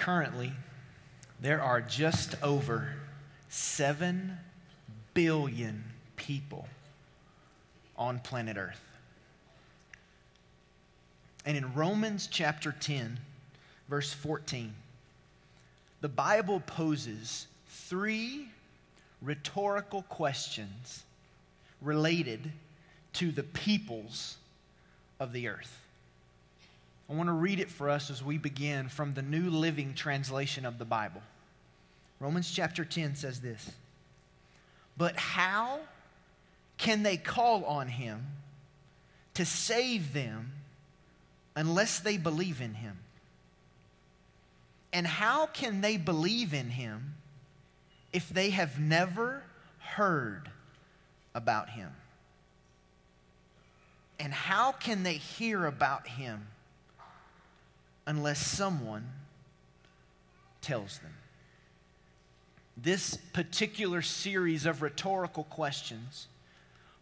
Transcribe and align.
Currently, 0.00 0.52
there 1.42 1.60
are 1.60 1.82
just 1.82 2.34
over 2.42 2.94
7 3.50 4.32
billion 5.12 5.84
people 6.16 6.66
on 7.98 8.18
planet 8.20 8.56
Earth. 8.56 8.80
And 11.44 11.54
in 11.54 11.74
Romans 11.74 12.28
chapter 12.32 12.72
10, 12.72 13.20
verse 13.90 14.10
14, 14.14 14.72
the 16.00 16.08
Bible 16.08 16.60
poses 16.60 17.46
three 17.68 18.48
rhetorical 19.20 20.00
questions 20.08 21.04
related 21.82 22.50
to 23.12 23.32
the 23.32 23.42
peoples 23.42 24.38
of 25.18 25.34
the 25.34 25.48
earth. 25.48 25.82
I 27.10 27.14
want 27.14 27.28
to 27.28 27.32
read 27.32 27.58
it 27.58 27.70
for 27.70 27.90
us 27.90 28.08
as 28.08 28.22
we 28.22 28.38
begin 28.38 28.88
from 28.88 29.14
the 29.14 29.22
New 29.22 29.50
Living 29.50 29.94
Translation 29.94 30.64
of 30.64 30.78
the 30.78 30.84
Bible. 30.84 31.22
Romans 32.20 32.48
chapter 32.48 32.84
10 32.84 33.16
says 33.16 33.40
this 33.40 33.72
But 34.96 35.16
how 35.16 35.80
can 36.78 37.02
they 37.02 37.16
call 37.16 37.64
on 37.64 37.88
him 37.88 38.26
to 39.34 39.44
save 39.44 40.12
them 40.12 40.52
unless 41.56 41.98
they 41.98 42.16
believe 42.16 42.60
in 42.60 42.74
him? 42.74 42.96
And 44.92 45.04
how 45.04 45.46
can 45.46 45.80
they 45.80 45.96
believe 45.96 46.54
in 46.54 46.68
him 46.70 47.14
if 48.12 48.28
they 48.28 48.50
have 48.50 48.78
never 48.78 49.42
heard 49.78 50.48
about 51.34 51.70
him? 51.70 51.90
And 54.20 54.32
how 54.32 54.70
can 54.70 55.02
they 55.02 55.14
hear 55.14 55.66
about 55.66 56.06
him 56.06 56.46
unless 58.10 58.44
someone 58.44 59.06
tells 60.60 60.98
them? 60.98 61.14
This 62.76 63.16
particular 63.32 64.02
series 64.02 64.66
of 64.66 64.82
rhetorical 64.82 65.44
questions 65.44 66.26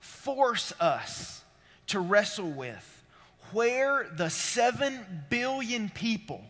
force 0.00 0.74
us 0.78 1.42
to 1.86 1.98
wrestle 1.98 2.50
with 2.50 3.02
where 3.52 4.06
the 4.18 4.28
seven 4.28 5.24
billion 5.30 5.88
people 5.88 6.44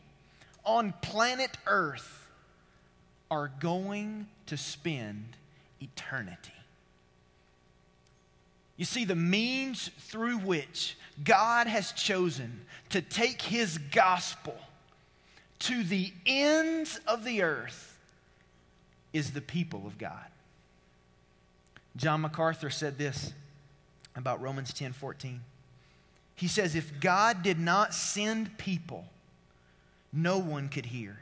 on 0.64 0.92
planet 1.02 1.56
Earth 1.68 2.26
are 3.30 3.52
going 3.60 4.26
to 4.46 4.56
spend 4.56 5.36
eternity. 5.80 6.50
You 8.78 8.84
see, 8.84 9.04
the 9.04 9.16
means 9.16 9.90
through 9.98 10.38
which 10.38 10.96
God 11.22 11.66
has 11.66 11.92
chosen 11.92 12.60
to 12.90 13.02
take 13.02 13.42
his 13.42 13.76
gospel 13.76 14.56
to 15.58 15.82
the 15.82 16.12
ends 16.24 17.00
of 17.06 17.24
the 17.24 17.42
earth 17.42 17.98
is 19.12 19.32
the 19.32 19.40
people 19.40 19.84
of 19.84 19.98
God. 19.98 20.24
John 21.96 22.20
MacArthur 22.20 22.70
said 22.70 22.96
this 22.96 23.32
about 24.14 24.40
Romans 24.40 24.72
10 24.72 24.92
14. 24.92 25.40
He 26.36 26.46
says, 26.46 26.76
If 26.76 27.00
God 27.00 27.42
did 27.42 27.58
not 27.58 27.92
send 27.92 28.56
people, 28.58 29.04
no 30.12 30.38
one 30.38 30.68
could 30.68 30.86
hear. 30.86 31.18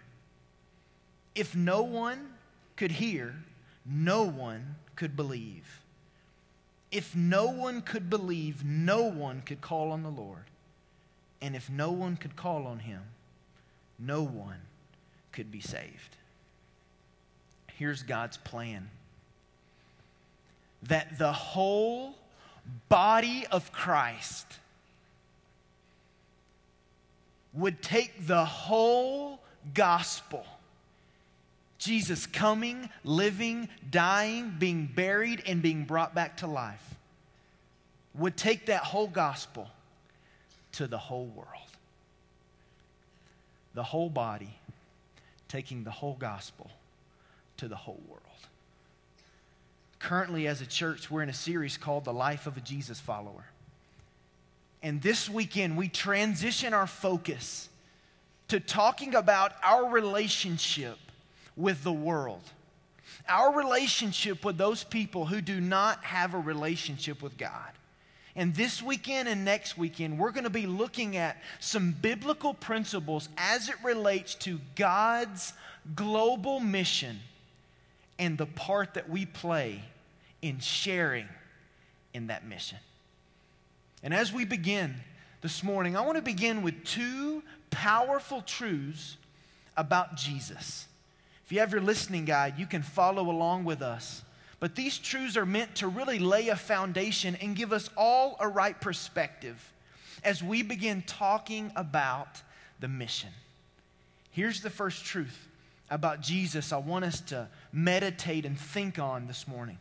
If 1.34 1.57
no 1.57 1.83
one 1.83 2.34
could 2.77 2.93
hear, 2.93 3.34
no 3.87 4.25
one 4.25 4.77
could 4.95 5.17
believe. 5.17 5.81
If 6.91 7.15
no 7.17 7.47
one 7.47 7.83
could 7.83 8.09
believe, 8.09 8.65
no 8.65 9.03
one 9.03 9.42
could 9.42 9.61
call 9.61 9.91
on 9.92 10.03
the 10.03 10.11
Lord. 10.11 10.45
And 11.41 11.55
if 11.55 11.69
no 11.69 11.91
one 11.91 12.17
could 12.17 12.37
call 12.37 12.67
on 12.67 12.81
him, 12.81 13.03
no 13.98 14.23
one 14.23 14.61
could 15.33 15.51
be 15.51 15.61
saved. 15.61 16.17
Here's 17.75 18.03
God's 18.03 18.37
plan 18.38 18.88
that 20.84 21.19
the 21.19 21.33
whole 21.33 22.15
body 22.89 23.47
of 23.50 23.72
Christ 23.72 24.47
would 27.53 27.83
take 27.83 28.27
the 28.27 28.44
whole 28.44 29.41
gospel 29.75 30.47
Jesus 31.86 32.26
coming, 32.26 32.91
living, 33.04 33.69
dying, 33.91 34.56
being 34.58 34.91
buried, 34.92 35.42
and 35.47 35.62
being 35.62 35.84
brought 35.84 36.14
back 36.14 36.38
to 36.38 36.48
life 36.48 36.94
would 38.14 38.36
take 38.36 38.66
that 38.66 38.82
whole 38.82 39.06
gospel 39.06 39.69
to 40.72 40.88
the 40.88 40.98
whole 40.98 41.26
world. 41.26 41.48
The 43.74 43.84
whole 43.84 44.10
body 44.10 44.58
taking 45.48 45.84
the 45.84 45.91
whole 45.91 46.16
gospel 46.19 46.70
to 47.58 47.69
the 47.69 47.76
whole 47.76 48.00
world. 48.08 48.22
Currently, 50.00 50.48
as 50.48 50.60
a 50.60 50.66
church, 50.66 51.10
we're 51.10 51.22
in 51.22 51.28
a 51.28 51.34
series 51.34 51.76
called 51.76 52.04
The 52.04 52.12
Life 52.12 52.47
of 52.47 52.56
a 52.56 52.60
Jesus 52.60 52.98
Follower. 52.98 53.47
And 54.82 55.00
this 55.03 55.28
weekend, 55.28 55.76
we 55.76 55.88
transition 55.88 56.74
our 56.74 56.86
focus 56.86 57.68
to 58.48 58.60
talking 58.60 59.14
about 59.14 59.53
our 59.62 59.88
relationship 59.88 60.98
with 61.56 61.83
the 61.83 61.93
world. 61.93 62.43
Our 63.28 63.56
relationship 63.56 64.44
with 64.44 64.59
those 64.59 64.84
people 64.84 65.27
who 65.27 65.41
do 65.41 65.61
not 65.61 66.05
have 66.05 66.34
a 66.34 66.39
relationship 66.39 67.22
with 67.22 67.37
God. 67.39 67.72
And 68.34 68.55
this 68.55 68.83
weekend 68.83 69.28
and 69.28 69.44
next 69.44 69.78
weekend, 69.78 70.19
we're 70.19 70.31
going 70.31 70.45
to 70.45 70.50
be 70.50 70.66
looking 70.66 71.16
at 71.16 71.43
some 71.59 71.93
biblical 71.93 72.53
principles 72.53 73.31
as 73.39 73.71
it 73.71 73.77
relates 73.83 74.34
to 74.37 74.61
God's 74.75 75.55
global 75.95 76.61
mission 76.61 77.21
and 78.19 78.37
the 78.37 78.47
part 78.47 78.95
that 78.95 79.09
we 79.09 79.25
play 79.25 79.83
in 80.43 80.59
sharing 80.61 81.27
in 82.12 82.27
that 82.27 82.47
mission. 82.47 82.78
And 84.03 84.12
as 84.12 84.33
we 84.33 84.45
begin 84.45 84.95
this 85.41 85.62
morning, 85.62 85.97
I 85.97 86.03
want 86.03 86.16
to 86.16 86.22
begin 86.22 86.62
with 86.62 86.84
two 86.84 87.43
powerful 87.71 88.43
truths 88.43 89.16
about 89.77 90.16
Jesus. 90.16 90.87
If 91.47 91.53
you 91.53 91.61
have 91.61 91.71
your 91.71 91.81
listening 91.81 92.25
guide, 92.25 92.59
you 92.59 92.67
can 92.67 92.83
follow 92.83 93.31
along 93.31 93.65
with 93.65 93.81
us. 93.81 94.23
But 94.59 94.75
these 94.75 94.99
truths 94.99 95.37
are 95.37 95.47
meant 95.47 95.77
to 95.77 95.87
really 95.87 96.19
lay 96.19 96.49
a 96.49 96.57
foundation 96.57 97.37
and 97.41 97.55
give 97.55 97.73
us 97.73 97.89
all 97.97 98.37
a 98.41 98.49
right 98.49 98.79
perspective 98.81 99.73
as 100.25 100.43
we 100.43 100.62
begin 100.62 101.03
talking 101.07 101.71
about 101.77 102.43
the 102.81 102.89
mission. 102.89 103.29
Here's 104.33 104.61
the 104.61 104.71
first 104.71 105.05
truth 105.05 105.47
about 105.89 106.21
Jesus 106.21 106.73
I 106.73 106.79
want 106.79 107.05
us 107.05 107.21
to 107.23 107.47
meditate 107.73 108.45
and 108.45 108.59
think 108.59 108.99
on 108.99 109.28
this 109.28 109.47
morning 109.47 109.78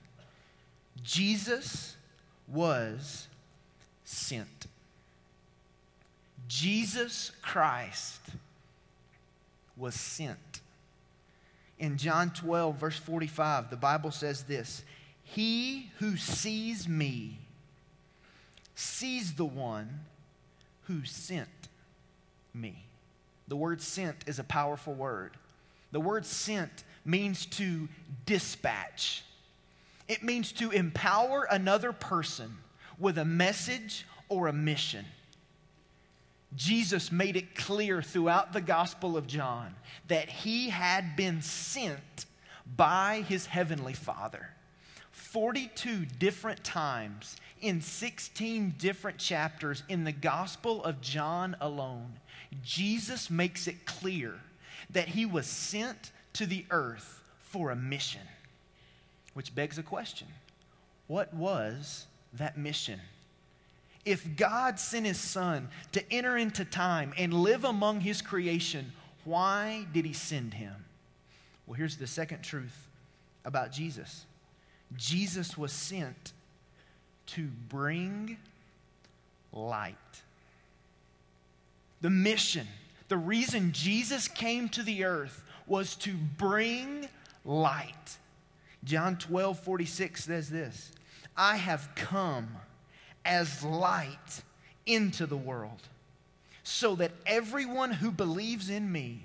Jesus 1.01 1.95
was 2.47 3.27
sent. 4.03 4.67
Jesus 6.47 7.31
Christ 7.41 8.21
was 9.75 9.95
sent 9.95 10.61
in 11.77 11.97
John 11.97 12.31
12, 12.31 12.75
verse 12.77 12.97
45, 12.97 13.69
the 13.69 13.75
Bible 13.75 14.11
says 14.11 14.43
this 14.43 14.83
He 15.23 15.91
who 15.99 16.17
sees 16.17 16.87
me 16.87 17.39
sees 18.75 19.33
the 19.33 19.45
one 19.45 20.01
who 20.83 21.05
sent 21.05 21.49
me. 22.53 22.85
The 23.47 23.55
word 23.55 23.81
sent 23.81 24.23
is 24.27 24.39
a 24.39 24.43
powerful 24.43 24.93
word. 24.93 25.37
The 25.91 25.99
word 25.99 26.25
sent 26.25 26.83
means 27.05 27.45
to 27.45 27.87
dispatch, 28.25 29.23
it 30.07 30.23
means 30.23 30.51
to 30.53 30.71
empower 30.71 31.47
another 31.49 31.91
person 31.91 32.57
with 32.99 33.17
a 33.17 33.25
message 33.25 34.05
or 34.29 34.47
a 34.47 34.53
mission. 34.53 35.05
Jesus 36.55 37.11
made 37.11 37.35
it 37.35 37.55
clear 37.55 38.01
throughout 38.01 38.53
the 38.53 38.61
Gospel 38.61 39.17
of 39.17 39.27
John 39.27 39.75
that 40.07 40.29
he 40.29 40.69
had 40.69 41.15
been 41.15 41.41
sent 41.41 42.25
by 42.75 43.23
his 43.27 43.45
heavenly 43.45 43.93
Father. 43.93 44.49
42 45.11 46.05
different 46.05 46.63
times 46.63 47.37
in 47.61 47.81
16 47.81 48.75
different 48.77 49.17
chapters 49.17 49.83
in 49.89 50.03
the 50.03 50.11
Gospel 50.11 50.83
of 50.83 51.01
John 51.01 51.55
alone, 51.59 52.19
Jesus 52.63 53.29
makes 53.29 53.67
it 53.67 53.85
clear 53.85 54.35
that 54.89 55.09
he 55.09 55.25
was 55.25 55.47
sent 55.47 56.11
to 56.33 56.45
the 56.45 56.65
earth 56.69 57.23
for 57.39 57.71
a 57.71 57.75
mission. 57.75 58.21
Which 59.33 59.55
begs 59.55 59.77
a 59.77 59.83
question 59.83 60.27
what 61.07 61.33
was 61.33 62.07
that 62.33 62.57
mission? 62.57 62.99
If 64.05 64.35
God 64.35 64.79
sent 64.79 65.07
his 65.07 65.19
son 65.19 65.67
to 65.91 66.13
enter 66.13 66.37
into 66.37 66.63
time 66.63 67.13
and 67.17 67.33
live 67.33 67.63
among 67.63 68.01
his 68.01 68.21
creation, 68.21 68.93
why 69.23 69.87
did 69.91 70.05
he 70.05 70.13
send 70.13 70.53
him? 70.53 70.85
Well, 71.65 71.75
here's 71.75 71.97
the 71.97 72.07
second 72.07 72.43
truth 72.43 72.87
about 73.43 73.71
Jesus 73.71 74.25
Jesus 74.95 75.57
was 75.57 75.71
sent 75.71 76.33
to 77.27 77.47
bring 77.69 78.37
light. 79.51 79.95
The 82.01 82.09
mission, 82.09 82.67
The 83.07 83.17
reason 83.17 83.71
Jesus 83.71 84.27
came 84.27 84.69
to 84.69 84.83
the 84.83 85.05
earth 85.05 85.43
was 85.65 85.95
to 85.97 86.13
bring 86.13 87.07
light. 87.43 88.17
John 88.83 89.17
12, 89.17 89.59
46 89.59 90.23
says 90.23 90.49
this 90.49 90.91
I 91.35 91.57
have 91.57 91.89
come 91.95 92.49
as 93.25 93.63
light 93.63 94.43
into 94.85 95.25
the 95.25 95.37
world, 95.37 95.81
so 96.63 96.95
that 96.95 97.11
everyone 97.25 97.91
who 97.91 98.11
believes 98.11 98.69
in 98.69 98.91
me 98.91 99.21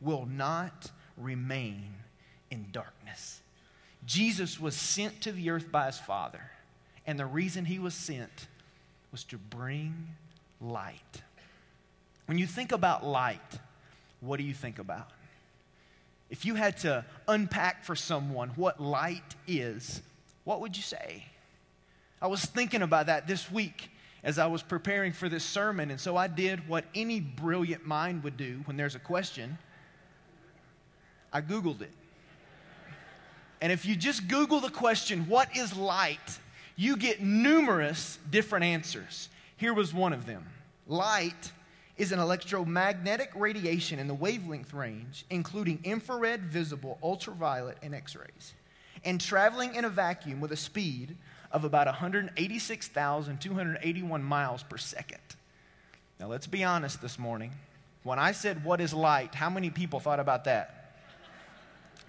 will 0.00 0.26
not 0.26 0.90
remain 1.16 1.84
in 2.50 2.66
darkness. 2.72 3.40
Jesus 4.06 4.60
was 4.60 4.76
sent 4.76 5.20
to 5.22 5.32
the 5.32 5.50
earth 5.50 5.72
by 5.72 5.86
his 5.86 5.98
Father, 5.98 6.50
and 7.06 7.18
the 7.18 7.26
reason 7.26 7.64
he 7.64 7.78
was 7.78 7.94
sent 7.94 8.46
was 9.10 9.24
to 9.24 9.38
bring 9.38 10.08
light. 10.60 11.22
When 12.26 12.38
you 12.38 12.46
think 12.46 12.72
about 12.72 13.04
light, 13.04 13.58
what 14.20 14.36
do 14.38 14.44
you 14.44 14.54
think 14.54 14.78
about? 14.78 15.10
If 16.30 16.44
you 16.44 16.54
had 16.54 16.76
to 16.78 17.04
unpack 17.26 17.84
for 17.84 17.96
someone 17.96 18.50
what 18.50 18.80
light 18.80 19.34
is, 19.46 20.02
what 20.44 20.60
would 20.60 20.76
you 20.76 20.82
say? 20.82 21.24
I 22.20 22.26
was 22.26 22.44
thinking 22.44 22.82
about 22.82 23.06
that 23.06 23.26
this 23.26 23.50
week 23.50 23.90
as 24.24 24.38
I 24.38 24.46
was 24.46 24.62
preparing 24.62 25.12
for 25.12 25.28
this 25.28 25.44
sermon, 25.44 25.90
and 25.90 26.00
so 26.00 26.16
I 26.16 26.26
did 26.26 26.68
what 26.68 26.84
any 26.94 27.20
brilliant 27.20 27.86
mind 27.86 28.24
would 28.24 28.36
do 28.36 28.60
when 28.64 28.76
there's 28.76 28.94
a 28.94 29.00
question 29.00 29.58
I 31.32 31.40
Googled 31.40 31.82
it. 31.82 31.92
And 33.60 33.72
if 33.72 33.84
you 33.84 33.96
just 33.96 34.28
Google 34.28 34.60
the 34.60 34.70
question, 34.70 35.28
what 35.28 35.56
is 35.56 35.76
light? 35.76 36.38
You 36.76 36.96
get 36.96 37.20
numerous 37.20 38.18
different 38.30 38.64
answers. 38.64 39.28
Here 39.56 39.74
was 39.74 39.92
one 39.92 40.12
of 40.12 40.26
them 40.26 40.46
Light 40.86 41.52
is 41.96 42.12
an 42.12 42.20
electromagnetic 42.20 43.30
radiation 43.34 43.98
in 43.98 44.06
the 44.06 44.14
wavelength 44.14 44.72
range, 44.72 45.26
including 45.30 45.80
infrared, 45.82 46.44
visible, 46.44 46.98
ultraviolet, 47.02 47.76
and 47.82 47.94
X 47.94 48.14
rays, 48.14 48.54
and 49.04 49.20
traveling 49.20 49.74
in 49.74 49.84
a 49.84 49.90
vacuum 49.90 50.40
with 50.40 50.52
a 50.52 50.56
speed 50.56 51.16
of 51.50 51.64
about 51.64 51.86
186,281 51.86 54.22
miles 54.22 54.62
per 54.62 54.76
second. 54.76 55.18
Now, 56.20 56.28
let's 56.28 56.46
be 56.46 56.62
honest 56.64 57.00
this 57.00 57.18
morning. 57.18 57.52
When 58.02 58.18
I 58.18 58.32
said, 58.32 58.64
What 58.64 58.80
is 58.80 58.92
light? 58.92 59.34
how 59.34 59.50
many 59.50 59.70
people 59.70 60.00
thought 60.00 60.20
about 60.20 60.44
that? 60.44 60.74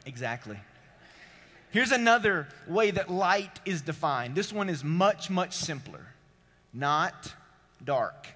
Exactly. 0.05 0.57
Here's 1.71 1.91
another 1.91 2.47
way 2.67 2.91
that 2.91 3.11
light 3.11 3.59
is 3.65 3.81
defined. 3.81 4.35
This 4.35 4.51
one 4.51 4.69
is 4.69 4.83
much, 4.83 5.29
much 5.29 5.53
simpler 5.53 6.09
not 6.73 7.33
dark. 7.83 8.27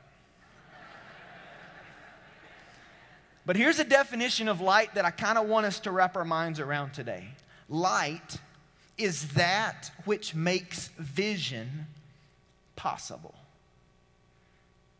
But 3.45 3.57
here's 3.57 3.79
a 3.79 3.83
definition 3.83 4.47
of 4.47 4.61
light 4.61 4.95
that 4.95 5.05
I 5.05 5.11
kind 5.11 5.37
of 5.37 5.47
want 5.47 5.65
us 5.65 5.79
to 5.81 5.91
wrap 5.91 6.15
our 6.15 6.25
minds 6.25 6.59
around 6.59 6.93
today 6.93 7.27
light 7.69 8.37
is 9.03 9.29
that 9.33 9.91
which 10.05 10.33
makes 10.33 10.87
vision 10.97 11.87
possible. 12.75 13.35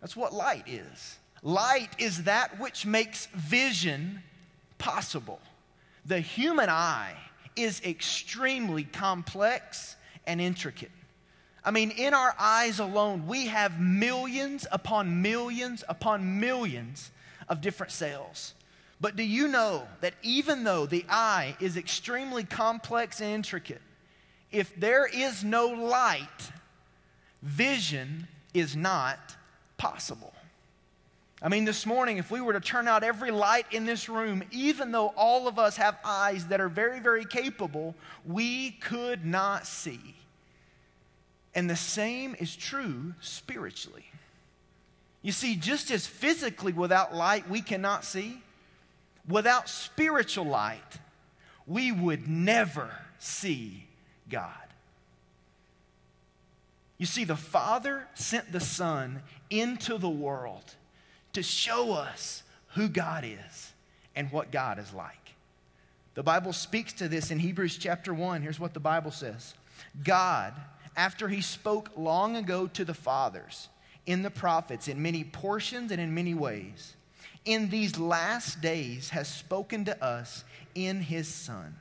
That's 0.01 0.15
what 0.15 0.33
light 0.33 0.67
is. 0.67 1.17
Light 1.41 1.89
is 1.97 2.23
that 2.23 2.59
which 2.59 2.85
makes 2.85 3.27
vision 3.27 4.21
possible. 4.77 5.39
The 6.05 6.19
human 6.19 6.69
eye 6.69 7.15
is 7.55 7.81
extremely 7.85 8.83
complex 8.83 9.95
and 10.27 10.41
intricate. 10.41 10.91
I 11.65 11.71
mean, 11.71 11.91
in 11.91 12.13
our 12.13 12.35
eyes 12.38 12.79
alone, 12.79 13.25
we 13.27 13.47
have 13.47 13.79
millions 13.79 14.67
upon 14.71 15.21
millions 15.21 15.83
upon 15.88 16.39
millions 16.39 17.11
of 17.47 17.61
different 17.61 17.94
cells. 17.94 18.53
But 19.00 19.15
do 19.15 19.23
you 19.23 19.47
know 19.47 19.88
that 20.01 20.13
even 20.23 20.63
though 20.63 20.85
the 20.85 21.05
eye 21.09 21.55
is 21.59 21.77
extremely 21.77 22.44
complex 22.44 23.21
and 23.21 23.31
intricate, 23.31 23.81
if 24.53 24.73
there 24.79 25.07
is 25.07 25.44
no 25.44 25.67
light, 25.67 26.51
vision 27.41 28.27
is 28.53 28.75
not 28.75 29.17
possible. 29.77 30.31
I 31.41 31.50
mean, 31.50 31.65
this 31.65 31.85
morning, 31.85 32.17
if 32.17 32.31
we 32.31 32.39
were 32.39 32.53
to 32.53 32.61
turn 32.61 32.88
out 32.88 33.03
every 33.03 33.31
light 33.31 33.65
in 33.71 33.85
this 33.85 34.07
room, 34.07 34.44
even 34.51 34.91
though 34.91 35.07
all 35.17 35.47
of 35.47 35.59
us 35.59 35.75
have 35.75 35.97
eyes 36.05 36.47
that 36.47 36.61
are 36.61 36.69
very, 36.69 37.01
very 37.01 37.25
capable, 37.25 37.95
we 38.25 38.71
could 38.71 39.25
not 39.25 39.67
see. 39.67 40.15
And 41.55 41.69
the 41.69 41.75
same 41.75 42.35
is 42.39 42.55
true 42.55 43.15
spiritually. 43.19 44.05
You 45.23 45.31
see, 45.31 45.55
just 45.55 45.89
as 45.91 46.05
physically 46.05 46.73
without 46.73 47.13
light 47.13 47.50
we 47.50 47.61
cannot 47.61 48.05
see, 48.05 48.41
without 49.27 49.67
spiritual 49.67 50.45
light, 50.45 51.00
we 51.65 51.91
would 51.91 52.27
never 52.27 52.91
see 53.17 53.88
God. 54.33 54.50
You 56.97 57.06
see, 57.06 57.24
the 57.24 57.35
Father 57.35 58.07
sent 58.15 58.51
the 58.51 58.59
Son 58.59 59.21
into 59.51 60.00
the 60.00 60.09
world 60.09 60.75
to 61.33 61.44
show 61.44 61.94
us 61.94 62.41
who 62.69 62.89
God 62.89 63.24
is 63.25 63.74
and 64.15 64.31
what 64.31 64.51
God 64.51 64.80
is 64.80 64.91
like. 64.91 65.35
The 66.15 66.24
Bible 66.24 66.51
speaks 66.51 66.94
to 66.94 67.07
this 67.07 67.30
in 67.30 67.38
Hebrews 67.38 67.77
chapter 67.77 68.13
1. 68.13 68.41
Here's 68.41 68.59
what 68.59 68.74
the 68.74 68.80
Bible 68.80 69.12
says 69.12 69.53
God, 70.03 70.53
after 70.95 71.27
he 71.27 71.41
spoke 71.41 71.91
long 71.95 72.36
ago 72.36 72.68
to 72.68 72.83
the 72.83 72.94
fathers, 72.95 73.69
in 74.07 74.24
the 74.24 74.31
prophets 74.31 74.88
in 74.88 75.01
many 75.01 75.24
portions 75.24 75.91
and 75.91 76.01
in 76.01 76.15
many 76.15 76.33
ways, 76.33 76.95
in 77.45 77.69
these 77.69 78.00
last 78.00 78.62
days 78.62 79.09
has 79.09 79.27
spoken 79.27 79.86
to 79.86 80.03
us 80.03 80.44
in 80.74 81.01
his 81.01 81.27
Son, 81.27 81.75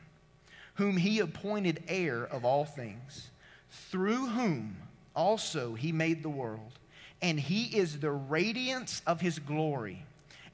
whom 0.74 0.96
he 0.96 1.18
appointed 1.18 1.82
heir 1.88 2.24
of 2.24 2.44
all 2.44 2.64
things, 2.64 3.30
through 3.70 4.26
whom 4.26 4.76
also 5.14 5.74
he 5.74 5.92
made 5.92 6.22
the 6.22 6.28
world. 6.28 6.72
And 7.20 7.38
he 7.38 7.76
is 7.76 8.00
the 8.00 8.10
radiance 8.10 9.00
of 9.06 9.20
his 9.20 9.38
glory 9.38 10.04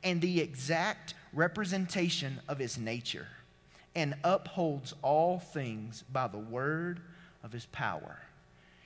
and 0.05 0.21
the 0.21 0.41
exact 0.41 1.15
representation 1.33 2.41
of 2.47 2.59
his 2.59 2.79
nature, 2.79 3.27
and 3.95 4.15
upholds 4.23 4.95
all 5.03 5.39
things 5.39 6.05
by 6.13 6.29
the 6.29 6.39
word 6.39 7.01
of 7.43 7.53
his 7.53 7.67
power. 7.67 8.19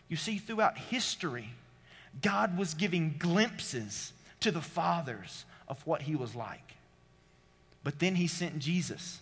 You 0.08 0.16
see, 0.16 0.38
throughout 0.38 0.78
history, 0.78 1.50
God 2.20 2.56
was 2.56 2.74
giving 2.74 3.16
glimpses 3.18 4.12
to 4.40 4.50
the 4.50 4.60
fathers 4.60 5.44
of 5.68 5.84
what 5.86 6.02
he 6.02 6.14
was 6.14 6.34
like. 6.34 6.74
But 7.84 7.98
then 7.98 8.14
he 8.14 8.26
sent 8.26 8.58
Jesus. 8.58 9.20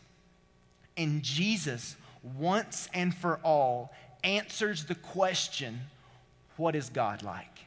And 0.97 1.23
Jesus, 1.23 1.97
once 2.23 2.89
and 2.93 3.15
for 3.15 3.39
all, 3.43 3.93
answers 4.23 4.85
the 4.85 4.95
question 4.95 5.81
what 6.57 6.77
is 6.77 6.91
God 6.91 7.23
like? 7.23 7.61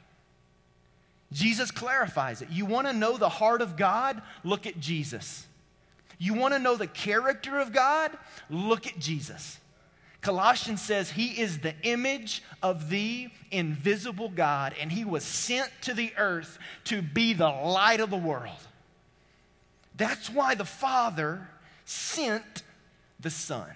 Jesus 1.31 1.72
clarifies 1.72 2.43
it. 2.43 2.50
You 2.51 2.65
want 2.65 2.86
to 2.88 2.93
know 2.93 3.17
the 3.17 3.29
heart 3.29 3.62
of 3.62 3.75
God? 3.75 4.22
Look 4.43 4.67
at 4.67 4.79
Jesus. 4.79 5.48
You 6.19 6.36
want 6.36 6.53
to 6.53 6.60
know 6.60 6.75
the 6.75 6.88
character 6.88 7.60
of 7.60 7.74
God? 7.74 8.12
Look 8.51 8.86
at 8.86 9.00
Jesus. 9.00 9.60
Colossians 10.22 10.81
says 10.81 11.12
he 11.12 11.41
is 11.41 11.60
the 11.60 11.74
image 11.81 12.43
of 12.62 12.89
the 12.89 13.29
invisible 13.51 14.29
God, 14.29 14.74
and 14.79 14.91
he 14.91 15.03
was 15.03 15.25
sent 15.25 15.69
to 15.81 15.93
the 15.93 16.13
earth 16.17 16.60
to 16.86 17.01
be 17.01 17.33
the 17.33 17.50
light 17.50 18.00
of 18.00 18.10
the 18.10 18.15
world. 18.15 18.60
That's 19.98 20.29
why 20.29 20.55
the 20.55 20.65
Father 20.65 21.50
sent 21.83 22.63
the 23.19 23.29
Son. 23.29 23.69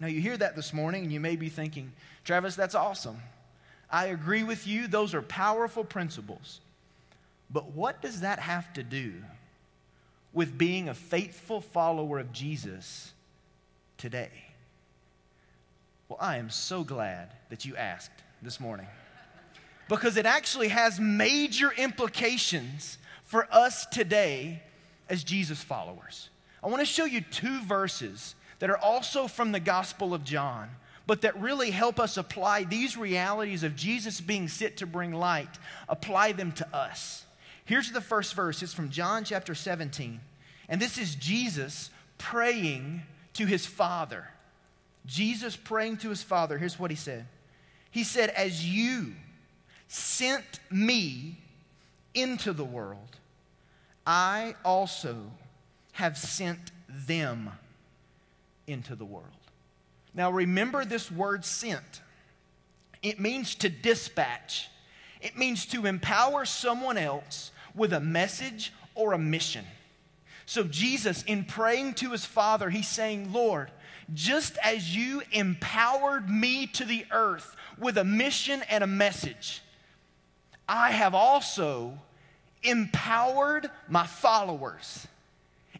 Now, 0.00 0.06
you 0.06 0.20
hear 0.20 0.36
that 0.36 0.56
this 0.56 0.72
morning, 0.72 1.04
and 1.04 1.12
you 1.12 1.20
may 1.20 1.36
be 1.36 1.50
thinking, 1.50 1.92
Travis, 2.24 2.56
that's 2.56 2.74
awesome. 2.74 3.18
I 3.90 4.06
agree 4.06 4.42
with 4.42 4.66
you, 4.66 4.88
those 4.88 5.14
are 5.14 5.22
powerful 5.22 5.84
principles. 5.84 6.60
But 7.50 7.72
what 7.72 8.00
does 8.00 8.20
that 8.20 8.38
have 8.38 8.72
to 8.74 8.82
do 8.82 9.12
with 10.32 10.56
being 10.56 10.88
a 10.88 10.94
faithful 10.94 11.60
follower 11.60 12.18
of 12.18 12.32
Jesus 12.32 13.12
today? 13.98 14.30
Well, 16.08 16.18
I 16.20 16.38
am 16.38 16.50
so 16.50 16.82
glad 16.82 17.28
that 17.50 17.64
you 17.64 17.76
asked 17.76 18.10
this 18.40 18.58
morning 18.58 18.86
because 19.88 20.16
it 20.16 20.24
actually 20.24 20.68
has 20.68 20.98
major 20.98 21.72
implications 21.76 22.96
for 23.24 23.46
us 23.52 23.86
today 23.86 24.62
as 25.08 25.24
Jesus 25.24 25.62
followers. 25.62 26.30
I 26.62 26.68
want 26.68 26.80
to 26.80 26.86
show 26.86 27.04
you 27.04 27.20
two 27.20 27.60
verses 27.62 28.34
that 28.60 28.70
are 28.70 28.78
also 28.78 29.26
from 29.26 29.52
the 29.52 29.60
Gospel 29.60 30.14
of 30.14 30.24
John, 30.24 30.70
but 31.06 31.22
that 31.22 31.40
really 31.40 31.70
help 31.70 31.98
us 31.98 32.16
apply 32.16 32.64
these 32.64 32.96
realities 32.96 33.64
of 33.64 33.74
Jesus 33.74 34.20
being 34.20 34.46
sent 34.46 34.76
to 34.76 34.86
bring 34.86 35.12
light, 35.12 35.58
apply 35.88 36.32
them 36.32 36.52
to 36.52 36.76
us. 36.76 37.24
Here's 37.64 37.90
the 37.90 38.00
first 38.00 38.34
verse. 38.34 38.62
It's 38.62 38.74
from 38.74 38.90
John 38.90 39.24
chapter 39.24 39.54
17. 39.54 40.20
And 40.68 40.80
this 40.80 40.98
is 40.98 41.16
Jesus 41.16 41.90
praying 42.18 43.02
to 43.34 43.46
his 43.46 43.66
Father. 43.66 44.28
Jesus 45.06 45.56
praying 45.56 45.96
to 45.98 46.10
his 46.10 46.22
Father, 46.22 46.58
here's 46.58 46.78
what 46.78 46.90
he 46.90 46.96
said 46.96 47.26
He 47.90 48.04
said, 48.04 48.30
As 48.30 48.68
you 48.68 49.14
sent 49.88 50.60
me 50.70 51.38
into 52.14 52.52
the 52.52 52.64
world, 52.64 53.16
I 54.06 54.54
also 54.64 55.16
have 55.92 56.16
sent 56.18 56.70
them 56.88 57.50
into 58.66 58.94
the 58.94 59.04
world. 59.04 59.26
Now 60.14 60.30
remember 60.30 60.84
this 60.84 61.10
word 61.10 61.44
sent. 61.44 62.02
It 63.02 63.20
means 63.20 63.54
to 63.56 63.68
dispatch. 63.68 64.68
It 65.20 65.36
means 65.36 65.66
to 65.66 65.86
empower 65.86 66.44
someone 66.44 66.98
else 66.98 67.50
with 67.74 67.92
a 67.92 68.00
message 68.00 68.72
or 68.94 69.12
a 69.12 69.18
mission. 69.18 69.64
So, 70.46 70.64
Jesus, 70.64 71.22
in 71.24 71.44
praying 71.44 71.94
to 71.94 72.10
his 72.10 72.24
Father, 72.24 72.70
he's 72.70 72.88
saying, 72.88 73.32
Lord, 73.32 73.70
just 74.12 74.58
as 74.64 74.96
you 74.96 75.22
empowered 75.30 76.28
me 76.28 76.66
to 76.66 76.84
the 76.84 77.06
earth 77.12 77.54
with 77.78 77.96
a 77.96 78.04
mission 78.04 78.62
and 78.68 78.82
a 78.82 78.88
message, 78.88 79.62
I 80.68 80.90
have 80.90 81.14
also 81.14 81.98
empowered 82.62 83.70
my 83.88 84.06
followers, 84.06 85.06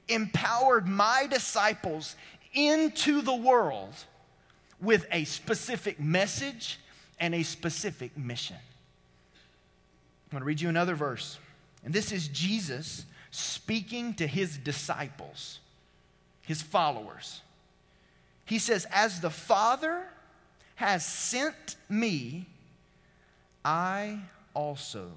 empowered 0.08 0.87
my 0.87 1.26
disciples 1.28 2.14
into 2.52 3.23
the 3.23 3.35
world 3.35 3.95
with 4.80 5.07
a 5.12 5.25
specific 5.25 6.00
message 6.00 6.78
and 7.19 7.35
a 7.35 7.42
specific 7.42 8.16
mission. 8.16 8.57
I'm 8.57 10.37
going 10.37 10.40
to 10.40 10.47
read 10.47 10.61
you 10.61 10.69
another 10.69 10.95
verse. 10.95 11.38
And 11.85 11.92
this 11.92 12.12
is 12.12 12.28
Jesus 12.28 13.04
speaking 13.30 14.14
to 14.14 14.26
his 14.26 14.57
disciples, 14.59 15.61
his 16.42 16.62
followers. 16.62 17.40
He 18.45 18.59
says, 18.59 18.87
As 18.92 19.21
the 19.21 19.30
Father 19.30 20.02
has 20.76 21.04
sent 21.04 21.76
me, 21.88 22.47
I 23.64 24.21
also 24.54 25.11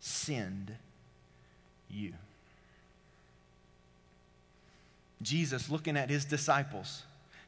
send 0.00 0.72
you. 1.90 2.12
Jesus 5.22 5.68
looking 5.68 5.96
at 5.96 6.10
his 6.10 6.24
disciples, 6.24 7.02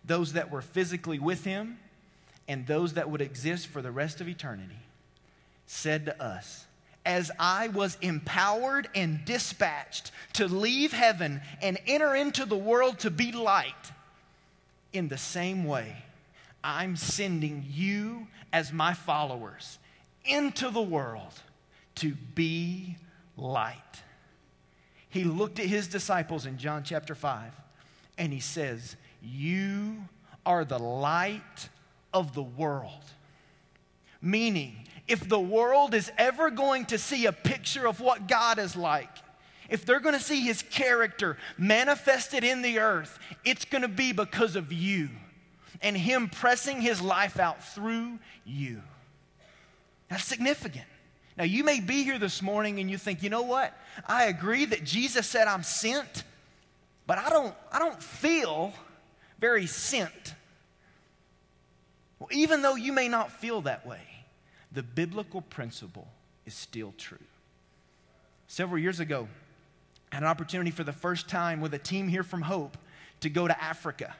those 0.04 0.32
that 0.32 0.50
were 0.50 0.62
physically 0.62 1.18
with 1.18 1.44
him 1.44 1.78
and 2.48 2.66
those 2.66 2.94
that 2.94 3.10
would 3.10 3.20
exist 3.20 3.68
for 3.68 3.80
the 3.80 3.92
rest 3.92 4.20
of 4.20 4.28
eternity, 4.28 4.78
said 5.66 6.06
to 6.06 6.22
us, 6.22 6.66
As 7.06 7.30
I 7.38 7.68
was 7.68 7.96
empowered 8.00 8.88
and 8.94 9.24
dispatched 9.24 10.10
to 10.34 10.48
leave 10.48 10.92
heaven 10.92 11.40
and 11.62 11.78
enter 11.86 12.14
into 12.14 12.44
the 12.44 12.56
world 12.56 12.98
to 13.00 13.10
be 13.10 13.30
light, 13.30 13.92
in 14.92 15.08
the 15.08 15.18
same 15.18 15.64
way, 15.64 15.96
I'm 16.64 16.96
sending 16.96 17.64
you 17.70 18.26
as 18.52 18.72
my 18.72 18.94
followers 18.94 19.78
into 20.24 20.70
the 20.70 20.82
world 20.82 21.40
to 21.96 22.14
be 22.34 22.96
light. 23.36 23.76
He 25.10 25.24
looked 25.24 25.58
at 25.58 25.66
his 25.66 25.88
disciples 25.88 26.46
in 26.46 26.56
John 26.56 26.82
chapter 26.84 27.14
5 27.14 27.52
and 28.16 28.32
he 28.32 28.40
says, 28.40 28.96
You 29.22 29.96
are 30.46 30.64
the 30.64 30.78
light 30.78 31.68
of 32.14 32.34
the 32.34 32.42
world. 32.42 33.04
Meaning, 34.22 34.86
if 35.08 35.28
the 35.28 35.40
world 35.40 35.94
is 35.94 36.12
ever 36.16 36.50
going 36.50 36.86
to 36.86 36.98
see 36.98 37.26
a 37.26 37.32
picture 37.32 37.86
of 37.88 38.00
what 38.00 38.28
God 38.28 38.58
is 38.58 38.76
like, 38.76 39.08
if 39.68 39.84
they're 39.84 40.00
going 40.00 40.14
to 40.14 40.22
see 40.22 40.40
his 40.40 40.62
character 40.62 41.36
manifested 41.58 42.44
in 42.44 42.62
the 42.62 42.78
earth, 42.78 43.18
it's 43.44 43.64
going 43.64 43.82
to 43.82 43.88
be 43.88 44.12
because 44.12 44.56
of 44.56 44.72
you 44.72 45.08
and 45.82 45.96
him 45.96 46.28
pressing 46.28 46.80
his 46.80 47.00
life 47.00 47.38
out 47.38 47.64
through 47.64 48.18
you. 48.44 48.82
That's 50.08 50.24
significant. 50.24 50.86
Now, 51.36 51.44
you 51.44 51.64
may 51.64 51.80
be 51.80 52.02
here 52.02 52.18
this 52.18 52.42
morning 52.42 52.80
and 52.80 52.90
you 52.90 52.98
think, 52.98 53.22
you 53.22 53.30
know 53.30 53.42
what? 53.42 53.76
I 54.06 54.24
agree 54.24 54.64
that 54.66 54.84
Jesus 54.84 55.26
said 55.26 55.48
I'm 55.48 55.62
sent, 55.62 56.24
but 57.06 57.18
I 57.18 57.30
don't, 57.30 57.54
I 57.72 57.78
don't 57.78 58.02
feel 58.02 58.72
very 59.38 59.66
sent. 59.66 60.34
Well, 62.18 62.28
even 62.32 62.62
though 62.62 62.74
you 62.74 62.92
may 62.92 63.08
not 63.08 63.32
feel 63.32 63.62
that 63.62 63.86
way, 63.86 64.02
the 64.72 64.82
biblical 64.82 65.40
principle 65.40 66.06
is 66.46 66.54
still 66.54 66.92
true. 66.98 67.18
Several 68.46 68.78
years 68.78 69.00
ago, 69.00 69.28
I 70.12 70.16
had 70.16 70.22
an 70.24 70.28
opportunity 70.28 70.70
for 70.70 70.84
the 70.84 70.92
first 70.92 71.28
time 71.28 71.60
with 71.60 71.72
a 71.72 71.78
team 71.78 72.08
here 72.08 72.22
from 72.22 72.42
Hope 72.42 72.76
to 73.20 73.30
go 73.30 73.46
to 73.46 73.62
Africa. 73.62 74.14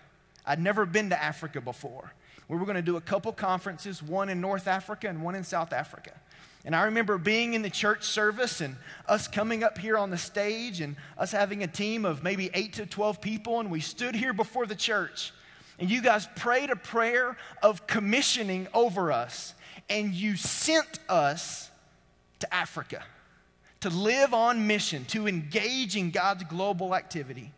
I'd 0.47 0.61
never 0.61 0.87
been 0.87 1.11
to 1.11 1.23
Africa 1.23 1.61
before. 1.61 2.13
We 2.49 2.57
were 2.57 2.65
going 2.65 2.77
to 2.77 2.83
do 2.83 2.97
a 2.97 3.01
couple 3.01 3.33
conferences, 3.33 4.03
one 4.03 4.29
in 4.29 4.41
North 4.41 4.67
Africa 4.67 5.09
and 5.09 5.23
one 5.23 5.35
in 5.35 5.45
South 5.45 5.73
Africa. 5.73 6.13
And 6.65 6.77
I 6.77 6.85
remember 6.85 7.17
being 7.17 7.55
in 7.55 7.63
the 7.63 7.71
church 7.71 8.05
service 8.05 8.61
and 8.61 8.77
us 9.09 9.27
coming 9.27 9.65
up 9.65 9.79
here 9.79 9.97
on 9.97 10.11
the 10.11 10.19
stage 10.19 10.81
and 10.81 10.97
us 11.17 11.33
having 11.33 11.63
a 11.63 11.67
team 11.67 12.05
of 12.05 12.23
maybe 12.23 12.51
8 12.53 12.75
to 12.75 12.87
12 12.87 13.21
people, 13.21 13.61
and 13.61 13.71
we 13.71 13.81
stood 13.81 14.15
here 14.15 14.33
before 14.33 14.67
the 14.67 14.75
church. 14.75 15.33
And 15.79 15.91
you 15.91 16.03
guys 16.03 16.29
prayed 16.37 16.69
a 16.69 16.77
prayer 16.77 17.39
of 17.63 17.87
commissioning 17.87 18.69
over 18.75 19.11
us, 19.11 19.55
and 19.89 20.13
you 20.13 20.37
sent 20.37 20.99
us 21.09 21.71
to 22.41 22.55
Africa 22.55 23.03
to 23.81 23.89
live 23.89 24.35
on 24.35 24.67
mission, 24.67 25.05
to 25.07 25.27
engage 25.27 25.97
in 25.97 26.11
God's 26.11 26.45
global 26.45 26.95
activity. 26.95 27.53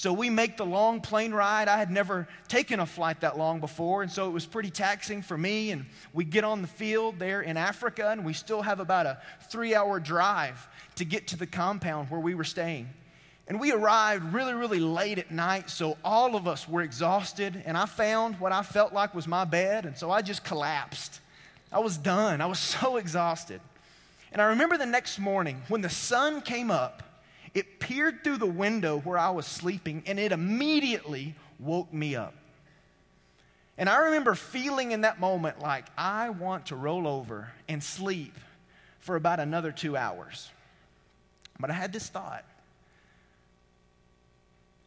So 0.00 0.14
we 0.14 0.30
make 0.30 0.56
the 0.56 0.64
long 0.64 1.02
plane 1.02 1.30
ride. 1.30 1.68
I 1.68 1.76
had 1.76 1.90
never 1.90 2.26
taken 2.48 2.80
a 2.80 2.86
flight 2.86 3.20
that 3.20 3.36
long 3.36 3.60
before, 3.60 4.00
and 4.00 4.10
so 4.10 4.28
it 4.28 4.30
was 4.30 4.46
pretty 4.46 4.70
taxing 4.70 5.20
for 5.20 5.36
me. 5.36 5.72
And 5.72 5.84
we 6.14 6.24
get 6.24 6.42
on 6.42 6.62
the 6.62 6.68
field 6.68 7.18
there 7.18 7.42
in 7.42 7.58
Africa, 7.58 8.08
and 8.08 8.24
we 8.24 8.32
still 8.32 8.62
have 8.62 8.80
about 8.80 9.04
a 9.04 9.18
three 9.50 9.74
hour 9.74 10.00
drive 10.00 10.66
to 10.94 11.04
get 11.04 11.26
to 11.26 11.36
the 11.36 11.46
compound 11.46 12.08
where 12.08 12.18
we 12.18 12.34
were 12.34 12.44
staying. 12.44 12.88
And 13.46 13.60
we 13.60 13.72
arrived 13.72 14.32
really, 14.32 14.54
really 14.54 14.78
late 14.78 15.18
at 15.18 15.30
night, 15.30 15.68
so 15.68 15.98
all 16.02 16.34
of 16.34 16.48
us 16.48 16.66
were 16.66 16.80
exhausted. 16.80 17.62
And 17.66 17.76
I 17.76 17.84
found 17.84 18.40
what 18.40 18.52
I 18.52 18.62
felt 18.62 18.94
like 18.94 19.14
was 19.14 19.28
my 19.28 19.44
bed, 19.44 19.84
and 19.84 19.98
so 19.98 20.10
I 20.10 20.22
just 20.22 20.44
collapsed. 20.44 21.20
I 21.70 21.80
was 21.80 21.98
done. 21.98 22.40
I 22.40 22.46
was 22.46 22.58
so 22.80 22.96
exhausted. 22.96 23.60
And 24.32 24.40
I 24.40 24.46
remember 24.46 24.78
the 24.78 24.86
next 24.86 25.18
morning 25.18 25.60
when 25.68 25.82
the 25.82 25.90
sun 25.90 26.40
came 26.40 26.70
up, 26.70 27.02
it 27.54 27.80
peered 27.80 28.22
through 28.22 28.38
the 28.38 28.46
window 28.46 28.98
where 29.00 29.18
I 29.18 29.30
was 29.30 29.46
sleeping 29.46 30.02
and 30.06 30.18
it 30.18 30.32
immediately 30.32 31.34
woke 31.58 31.92
me 31.92 32.16
up. 32.16 32.34
And 33.76 33.88
I 33.88 33.96
remember 33.98 34.34
feeling 34.34 34.92
in 34.92 35.02
that 35.02 35.20
moment 35.20 35.60
like 35.60 35.86
I 35.96 36.30
want 36.30 36.66
to 36.66 36.76
roll 36.76 37.08
over 37.08 37.50
and 37.68 37.82
sleep 37.82 38.34
for 39.00 39.16
about 39.16 39.40
another 39.40 39.72
two 39.72 39.96
hours. 39.96 40.50
But 41.58 41.70
I 41.70 41.74
had 41.74 41.92
this 41.92 42.08
thought. 42.08 42.44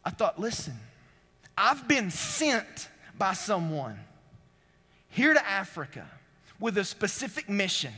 I 0.05 0.09
thought, 0.09 0.39
listen, 0.39 0.75
I've 1.57 1.87
been 1.87 2.11
sent 2.11 2.89
by 3.17 3.33
someone 3.33 3.99
here 5.09 5.33
to 5.33 5.47
Africa 5.47 6.05
with 6.59 6.77
a 6.77 6.83
specific 6.83 7.49
mission 7.49 7.93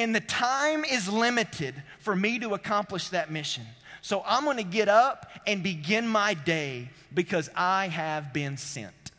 and 0.00 0.14
the 0.14 0.20
time 0.20 0.84
is 0.84 1.08
limited 1.08 1.74
for 1.98 2.16
me 2.16 2.38
to 2.38 2.54
accomplish 2.54 3.10
that 3.10 3.30
mission. 3.30 3.64
So 4.00 4.22
I'm 4.26 4.44
going 4.44 4.56
to 4.56 4.62
get 4.62 4.88
up 4.88 5.30
and 5.46 5.62
begin 5.62 6.08
my 6.08 6.32
day 6.32 6.88
because 7.12 7.50
I 7.54 7.88
have 7.88 8.32
been 8.32 8.56
sent. 8.56 9.12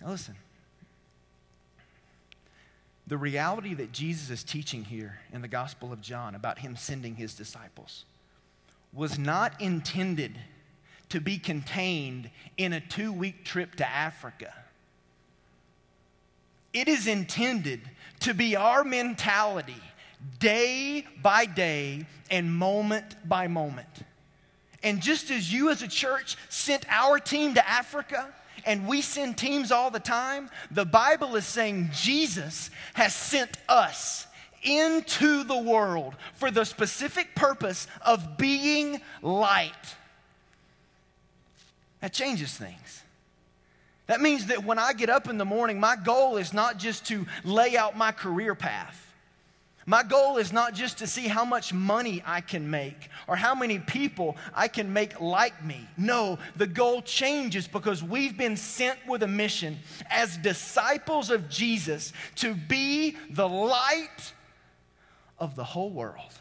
Now 0.00 0.10
listen. 0.10 0.36
The 3.08 3.18
reality 3.18 3.74
that 3.74 3.90
Jesus 3.90 4.30
is 4.30 4.44
teaching 4.44 4.84
here 4.84 5.18
in 5.32 5.42
the 5.42 5.48
Gospel 5.48 5.92
of 5.92 6.00
John 6.00 6.36
about 6.36 6.60
him 6.60 6.76
sending 6.76 7.16
his 7.16 7.34
disciples 7.34 8.04
was 8.92 9.18
not 9.18 9.60
intended 9.60 10.38
to 11.08 11.20
be 11.20 11.38
contained 11.38 12.30
in 12.56 12.72
a 12.72 12.80
two 12.80 13.12
week 13.12 13.44
trip 13.44 13.74
to 13.76 13.88
Africa. 13.88 14.54
It 16.72 16.86
is 16.86 17.08
intended 17.08 17.80
to 18.20 18.34
be 18.34 18.56
our 18.56 18.84
mentality 18.84 19.80
day 20.38 21.06
by 21.22 21.46
day 21.46 22.06
and 22.30 22.54
moment 22.54 23.16
by 23.28 23.48
moment. 23.48 23.88
And 24.82 25.00
just 25.00 25.30
as 25.30 25.52
you 25.52 25.70
as 25.70 25.82
a 25.82 25.88
church 25.88 26.36
sent 26.48 26.84
our 26.88 27.18
team 27.18 27.54
to 27.54 27.68
Africa, 27.68 28.32
and 28.64 28.86
we 28.86 29.00
send 29.00 29.36
teams 29.36 29.72
all 29.72 29.90
the 29.90 30.00
time, 30.00 30.50
the 30.70 30.84
Bible 30.84 31.36
is 31.36 31.46
saying 31.46 31.90
Jesus 31.92 32.70
has 32.94 33.14
sent 33.14 33.56
us 33.68 34.26
into 34.62 35.44
the 35.44 35.56
world 35.56 36.14
for 36.34 36.50
the 36.50 36.64
specific 36.64 37.34
purpose 37.34 37.86
of 38.02 38.36
being 38.36 39.00
light. 39.22 39.72
That 42.00 42.12
changes 42.12 42.56
things. 42.56 43.02
That 44.10 44.20
means 44.20 44.46
that 44.46 44.64
when 44.64 44.76
I 44.76 44.92
get 44.92 45.08
up 45.08 45.28
in 45.28 45.38
the 45.38 45.44
morning, 45.44 45.78
my 45.78 45.94
goal 45.94 46.36
is 46.36 46.52
not 46.52 46.78
just 46.78 47.06
to 47.06 47.26
lay 47.44 47.76
out 47.76 47.96
my 47.96 48.10
career 48.10 48.56
path. 48.56 49.14
My 49.86 50.02
goal 50.02 50.36
is 50.36 50.52
not 50.52 50.74
just 50.74 50.98
to 50.98 51.06
see 51.06 51.28
how 51.28 51.44
much 51.44 51.72
money 51.72 52.20
I 52.26 52.40
can 52.40 52.68
make 52.68 53.08
or 53.28 53.36
how 53.36 53.54
many 53.54 53.78
people 53.78 54.36
I 54.52 54.66
can 54.66 54.92
make 54.92 55.20
like 55.20 55.64
me. 55.64 55.88
No, 55.96 56.40
the 56.56 56.66
goal 56.66 57.02
changes 57.02 57.68
because 57.68 58.02
we've 58.02 58.36
been 58.36 58.56
sent 58.56 58.98
with 59.06 59.22
a 59.22 59.28
mission 59.28 59.78
as 60.10 60.36
disciples 60.38 61.30
of 61.30 61.48
Jesus 61.48 62.12
to 62.34 62.54
be 62.54 63.16
the 63.30 63.48
light 63.48 64.32
of 65.38 65.54
the 65.54 65.62
whole 65.62 65.90
world. 65.90 66.32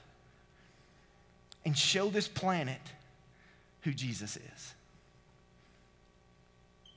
and 1.65 1.77
show 1.77 2.09
this 2.09 2.27
planet 2.27 2.81
who 3.81 3.93
Jesus 3.93 4.37
is. 4.37 4.73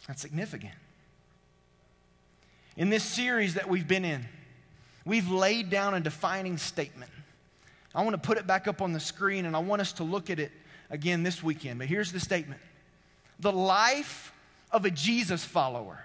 That's 0.06 0.21
significant. 0.21 0.75
In 2.76 2.90
this 2.90 3.04
series 3.04 3.54
that 3.54 3.68
we've 3.68 3.87
been 3.87 4.04
in, 4.04 4.25
we've 5.04 5.30
laid 5.30 5.71
down 5.71 5.94
a 5.94 6.00
defining 6.00 6.56
statement. 6.56 7.11
I 7.94 8.02
want 8.02 8.14
to 8.14 8.26
put 8.26 8.38
it 8.38 8.47
back 8.47 8.66
up 8.66 8.80
on 8.80 8.92
the 8.92 9.00
screen 9.00 9.44
and 9.44 9.54
I 9.54 9.59
want 9.59 9.82
us 9.82 9.92
to 9.94 10.04
look 10.04 10.30
at 10.30 10.38
it 10.38 10.52
again 10.90 11.23
this 11.23 11.42
weekend. 11.42 11.78
But 11.78 11.88
here's 11.88 12.12
the 12.12 12.21
statement 12.21 12.61
The 13.40 13.52
life 13.52 14.32
of 14.71 14.85
a 14.85 14.90
Jesus 14.90 15.44
follower 15.44 16.02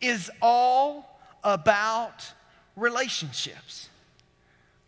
is 0.00 0.30
all 0.40 1.18
about 1.42 2.32
relationships. 2.76 3.88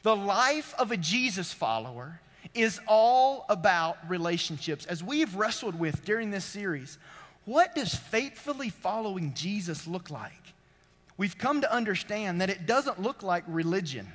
The 0.03 0.15
life 0.15 0.75
of 0.79 0.93
a 0.93 0.97
Jesus 0.97 1.53
follower 1.53 2.21
is 2.55 2.81
all 2.87 3.45
about 3.49 3.99
relationships. 4.09 4.87
As 4.87 5.03
we've 5.03 5.35
wrestled 5.35 5.79
with 5.79 6.05
during 6.05 6.31
this 6.31 6.45
series, 6.45 6.99
what 7.49 7.75
does 7.75 7.95
faithfully 7.95 8.69
following 8.69 9.33
Jesus 9.33 9.87
look 9.87 10.11
like? 10.11 10.53
We've 11.17 11.39
come 11.39 11.63
to 11.63 11.75
understand 11.75 12.43
that 12.43 12.51
it 12.51 12.67
doesn't 12.67 13.01
look 13.01 13.23
like 13.23 13.43
religion. 13.49 14.07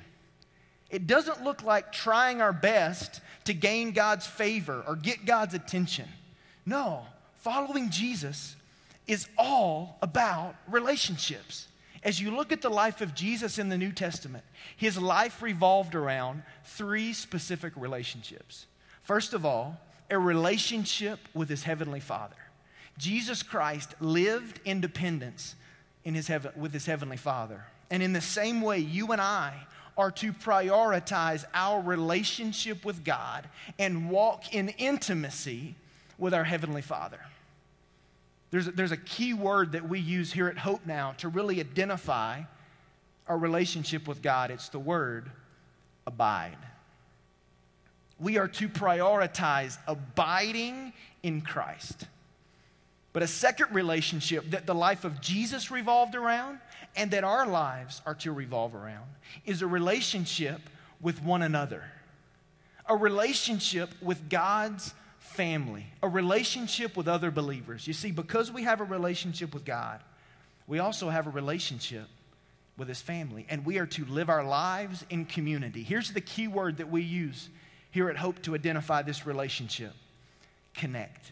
It 0.88 1.08
doesn't 1.08 1.42
look 1.42 1.64
like 1.64 1.90
trying 1.90 2.40
our 2.40 2.52
best 2.52 3.20
to 3.46 3.52
gain 3.52 3.90
God's 3.90 4.24
favor 4.24 4.84
or 4.86 4.94
get 4.94 5.26
God's 5.26 5.52
attention. 5.52 6.08
No, 6.64 7.06
following 7.40 7.90
Jesus 7.90 8.54
is 9.08 9.26
all 9.36 9.98
about 10.00 10.54
relationships. 10.68 11.66
As 12.04 12.20
you 12.20 12.30
look 12.30 12.52
at 12.52 12.62
the 12.62 12.70
life 12.70 13.00
of 13.00 13.16
Jesus 13.16 13.58
in 13.58 13.68
the 13.68 13.76
New 13.76 13.90
Testament, 13.90 14.44
his 14.76 14.96
life 14.96 15.42
revolved 15.42 15.96
around 15.96 16.44
three 16.62 17.12
specific 17.12 17.72
relationships. 17.74 18.66
First 19.02 19.34
of 19.34 19.44
all, 19.44 19.80
a 20.08 20.20
relationship 20.20 21.18
with 21.34 21.48
his 21.48 21.64
heavenly 21.64 21.98
Father. 21.98 22.36
Jesus 22.98 23.42
Christ 23.42 23.94
lived 24.00 24.60
in 24.64 24.80
dependence 24.80 25.54
in 26.04 26.14
his 26.14 26.28
heaven, 26.28 26.52
with 26.56 26.72
his 26.72 26.86
heavenly 26.86 27.16
Father. 27.16 27.64
And 27.90 28.02
in 28.02 28.12
the 28.12 28.20
same 28.20 28.60
way, 28.60 28.78
you 28.78 29.12
and 29.12 29.20
I 29.20 29.66
are 29.96 30.10
to 30.10 30.32
prioritize 30.32 31.44
our 31.54 31.80
relationship 31.80 32.84
with 32.84 33.04
God 33.04 33.48
and 33.78 34.10
walk 34.10 34.54
in 34.54 34.70
intimacy 34.70 35.74
with 36.18 36.34
our 36.34 36.44
heavenly 36.44 36.82
Father. 36.82 37.20
There's 38.50 38.68
a, 38.68 38.72
there's 38.72 38.92
a 38.92 38.96
key 38.96 39.34
word 39.34 39.72
that 39.72 39.88
we 39.88 39.98
use 39.98 40.32
here 40.32 40.48
at 40.48 40.58
Hope 40.58 40.86
Now 40.86 41.12
to 41.18 41.28
really 41.28 41.60
identify 41.60 42.42
our 43.26 43.38
relationship 43.38 44.06
with 44.06 44.22
God. 44.22 44.50
It's 44.50 44.68
the 44.68 44.78
word 44.78 45.30
abide. 46.06 46.56
We 48.20 48.38
are 48.38 48.48
to 48.48 48.68
prioritize 48.68 49.78
abiding 49.86 50.92
in 51.22 51.40
Christ. 51.40 52.06
But 53.14 53.22
a 53.22 53.28
second 53.28 53.72
relationship 53.72 54.50
that 54.50 54.66
the 54.66 54.74
life 54.74 55.04
of 55.04 55.20
Jesus 55.20 55.70
revolved 55.70 56.16
around 56.16 56.58
and 56.96 57.12
that 57.12 57.22
our 57.22 57.46
lives 57.46 58.02
are 58.04 58.16
to 58.16 58.32
revolve 58.32 58.74
around 58.74 59.06
is 59.46 59.62
a 59.62 59.68
relationship 59.68 60.60
with 61.00 61.22
one 61.22 61.40
another, 61.40 61.84
a 62.88 62.96
relationship 62.96 63.90
with 64.02 64.28
God's 64.28 64.92
family, 65.20 65.86
a 66.02 66.08
relationship 66.08 66.96
with 66.96 67.06
other 67.06 67.30
believers. 67.30 67.86
You 67.86 67.92
see, 67.92 68.10
because 68.10 68.50
we 68.50 68.64
have 68.64 68.80
a 68.80 68.84
relationship 68.84 69.54
with 69.54 69.64
God, 69.64 70.00
we 70.66 70.80
also 70.80 71.08
have 71.08 71.28
a 71.28 71.30
relationship 71.30 72.08
with 72.76 72.88
His 72.88 73.00
family, 73.00 73.46
and 73.48 73.64
we 73.64 73.78
are 73.78 73.86
to 73.86 74.04
live 74.06 74.28
our 74.28 74.42
lives 74.42 75.04
in 75.08 75.24
community. 75.24 75.84
Here's 75.84 76.10
the 76.10 76.20
key 76.20 76.48
word 76.48 76.78
that 76.78 76.90
we 76.90 77.02
use 77.02 77.48
here 77.92 78.10
at 78.10 78.16
Hope 78.16 78.42
to 78.42 78.56
identify 78.56 79.02
this 79.02 79.24
relationship 79.24 79.92
connect. 80.74 81.30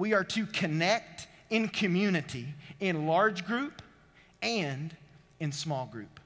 We 0.00 0.14
are 0.14 0.24
to 0.24 0.46
connect 0.46 1.28
in 1.50 1.68
community, 1.68 2.46
in 2.80 3.06
large 3.06 3.44
group 3.44 3.82
and 4.40 4.96
in 5.40 5.52
small 5.52 5.84
group. 5.84 6.18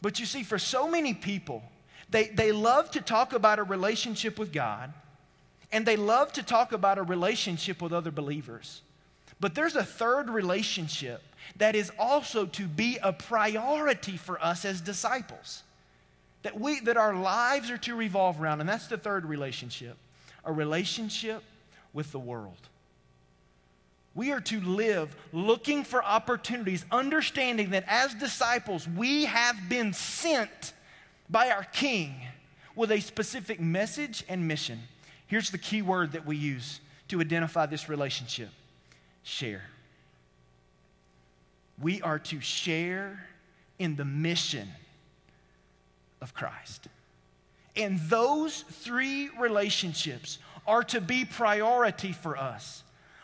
But 0.00 0.18
you 0.18 0.24
see, 0.24 0.42
for 0.42 0.58
so 0.58 0.88
many 0.88 1.12
people, 1.12 1.62
they, 2.08 2.28
they 2.28 2.52
love 2.52 2.90
to 2.92 3.02
talk 3.02 3.34
about 3.34 3.58
a 3.58 3.62
relationship 3.62 4.38
with 4.38 4.54
God 4.54 4.94
and 5.70 5.84
they 5.84 5.96
love 5.96 6.32
to 6.32 6.42
talk 6.42 6.72
about 6.72 6.96
a 6.96 7.02
relationship 7.02 7.82
with 7.82 7.92
other 7.92 8.10
believers. 8.10 8.80
But 9.38 9.54
there's 9.54 9.76
a 9.76 9.84
third 9.84 10.30
relationship 10.30 11.22
that 11.56 11.76
is 11.76 11.92
also 11.98 12.46
to 12.46 12.66
be 12.66 12.98
a 13.02 13.12
priority 13.12 14.16
for 14.16 14.42
us 14.42 14.64
as 14.64 14.80
disciples. 14.80 15.62
That, 16.42 16.58
we, 16.58 16.80
that 16.80 16.96
our 16.96 17.14
lives 17.14 17.70
are 17.70 17.76
to 17.78 17.94
revolve 17.94 18.40
around, 18.40 18.60
and 18.60 18.68
that's 18.68 18.86
the 18.86 18.96
third 18.96 19.26
relationship 19.26 19.98
a 20.42 20.52
relationship 20.52 21.42
with 21.96 22.12
the 22.12 22.18
world. 22.18 22.68
We 24.14 24.30
are 24.30 24.40
to 24.42 24.60
live 24.60 25.16
looking 25.32 25.82
for 25.82 26.04
opportunities, 26.04 26.84
understanding 26.92 27.70
that 27.70 27.84
as 27.88 28.14
disciples, 28.14 28.86
we 28.86 29.24
have 29.24 29.56
been 29.68 29.94
sent 29.94 30.74
by 31.30 31.50
our 31.50 31.64
King 31.64 32.14
with 32.76 32.92
a 32.92 33.00
specific 33.00 33.60
message 33.60 34.24
and 34.28 34.46
mission. 34.46 34.78
Here's 35.26 35.50
the 35.50 35.58
key 35.58 35.80
word 35.80 36.12
that 36.12 36.26
we 36.26 36.36
use 36.36 36.80
to 37.08 37.20
identify 37.20 37.64
this 37.64 37.88
relationship 37.88 38.50
share. 39.22 39.64
We 41.80 42.02
are 42.02 42.18
to 42.18 42.40
share 42.40 43.26
in 43.78 43.96
the 43.96 44.04
mission 44.04 44.68
of 46.20 46.34
Christ. 46.34 46.88
And 47.74 47.98
those 48.00 48.62
three 48.62 49.30
relationships 49.38 50.38
are 50.66 50.82
to 50.84 51.00
be 51.00 51.24
priority 51.24 52.12
for 52.12 52.36
us. 52.36 52.82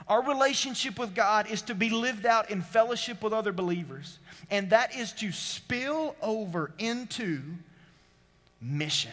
Our 0.09 0.23
relationship 0.23 0.99
with 0.99 1.15
God 1.15 1.47
is 1.49 1.63
to 1.63 1.75
be 1.75 1.91
lived 1.91 2.27
out 2.27 2.51
in 2.51 2.61
fellowship 2.63 3.23
with 3.23 3.33
other 3.33 3.53
believers, 3.53 4.19
and 4.51 4.71
that 4.71 4.95
is 4.97 5.13
to 5.15 5.33
spill 5.33 6.17
over 6.21 6.73
into 6.79 7.41
mission. 8.61 9.13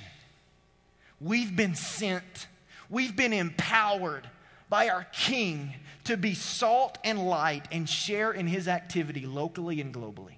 We've 1.21 1.55
been 1.55 1.75
sent 1.75 2.47
We've 2.89 3.15
been 3.15 3.33
empowered 3.33 4.27
by 4.67 4.89
our 4.89 5.05
King 5.13 5.73
to 6.05 6.17
be 6.17 6.33
salt 6.33 6.97
and 7.03 7.27
light 7.27 7.67
and 7.71 7.87
share 7.87 8.31
in 8.31 8.47
his 8.47 8.67
activity 8.67 9.25
locally 9.25 9.79
and 9.79 9.93
globally. 9.93 10.33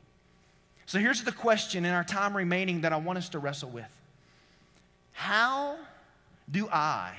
So 0.86 0.99
here's 0.99 1.23
the 1.23 1.32
question 1.32 1.86
in 1.86 1.93
our 1.93 2.04
time 2.04 2.36
remaining 2.36 2.82
that 2.82 2.91
I 2.91 2.97
want 2.97 3.17
us 3.17 3.30
to 3.30 3.39
wrestle 3.39 3.69
with 3.69 3.88
How 5.13 5.77
do 6.49 6.67
I 6.69 7.13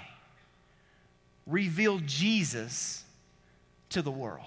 reveal 1.46 1.98
Jesus 2.00 3.04
to 3.90 4.02
the 4.02 4.10
world? 4.10 4.46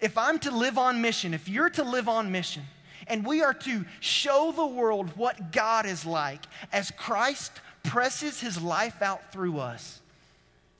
If 0.00 0.18
I'm 0.18 0.38
to 0.40 0.50
live 0.50 0.78
on 0.78 1.00
mission, 1.00 1.34
if 1.34 1.48
you're 1.48 1.70
to 1.70 1.84
live 1.84 2.08
on 2.08 2.30
mission, 2.30 2.62
and 3.06 3.26
we 3.26 3.42
are 3.42 3.54
to 3.54 3.84
show 4.00 4.52
the 4.52 4.66
world 4.66 5.10
what 5.16 5.52
God 5.52 5.86
is 5.86 6.06
like 6.06 6.42
as 6.72 6.90
Christ 6.90 7.52
presses 7.82 8.40
his 8.40 8.60
life 8.60 9.02
out 9.02 9.32
through 9.32 9.58
us. 9.58 10.00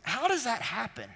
How 0.03 0.29
does 0.29 0.45
that 0.45 0.63
happen? 0.63 1.09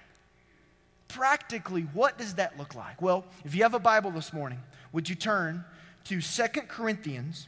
Practically, 1.09 1.83
what 1.83 2.19
does 2.19 2.35
that 2.35 2.59
look 2.59 2.75
like? 2.75 3.01
Well, 3.01 3.25
if 3.45 3.55
you 3.55 3.62
have 3.62 3.75
a 3.75 3.79
Bible 3.79 4.11
this 4.11 4.33
morning, 4.33 4.61
would 4.93 5.09
you 5.09 5.14
turn 5.14 5.64
to 6.05 6.21
Second 6.21 6.69
Corinthians 6.69 7.47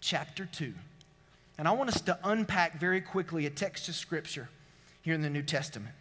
chapter 0.00 0.46
2? 0.46 0.72
And 1.58 1.68
I 1.68 1.72
want 1.72 1.90
us 1.90 2.00
to 2.02 2.18
unpack 2.24 2.80
very 2.80 3.00
quickly 3.00 3.46
a 3.46 3.50
text 3.50 3.88
of 3.88 3.94
scripture 3.94 4.48
here 5.02 5.14
in 5.14 5.22
the 5.22 5.30
New 5.30 5.42
Testament. 5.42 5.94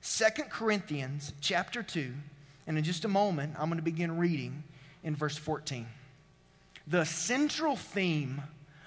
Second 0.00 0.50
Corinthians 0.50 1.32
chapter 1.40 1.82
2, 1.82 2.12
and 2.66 2.76
in 2.76 2.84
just 2.84 3.04
a 3.04 3.08
moment, 3.08 3.54
I'm 3.58 3.68
going 3.68 3.78
to 3.78 3.82
begin 3.82 4.18
reading 4.18 4.62
in 5.02 5.16
verse 5.16 5.36
14. 5.36 5.86
The 6.86 7.04
central 7.04 7.76
theme 7.76 8.42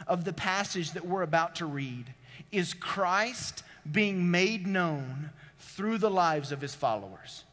of 0.08 0.24
the 0.24 0.34
passage 0.34 0.92
that 0.92 1.06
we're 1.06 1.24
about 1.24 1.56
to 1.56 1.66
read 1.66 2.14
is 2.52 2.74
Christ 2.74 3.64
being 3.90 4.32
made 4.32 4.68
known 4.68 5.32
through 5.60 5.98
the 5.98 6.10
lives 6.10 6.52
of 6.52 6.62
his 6.62 6.76
followers. 6.76 7.44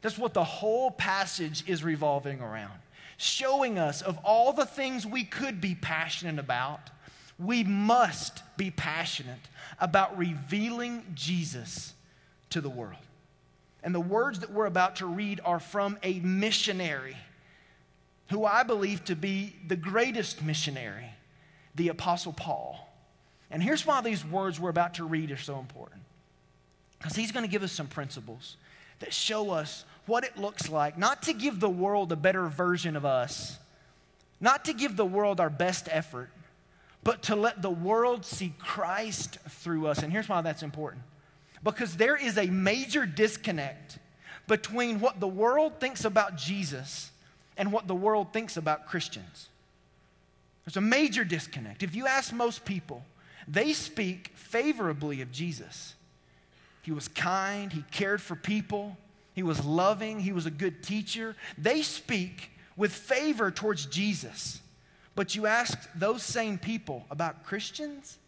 That's 0.00 0.18
what 0.18 0.34
the 0.34 0.44
whole 0.44 0.90
passage 0.90 1.64
is 1.66 1.84
revolving 1.84 2.40
around. 2.40 2.78
Showing 3.18 3.78
us 3.78 4.02
of 4.02 4.18
all 4.24 4.52
the 4.52 4.66
things 4.66 5.06
we 5.06 5.24
could 5.24 5.60
be 5.60 5.74
passionate 5.74 6.40
about, 6.40 6.90
we 7.38 7.64
must 7.64 8.42
be 8.56 8.70
passionate 8.70 9.40
about 9.80 10.16
revealing 10.16 11.04
Jesus 11.14 11.94
to 12.50 12.60
the 12.60 12.70
world. 12.70 12.96
And 13.82 13.94
the 13.94 14.00
words 14.00 14.40
that 14.40 14.52
we're 14.52 14.66
about 14.66 14.96
to 14.96 15.06
read 15.06 15.40
are 15.44 15.58
from 15.58 15.98
a 16.02 16.20
missionary 16.20 17.16
who 18.30 18.44
I 18.44 18.62
believe 18.62 19.04
to 19.06 19.16
be 19.16 19.56
the 19.66 19.76
greatest 19.76 20.42
missionary 20.42 21.06
the 21.74 21.88
Apostle 21.88 22.32
Paul. 22.32 22.88
And 23.50 23.62
here's 23.62 23.86
why 23.86 24.00
these 24.00 24.24
words 24.24 24.60
we're 24.60 24.70
about 24.70 24.94
to 24.94 25.04
read 25.04 25.30
are 25.30 25.36
so 25.36 25.58
important. 25.58 26.02
Because 26.98 27.16
he's 27.16 27.32
going 27.32 27.44
to 27.44 27.50
give 27.50 27.62
us 27.62 27.72
some 27.72 27.88
principles 27.88 28.56
that 29.00 29.12
show 29.12 29.50
us 29.50 29.84
what 30.06 30.24
it 30.24 30.38
looks 30.38 30.68
like, 30.68 30.96
not 30.96 31.22
to 31.22 31.32
give 31.32 31.60
the 31.60 31.68
world 31.68 32.12
a 32.12 32.16
better 32.16 32.46
version 32.46 32.96
of 32.96 33.04
us, 33.04 33.58
not 34.40 34.64
to 34.66 34.72
give 34.72 34.96
the 34.96 35.04
world 35.04 35.40
our 35.40 35.50
best 35.50 35.88
effort, 35.90 36.30
but 37.02 37.22
to 37.24 37.36
let 37.36 37.62
the 37.62 37.70
world 37.70 38.24
see 38.24 38.54
Christ 38.58 39.38
through 39.48 39.86
us. 39.86 40.02
And 40.02 40.12
here's 40.12 40.28
why 40.28 40.40
that's 40.40 40.62
important 40.62 41.02
because 41.62 41.96
there 41.96 42.16
is 42.16 42.38
a 42.38 42.46
major 42.46 43.06
disconnect 43.06 43.98
between 44.48 45.00
what 45.00 45.20
the 45.20 45.28
world 45.28 45.78
thinks 45.78 46.04
about 46.04 46.36
Jesus 46.36 47.10
and 47.56 47.72
what 47.72 47.86
the 47.86 47.94
world 47.94 48.32
thinks 48.32 48.56
about 48.56 48.86
Christians. 48.86 49.48
There's 50.64 50.76
a 50.76 50.80
major 50.80 51.24
disconnect. 51.24 51.82
If 51.82 51.94
you 51.94 52.06
ask 52.06 52.32
most 52.32 52.64
people, 52.64 53.04
they 53.46 53.72
speak 53.72 54.30
favorably 54.34 55.20
of 55.20 55.32
Jesus. 55.32 55.94
He 56.82 56.92
was 56.92 57.08
kind, 57.08 57.72
he 57.72 57.84
cared 57.90 58.20
for 58.20 58.34
people, 58.34 58.96
he 59.34 59.42
was 59.42 59.64
loving, 59.64 60.20
he 60.20 60.32
was 60.32 60.46
a 60.46 60.50
good 60.50 60.82
teacher. 60.82 61.36
They 61.56 61.82
speak 61.82 62.50
with 62.76 62.92
favor 62.92 63.50
towards 63.50 63.86
Jesus. 63.86 64.60
But 65.14 65.34
you 65.34 65.46
ask 65.46 65.78
those 65.94 66.22
same 66.22 66.58
people 66.58 67.04
about 67.10 67.44
Christians, 67.44 68.18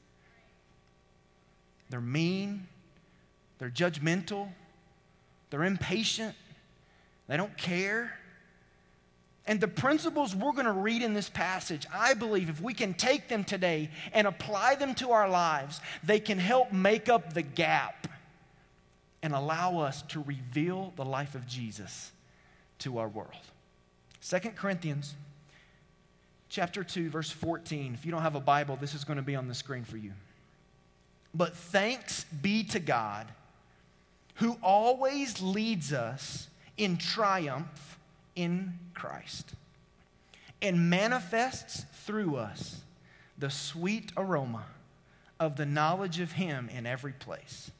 they're 1.90 2.00
mean, 2.00 2.66
they're 3.58 3.70
judgmental, 3.70 4.48
they're 5.50 5.64
impatient, 5.64 6.34
they 7.28 7.36
don't 7.36 7.56
care. 7.56 8.18
And 9.46 9.60
the 9.60 9.68
principles 9.68 10.34
we're 10.34 10.52
going 10.52 10.64
to 10.64 10.72
read 10.72 11.02
in 11.02 11.12
this 11.12 11.28
passage, 11.28 11.86
I 11.92 12.14
believe 12.14 12.48
if 12.48 12.62
we 12.62 12.72
can 12.72 12.94
take 12.94 13.28
them 13.28 13.44
today 13.44 13.90
and 14.12 14.26
apply 14.26 14.76
them 14.76 14.94
to 14.96 15.12
our 15.12 15.28
lives, 15.28 15.80
they 16.02 16.18
can 16.18 16.38
help 16.38 16.72
make 16.72 17.08
up 17.08 17.34
the 17.34 17.42
gap 17.42 18.08
and 19.22 19.34
allow 19.34 19.78
us 19.78 20.02
to 20.02 20.22
reveal 20.22 20.92
the 20.96 21.04
life 21.04 21.34
of 21.34 21.46
Jesus 21.46 22.12
to 22.80 22.98
our 22.98 23.08
world. 23.08 23.30
Second 24.20 24.56
Corinthians 24.56 25.14
chapter 26.54 26.84
2 26.84 27.10
verse 27.10 27.30
14. 27.30 27.94
If 27.94 28.06
you 28.06 28.12
don't 28.12 28.22
have 28.22 28.36
a 28.36 28.40
Bible, 28.40 28.78
this 28.80 28.94
is 28.94 29.02
going 29.02 29.16
to 29.16 29.22
be 29.22 29.34
on 29.34 29.48
the 29.48 29.54
screen 29.54 29.82
for 29.82 29.96
you. 29.96 30.12
But 31.34 31.54
thanks 31.54 32.24
be 32.24 32.62
to 32.64 32.78
God 32.78 33.26
who 34.36 34.56
always 34.62 35.42
leads 35.42 35.92
us 35.92 36.48
in 36.76 36.96
triumph 36.96 37.98
in 38.36 38.74
Christ 38.94 39.54
and 40.62 40.88
manifests 40.88 41.84
through 42.04 42.36
us 42.36 42.80
the 43.36 43.50
sweet 43.50 44.12
aroma 44.16 44.64
of 45.40 45.56
the 45.56 45.66
knowledge 45.66 46.20
of 46.20 46.32
Him 46.32 46.68
in 46.72 46.86
every 46.86 47.12
place. 47.12 47.72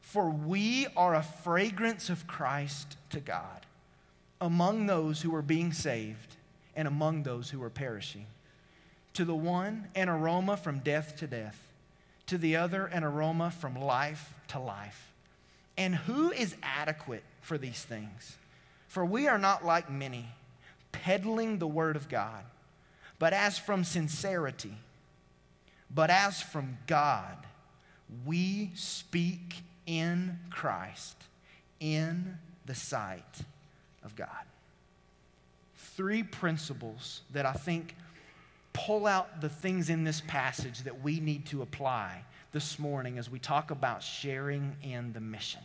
For 0.00 0.30
we 0.30 0.86
are 0.96 1.16
a 1.16 1.22
fragrance 1.22 2.08
of 2.08 2.28
Christ 2.28 2.96
to 3.10 3.18
God 3.18 3.66
among 4.40 4.86
those 4.86 5.22
who 5.22 5.34
are 5.34 5.42
being 5.42 5.72
saved 5.72 6.36
and 6.74 6.88
among 6.88 7.22
those 7.22 7.50
who 7.50 7.62
are 7.62 7.70
perishing. 7.70 8.26
To 9.14 9.24
the 9.24 9.34
one, 9.34 9.88
an 9.94 10.08
aroma 10.08 10.56
from 10.56 10.78
death 10.78 11.16
to 11.18 11.26
death, 11.26 11.58
to 12.26 12.38
the 12.38 12.56
other, 12.56 12.86
an 12.86 13.04
aroma 13.04 13.50
from 13.50 13.78
life 13.78 14.32
to 14.48 14.58
life. 14.58 15.12
And 15.76 15.94
who 15.94 16.30
is 16.30 16.54
adequate 16.62 17.24
for 17.40 17.58
these 17.58 17.82
things? 17.82 18.36
For 18.88 19.04
we 19.04 19.28
are 19.28 19.38
not 19.38 19.64
like 19.64 19.90
many, 19.90 20.26
peddling 20.92 21.58
the 21.58 21.66
word 21.66 21.96
of 21.96 22.08
God, 22.08 22.44
but 23.18 23.32
as 23.32 23.58
from 23.58 23.84
sincerity, 23.84 24.74
but 25.94 26.10
as 26.10 26.40
from 26.40 26.78
God, 26.86 27.36
we 28.26 28.70
speak 28.74 29.62
in 29.86 30.38
Christ, 30.50 31.16
in 31.80 32.38
the 32.66 32.74
sight 32.74 33.40
of 34.04 34.16
God. 34.16 34.28
Three 36.02 36.24
principles 36.24 37.20
that 37.30 37.46
I 37.46 37.52
think 37.52 37.94
pull 38.72 39.06
out 39.06 39.40
the 39.40 39.48
things 39.48 39.88
in 39.88 40.02
this 40.02 40.20
passage 40.26 40.80
that 40.80 41.00
we 41.00 41.20
need 41.20 41.46
to 41.46 41.62
apply 41.62 42.24
this 42.50 42.76
morning 42.76 43.18
as 43.18 43.30
we 43.30 43.38
talk 43.38 43.70
about 43.70 44.02
sharing 44.02 44.74
in 44.82 45.12
the 45.12 45.20
mission. 45.20 45.60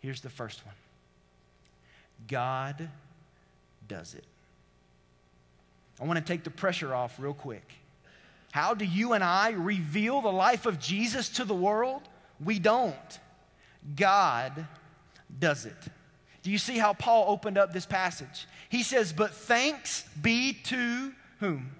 Here's 0.00 0.22
the 0.22 0.28
first 0.28 0.66
one 0.66 0.74
God 2.26 2.88
does 3.86 4.14
it. 4.14 4.24
I 6.00 6.04
want 6.04 6.18
to 6.18 6.24
take 6.24 6.42
the 6.42 6.50
pressure 6.50 6.92
off 6.92 7.20
real 7.20 7.32
quick. 7.32 7.74
How 8.50 8.74
do 8.74 8.84
you 8.84 9.12
and 9.12 9.22
I 9.22 9.50
reveal 9.50 10.20
the 10.20 10.32
life 10.32 10.66
of 10.66 10.80
Jesus 10.80 11.28
to 11.28 11.44
the 11.44 11.54
world? 11.54 12.02
We 12.44 12.58
don't. 12.58 13.20
God 13.94 14.66
does 15.38 15.64
it. 15.64 15.78
Do 16.42 16.50
you 16.50 16.58
see 16.58 16.78
how 16.78 16.94
Paul 16.94 17.26
opened 17.28 17.58
up 17.58 17.72
this 17.72 17.86
passage? 17.86 18.46
He 18.68 18.82
says, 18.82 19.12
But 19.12 19.32
thanks 19.32 20.04
be 20.20 20.54
to 20.64 21.12
whom? 21.38 21.70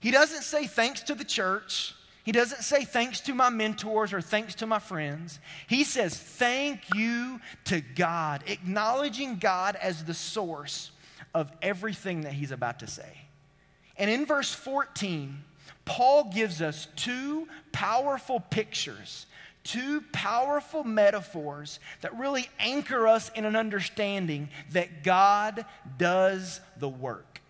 He 0.00 0.10
doesn't 0.10 0.42
say 0.42 0.66
thanks 0.66 1.02
to 1.04 1.14
the 1.14 1.24
church. 1.24 1.94
He 2.24 2.32
doesn't 2.32 2.62
say 2.62 2.84
thanks 2.84 3.20
to 3.22 3.34
my 3.34 3.50
mentors 3.50 4.12
or 4.12 4.22
thanks 4.22 4.54
to 4.56 4.66
my 4.66 4.78
friends. 4.78 5.38
He 5.66 5.84
says 5.84 6.16
thank 6.16 6.80
you 6.94 7.40
to 7.64 7.82
God, 7.82 8.44
acknowledging 8.46 9.36
God 9.36 9.76
as 9.76 10.04
the 10.04 10.14
source 10.14 10.90
of 11.34 11.52
everything 11.60 12.22
that 12.22 12.32
he's 12.32 12.50
about 12.50 12.78
to 12.80 12.86
say. 12.86 13.26
And 13.98 14.10
in 14.10 14.24
verse 14.24 14.54
14, 14.54 15.42
Paul 15.84 16.30
gives 16.34 16.62
us 16.62 16.88
two 16.96 17.46
powerful 17.72 18.40
pictures, 18.40 19.26
two 19.64 20.02
powerful 20.12 20.84
metaphors 20.84 21.80
that 22.02 22.16
really 22.18 22.48
anchor 22.60 23.08
us 23.08 23.30
in 23.34 23.44
an 23.44 23.56
understanding 23.56 24.50
that 24.72 25.02
God 25.02 25.64
does 25.98 26.60
the 26.78 26.88
work. 26.88 27.40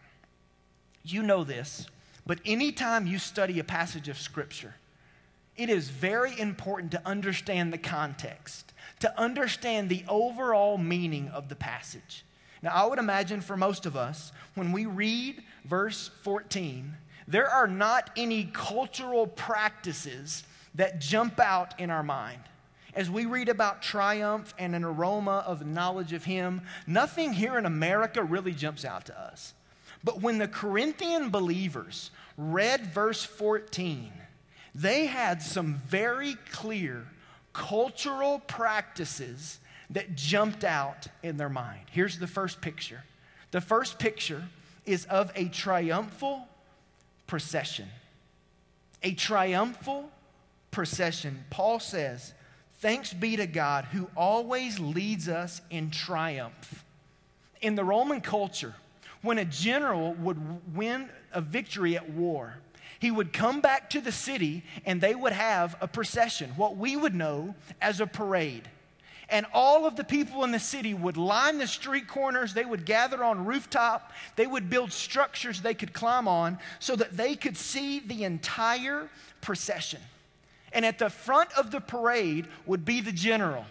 You 1.03 1.23
know 1.23 1.45
this. 1.45 1.87
But 2.27 2.39
anytime 2.47 3.07
you 3.07 3.19
study 3.19 3.59
a 3.59 3.65
passage 3.65 4.09
of 4.09 4.19
Scripture, 4.19 4.77
it 5.57 5.69
is 5.69 5.91
very 5.91 6.39
important 6.39 6.93
to 6.93 7.07
understand 7.07 7.73
the 7.73 7.79
context, 7.79 8.73
to 9.01 9.21
understand 9.21 9.89
the 9.89 10.05
overall 10.09 10.79
meaning 10.79 11.29
of 11.29 11.49
the 11.49 11.57
passage. 11.57 12.25
Now, 12.63 12.71
I 12.71 12.87
would 12.87 12.99
imagine 12.99 13.43
for 13.43 13.57
most 13.57 13.85
of 13.85 13.95
us, 13.95 14.33
when 14.55 14.73
we 14.73 14.87
read 14.87 15.43
verse 15.65 16.11
14, 16.23 16.95
there 17.29 17.49
are 17.49 17.69
not 17.69 18.11
any 18.17 18.45
cultural 18.45 19.27
practices 19.27 20.45
that 20.75 21.01
jump 21.01 21.39
out 21.41 21.79
in 21.81 21.91
our 21.91 22.03
mind. 22.03 22.41
As 22.95 23.11
we 23.11 23.27
read 23.27 23.49
about 23.49 23.83
triumph 23.83 24.55
and 24.59 24.75
an 24.75 24.85
aroma 24.85 25.43
of 25.47 25.67
knowledge 25.67 26.13
of 26.13 26.25
Him, 26.25 26.63
nothing 26.87 27.33
here 27.33 27.59
in 27.59 27.67
America 27.67 28.23
really 28.23 28.53
jumps 28.53 28.85
out 28.85 29.07
to 29.07 29.21
us. 29.21 29.55
But 30.05 30.21
when 30.21 30.39
the 30.39 30.49
Corinthian 30.49 31.31
believers 31.31 32.11
read 32.37 32.87
verse 32.87 33.25
14, 33.25 34.13
they 34.75 35.07
had 35.07 35.43
some 35.43 35.81
very 35.87 36.37
clear 36.53 37.07
cultural 37.53 38.41
practices 38.41 39.59
that 39.91 40.15
jumped 40.15 40.65
out 40.65 41.07
in 41.23 41.37
their 41.37 41.49
mind. 41.49 41.83
Here's 41.91 42.19
the 42.19 42.27
first 42.27 42.61
picture 42.61 43.03
the 43.51 43.61
first 43.61 43.99
picture 43.99 44.45
is 44.85 45.05
of 45.07 45.31
a 45.37 45.47
triumphal 45.47 46.49
procession. 47.27 47.89
A 49.03 49.13
triumphal 49.13 50.11
procession. 50.75 51.45
Paul 51.51 51.81
says, 51.81 52.35
Thanks 52.81 53.15
be 53.15 53.37
to 53.37 53.47
God 53.47 53.87
who 53.87 54.11
always 54.15 54.79
leads 54.79 55.29
us 55.29 55.63
in 55.71 55.91
triumph. 55.91 56.85
In 57.63 57.77
the 57.77 57.85
Roman 57.85 58.21
culture, 58.21 58.75
when 59.23 59.39
a 59.39 59.45
general 59.45 60.13
would 60.15 60.75
win 60.75 61.09
a 61.33 61.41
victory 61.41 61.97
at 61.97 62.11
war, 62.11 62.59
he 62.99 63.11
would 63.11 63.33
come 63.33 63.61
back 63.61 63.89
to 63.91 64.01
the 64.01 64.13
city 64.13 64.65
and 64.85 65.01
they 65.01 65.15
would 65.15 65.33
have 65.33 65.77
a 65.81 65.89
procession, 65.89 66.51
what 66.57 66.77
we 66.77 66.97
would 66.97 67.15
know 67.15 67.55
as 67.81 68.01
a 68.01 68.07
parade. 68.07 68.69
And 69.31 69.47
all 69.55 69.87
of 69.87 69.97
the 69.97 70.05
people 70.05 70.45
in 70.45 70.51
the 70.51 70.59
city 70.59 70.93
would 70.93 71.17
line 71.17 71.59
the 71.59 71.67
street 71.67 72.07
corners. 72.07 72.53
They 72.53 72.65
would 72.65 72.85
gather 72.85 73.25
on 73.25 73.47
rooftop. 73.47 74.13
They 74.37 74.47
would 74.47 74.69
build 74.69 74.93
structures 74.93 75.63
they 75.63 75.73
could 75.73 75.95
climb 75.95 76.29
on 76.29 76.59
so 76.81 76.97
that 76.97 77.17
they 77.17 77.35
could 77.35 77.57
see 77.57 78.01
the 78.01 78.25
entire 78.25 79.09
procession. 79.41 80.01
And 80.75 80.85
at 80.85 80.99
the 80.99 81.09
front 81.09 81.51
of 81.57 81.71
the 81.71 81.81
parade 81.81 82.47
would 82.67 82.85
be 82.85 83.01
the 83.01 83.13
general, 83.13 83.65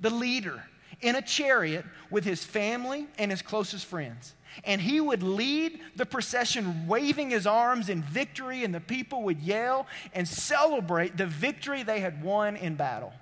the 0.00 0.10
leader, 0.10 0.62
in 1.00 1.16
a 1.16 1.22
chariot 1.22 1.84
with 2.10 2.24
his 2.24 2.44
family 2.44 3.08
and 3.18 3.30
his 3.30 3.42
closest 3.42 3.86
friends 3.86 4.34
and 4.64 4.80
he 4.80 5.00
would 5.00 5.22
lead 5.22 5.80
the 5.96 6.06
procession 6.06 6.86
waving 6.86 7.30
his 7.30 7.46
arms 7.46 7.88
in 7.88 8.02
victory, 8.02 8.64
and 8.64 8.74
the 8.74 8.80
people 8.80 9.22
would 9.22 9.40
yell 9.40 9.86
and 10.14 10.26
celebrate 10.26 11.16
the 11.16 11.26
victory 11.26 11.82
they 11.82 12.00
had 12.00 12.22
won 12.22 12.56
in 12.56 12.74
battle. 12.74 13.12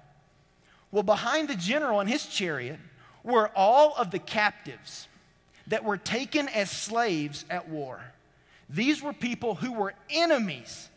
Well, 0.91 1.03
behind 1.03 1.49
the 1.49 1.55
general 1.55 2.01
and 2.01 2.11
his 2.11 2.27
chariot 2.27 2.81
were 3.23 3.51
all 3.55 3.95
of 3.95 4.11
the 4.11 4.19
captives 4.19 5.07
that 5.69 5.85
were 5.85 5.99
taken 5.99 6.49
as 6.49 6.71
slaves 6.71 7.45
at 7.49 7.69
war. 7.69 8.01
These 8.69 9.03
were 9.03 9.13
people 9.13 9.55
who 9.55 9.73
were 9.73 9.95
enemies, 10.09 10.89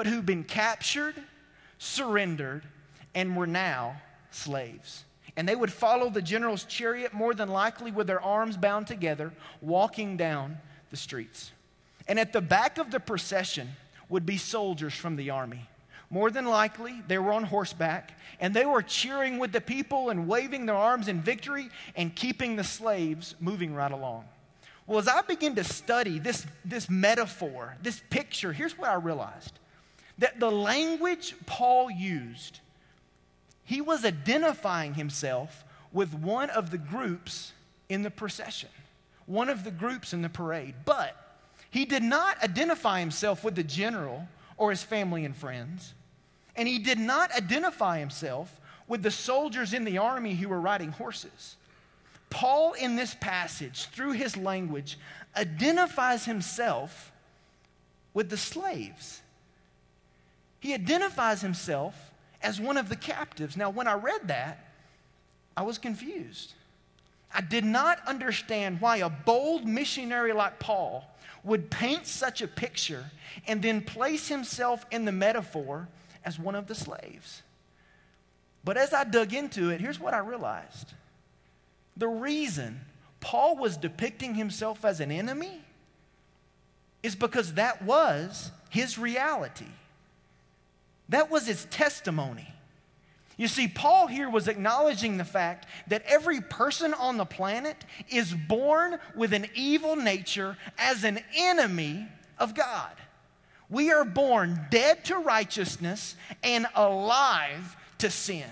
but 0.00 0.06
who'd 0.06 0.24
been 0.24 0.44
captured, 0.44 1.14
surrendered, 1.76 2.62
and 3.14 3.36
were 3.36 3.46
now 3.46 4.00
slaves. 4.30 5.04
And 5.36 5.46
they 5.46 5.54
would 5.54 5.70
follow 5.70 6.08
the 6.08 6.22
general's 6.22 6.64
chariot, 6.64 7.12
more 7.12 7.34
than 7.34 7.50
likely 7.50 7.92
with 7.92 8.06
their 8.06 8.22
arms 8.22 8.56
bound 8.56 8.86
together, 8.86 9.30
walking 9.60 10.16
down 10.16 10.56
the 10.88 10.96
streets. 10.96 11.52
And 12.08 12.18
at 12.18 12.32
the 12.32 12.40
back 12.40 12.78
of 12.78 12.90
the 12.90 12.98
procession 12.98 13.68
would 14.08 14.24
be 14.24 14.38
soldiers 14.38 14.94
from 14.94 15.16
the 15.16 15.28
army. 15.28 15.68
More 16.08 16.30
than 16.30 16.46
likely, 16.46 17.02
they 17.06 17.18
were 17.18 17.32
on 17.32 17.44
horseback 17.44 18.18
and 18.40 18.54
they 18.54 18.64
were 18.64 18.80
cheering 18.80 19.38
with 19.38 19.52
the 19.52 19.60
people 19.60 20.08
and 20.08 20.26
waving 20.26 20.64
their 20.64 20.76
arms 20.76 21.08
in 21.08 21.20
victory 21.20 21.68
and 21.94 22.16
keeping 22.16 22.56
the 22.56 22.64
slaves 22.64 23.34
moving 23.38 23.74
right 23.74 23.92
along. 23.92 24.24
Well, 24.86 24.98
as 24.98 25.08
I 25.08 25.20
begin 25.20 25.56
to 25.56 25.64
study 25.64 26.18
this, 26.18 26.46
this 26.64 26.88
metaphor, 26.88 27.76
this 27.82 28.00
picture, 28.08 28.54
here's 28.54 28.78
what 28.78 28.88
I 28.88 28.94
realized 28.94 29.59
that 30.20 30.38
the 30.38 30.50
language 30.50 31.34
Paul 31.46 31.90
used, 31.90 32.60
he 33.64 33.80
was 33.80 34.04
identifying 34.04 34.94
himself 34.94 35.64
with 35.92 36.14
one 36.14 36.50
of 36.50 36.70
the 36.70 36.78
groups 36.78 37.52
in 37.88 38.02
the 38.02 38.10
procession, 38.10 38.68
one 39.26 39.48
of 39.48 39.64
the 39.64 39.70
groups 39.70 40.12
in 40.12 40.22
the 40.22 40.28
parade. 40.28 40.74
But 40.84 41.16
he 41.70 41.84
did 41.84 42.02
not 42.02 42.42
identify 42.42 43.00
himself 43.00 43.42
with 43.42 43.54
the 43.54 43.64
general 43.64 44.28
or 44.56 44.70
his 44.70 44.82
family 44.82 45.24
and 45.24 45.34
friends. 45.34 45.94
And 46.54 46.68
he 46.68 46.78
did 46.78 46.98
not 46.98 47.32
identify 47.32 47.98
himself 47.98 48.60
with 48.86 49.02
the 49.02 49.10
soldiers 49.10 49.72
in 49.72 49.84
the 49.84 49.98
army 49.98 50.34
who 50.34 50.48
were 50.48 50.60
riding 50.60 50.92
horses. 50.92 51.56
Paul, 52.28 52.74
in 52.74 52.96
this 52.96 53.14
passage, 53.14 53.86
through 53.86 54.12
his 54.12 54.36
language, 54.36 54.98
identifies 55.36 56.24
himself 56.26 57.10
with 58.12 58.28
the 58.28 58.36
slaves. 58.36 59.19
He 60.60 60.74
identifies 60.74 61.40
himself 61.40 61.94
as 62.42 62.60
one 62.60 62.76
of 62.76 62.88
the 62.88 62.96
captives. 62.96 63.56
Now, 63.56 63.70
when 63.70 63.88
I 63.88 63.94
read 63.94 64.28
that, 64.28 64.72
I 65.56 65.62
was 65.62 65.78
confused. 65.78 66.54
I 67.32 67.40
did 67.40 67.64
not 67.64 68.00
understand 68.06 68.80
why 68.80 68.98
a 68.98 69.08
bold 69.08 69.66
missionary 69.66 70.32
like 70.32 70.58
Paul 70.58 71.04
would 71.42 71.70
paint 71.70 72.06
such 72.06 72.42
a 72.42 72.48
picture 72.48 73.10
and 73.46 73.62
then 73.62 73.80
place 73.80 74.28
himself 74.28 74.84
in 74.90 75.04
the 75.04 75.12
metaphor 75.12 75.88
as 76.24 76.38
one 76.38 76.54
of 76.54 76.66
the 76.66 76.74
slaves. 76.74 77.42
But 78.64 78.76
as 78.76 78.92
I 78.92 79.04
dug 79.04 79.32
into 79.32 79.70
it, 79.70 79.80
here's 79.80 79.98
what 79.98 80.14
I 80.14 80.18
realized 80.18 80.92
the 81.96 82.08
reason 82.08 82.80
Paul 83.20 83.56
was 83.56 83.76
depicting 83.76 84.34
himself 84.34 84.84
as 84.84 85.00
an 85.00 85.10
enemy 85.10 85.60
is 87.02 87.14
because 87.14 87.54
that 87.54 87.82
was 87.82 88.50
his 88.70 88.98
reality. 88.98 89.66
That 91.10 91.30
was 91.30 91.46
his 91.46 91.66
testimony. 91.66 92.48
You 93.36 93.48
see, 93.48 93.68
Paul 93.68 94.06
here 94.06 94.28
was 94.28 94.48
acknowledging 94.48 95.16
the 95.16 95.24
fact 95.24 95.66
that 95.88 96.02
every 96.06 96.40
person 96.40 96.94
on 96.94 97.16
the 97.16 97.24
planet 97.24 97.76
is 98.08 98.34
born 98.34 98.98
with 99.14 99.32
an 99.32 99.46
evil 99.54 99.96
nature 99.96 100.56
as 100.78 101.04
an 101.04 101.20
enemy 101.34 102.06
of 102.38 102.54
God. 102.54 102.92
We 103.68 103.92
are 103.92 104.04
born 104.04 104.66
dead 104.70 105.04
to 105.06 105.16
righteousness 105.16 106.16
and 106.42 106.66
alive 106.74 107.76
to 107.98 108.10
sin. 108.10 108.50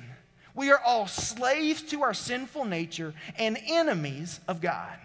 We 0.54 0.70
are 0.70 0.80
all 0.84 1.06
slaves 1.06 1.82
to 1.82 2.02
our 2.02 2.14
sinful 2.14 2.64
nature 2.64 3.14
and 3.36 3.58
enemies 3.68 4.40
of 4.48 4.60
God. 4.60 4.98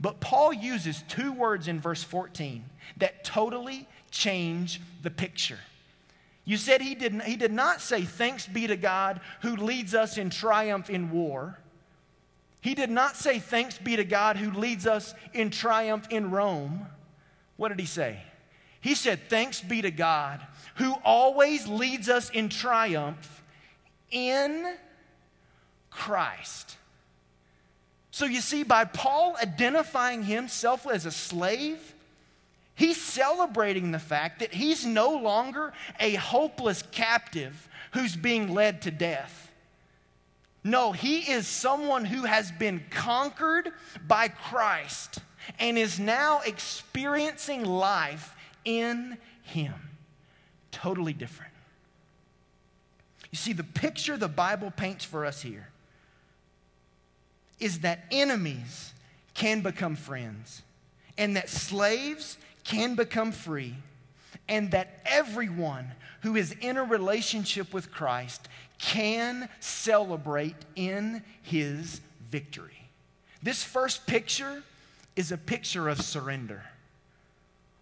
But 0.00 0.20
Paul 0.20 0.52
uses 0.52 1.02
two 1.08 1.32
words 1.32 1.66
in 1.66 1.80
verse 1.80 2.04
14 2.04 2.64
that 2.98 3.24
totally 3.24 3.88
change 4.10 4.80
the 5.02 5.10
picture. 5.10 5.58
You 6.48 6.56
said 6.56 6.80
he 6.80 6.94
did, 6.94 7.20
he 7.24 7.36
did 7.36 7.52
not 7.52 7.82
say, 7.82 8.00
Thanks 8.04 8.46
be 8.46 8.66
to 8.68 8.76
God 8.78 9.20
who 9.42 9.54
leads 9.54 9.94
us 9.94 10.16
in 10.16 10.30
triumph 10.30 10.88
in 10.88 11.10
war. 11.10 11.58
He 12.62 12.74
did 12.74 12.88
not 12.88 13.16
say, 13.16 13.38
Thanks 13.38 13.76
be 13.76 13.96
to 13.96 14.04
God 14.04 14.38
who 14.38 14.58
leads 14.58 14.86
us 14.86 15.12
in 15.34 15.50
triumph 15.50 16.06
in 16.08 16.30
Rome. 16.30 16.86
What 17.58 17.68
did 17.68 17.78
he 17.78 17.84
say? 17.84 18.22
He 18.80 18.94
said, 18.94 19.28
Thanks 19.28 19.60
be 19.60 19.82
to 19.82 19.90
God 19.90 20.40
who 20.76 20.94
always 21.04 21.68
leads 21.68 22.08
us 22.08 22.30
in 22.30 22.48
triumph 22.48 23.42
in 24.10 24.74
Christ. 25.90 26.78
So 28.10 28.24
you 28.24 28.40
see, 28.40 28.62
by 28.62 28.86
Paul 28.86 29.36
identifying 29.36 30.22
himself 30.22 30.86
as 30.86 31.04
a 31.04 31.12
slave, 31.12 31.94
He's 32.78 33.02
celebrating 33.02 33.90
the 33.90 33.98
fact 33.98 34.38
that 34.38 34.54
he's 34.54 34.86
no 34.86 35.10
longer 35.16 35.72
a 35.98 36.14
hopeless 36.14 36.84
captive 36.92 37.68
who's 37.90 38.14
being 38.14 38.54
led 38.54 38.82
to 38.82 38.92
death. 38.92 39.50
No, 40.62 40.92
he 40.92 41.28
is 41.28 41.48
someone 41.48 42.04
who 42.04 42.22
has 42.22 42.52
been 42.52 42.80
conquered 42.88 43.72
by 44.06 44.28
Christ 44.28 45.18
and 45.58 45.76
is 45.76 45.98
now 45.98 46.40
experiencing 46.46 47.64
life 47.64 48.36
in 48.64 49.18
him. 49.42 49.74
Totally 50.70 51.12
different. 51.12 51.52
You 53.32 53.38
see, 53.38 53.54
the 53.54 53.64
picture 53.64 54.16
the 54.16 54.28
Bible 54.28 54.70
paints 54.70 55.04
for 55.04 55.26
us 55.26 55.42
here 55.42 55.68
is 57.58 57.80
that 57.80 58.04
enemies 58.12 58.92
can 59.34 59.62
become 59.62 59.96
friends 59.96 60.62
and 61.16 61.34
that 61.34 61.48
slaves 61.48 62.38
can 62.68 62.94
become 62.94 63.32
free, 63.32 63.74
and 64.46 64.70
that 64.72 65.00
everyone 65.06 65.86
who 66.20 66.36
is 66.36 66.54
in 66.60 66.76
a 66.76 66.84
relationship 66.84 67.72
with 67.72 67.90
Christ 67.90 68.46
can 68.78 69.48
celebrate 69.58 70.54
in 70.76 71.22
his 71.42 72.02
victory. 72.30 72.90
This 73.42 73.64
first 73.64 74.06
picture 74.06 74.62
is 75.16 75.32
a 75.32 75.38
picture 75.38 75.88
of 75.88 76.02
surrender. 76.02 76.62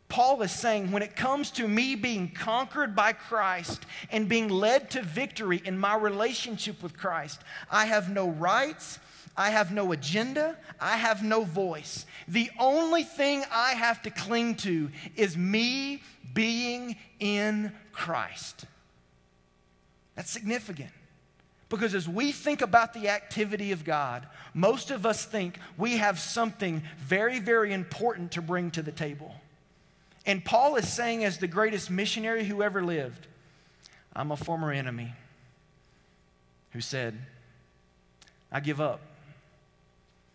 Paul 0.09 0.41
is 0.43 0.53
saying, 0.53 0.93
when 0.93 1.03
it 1.03 1.17
comes 1.17 1.51
to 1.53 1.67
me 1.67 1.97
being 1.97 2.29
conquered 2.29 2.95
by 2.95 3.13
Christ 3.13 3.85
and 4.13 4.29
being 4.29 4.49
led 4.49 4.89
to 4.91 5.03
victory 5.03 5.61
in 5.65 5.77
my 5.77 5.97
relationship 5.97 6.81
with 6.81 6.97
Christ, 6.97 7.41
I 7.73 7.87
have 7.87 8.09
no 8.09 8.29
rights 8.29 9.01
I 9.37 9.51
have 9.51 9.73
no 9.73 9.93
agenda. 9.93 10.57
I 10.81 10.97
have 10.97 11.23
no 11.23 11.45
voice. 11.45 12.07
The 12.27 12.51
only 12.59 13.03
thing 13.03 13.45
I 13.53 13.73
have 13.73 14.03
to 14.03 14.11
cling 14.11 14.57
to 14.57 14.91
is 15.15 15.37
me 15.37 16.03
being 16.33 16.97
in 17.21 17.73
Christ. 17.93 18.65
That's 20.15 20.31
significant. 20.31 20.91
Because 21.69 21.95
as 21.95 22.09
we 22.09 22.33
think 22.33 22.63
about 22.63 22.95
the 22.95 23.09
activity 23.09 23.73
of 23.73 23.85
God, 23.85 24.27
most 24.55 24.91
of 24.91 25.05
us 25.05 25.25
think 25.25 25.59
we 25.77 25.97
have 25.97 26.19
something 26.19 26.83
very, 26.99 27.41
very 27.41 27.73
important 27.73 28.33
to 28.33 28.43
bring 28.43 28.71
to 28.71 28.83
the 28.83 28.93
table. 28.93 29.35
And 30.25 30.45
Paul 30.45 30.77
is 30.77 30.91
saying, 30.91 31.25
as 31.25 31.39
the 31.39 31.49
greatest 31.49 31.91
missionary 31.91 32.45
who 32.45 32.63
ever 32.63 32.83
lived, 32.83 33.27
I'm 34.15 34.31
a 34.33 34.37
former 34.37 34.73
enemy 34.73 35.13
who 36.73 36.81
said, 36.81 37.19
I 38.51 38.61
give 38.61 38.81
up. 38.81 39.01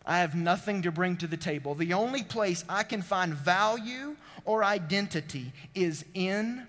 I 0.05 0.19
have 0.19 0.35
nothing 0.35 0.81
to 0.83 0.91
bring 0.91 1.17
to 1.17 1.27
the 1.27 1.37
table. 1.37 1.75
The 1.75 1.93
only 1.93 2.23
place 2.23 2.65
I 2.67 2.83
can 2.83 3.01
find 3.01 3.33
value 3.33 4.15
or 4.45 4.63
identity 4.63 5.51
is 5.75 6.03
in 6.13 6.67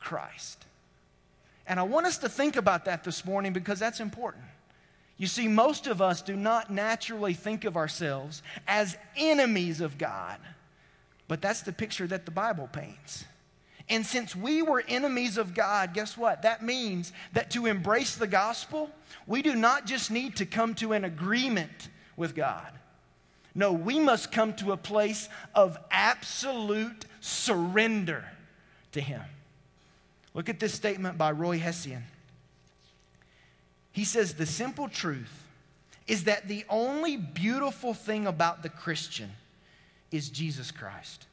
Christ. 0.00 0.64
And 1.66 1.78
I 1.78 1.84
want 1.84 2.06
us 2.06 2.18
to 2.18 2.28
think 2.28 2.56
about 2.56 2.86
that 2.86 3.04
this 3.04 3.24
morning 3.24 3.52
because 3.52 3.78
that's 3.78 4.00
important. 4.00 4.44
You 5.16 5.26
see, 5.26 5.46
most 5.46 5.86
of 5.86 6.00
us 6.00 6.22
do 6.22 6.34
not 6.34 6.70
naturally 6.70 7.34
think 7.34 7.64
of 7.64 7.76
ourselves 7.76 8.42
as 8.66 8.96
enemies 9.16 9.80
of 9.80 9.98
God, 9.98 10.38
but 11.28 11.40
that's 11.42 11.62
the 11.62 11.72
picture 11.72 12.06
that 12.06 12.24
the 12.24 12.30
Bible 12.30 12.68
paints. 12.72 13.24
And 13.88 14.06
since 14.06 14.34
we 14.34 14.62
were 14.62 14.82
enemies 14.88 15.36
of 15.36 15.52
God, 15.54 15.94
guess 15.94 16.16
what? 16.16 16.42
That 16.42 16.64
means 16.64 17.12
that 17.34 17.50
to 17.50 17.66
embrace 17.66 18.16
the 18.16 18.26
gospel, 18.26 18.90
we 19.26 19.42
do 19.42 19.54
not 19.54 19.84
just 19.84 20.10
need 20.10 20.36
to 20.36 20.46
come 20.46 20.74
to 20.76 20.92
an 20.92 21.04
agreement 21.04 21.88
with 22.20 22.36
God. 22.36 22.70
No, 23.54 23.72
we 23.72 23.98
must 23.98 24.30
come 24.30 24.52
to 24.54 24.70
a 24.70 24.76
place 24.76 25.28
of 25.56 25.76
absolute 25.90 27.06
surrender 27.20 28.24
to 28.92 29.00
Him. 29.00 29.22
Look 30.34 30.48
at 30.48 30.60
this 30.60 30.72
statement 30.72 31.18
by 31.18 31.32
Roy 31.32 31.58
Hession. 31.58 32.04
He 33.90 34.04
says, 34.04 34.34
The 34.34 34.46
simple 34.46 34.88
truth 34.88 35.46
is 36.06 36.24
that 36.24 36.46
the 36.46 36.64
only 36.68 37.16
beautiful 37.16 37.94
thing 37.94 38.26
about 38.26 38.62
the 38.62 38.68
Christian 38.68 39.30
is 40.12 40.28
Jesus 40.28 40.70
Christ. 40.70 41.26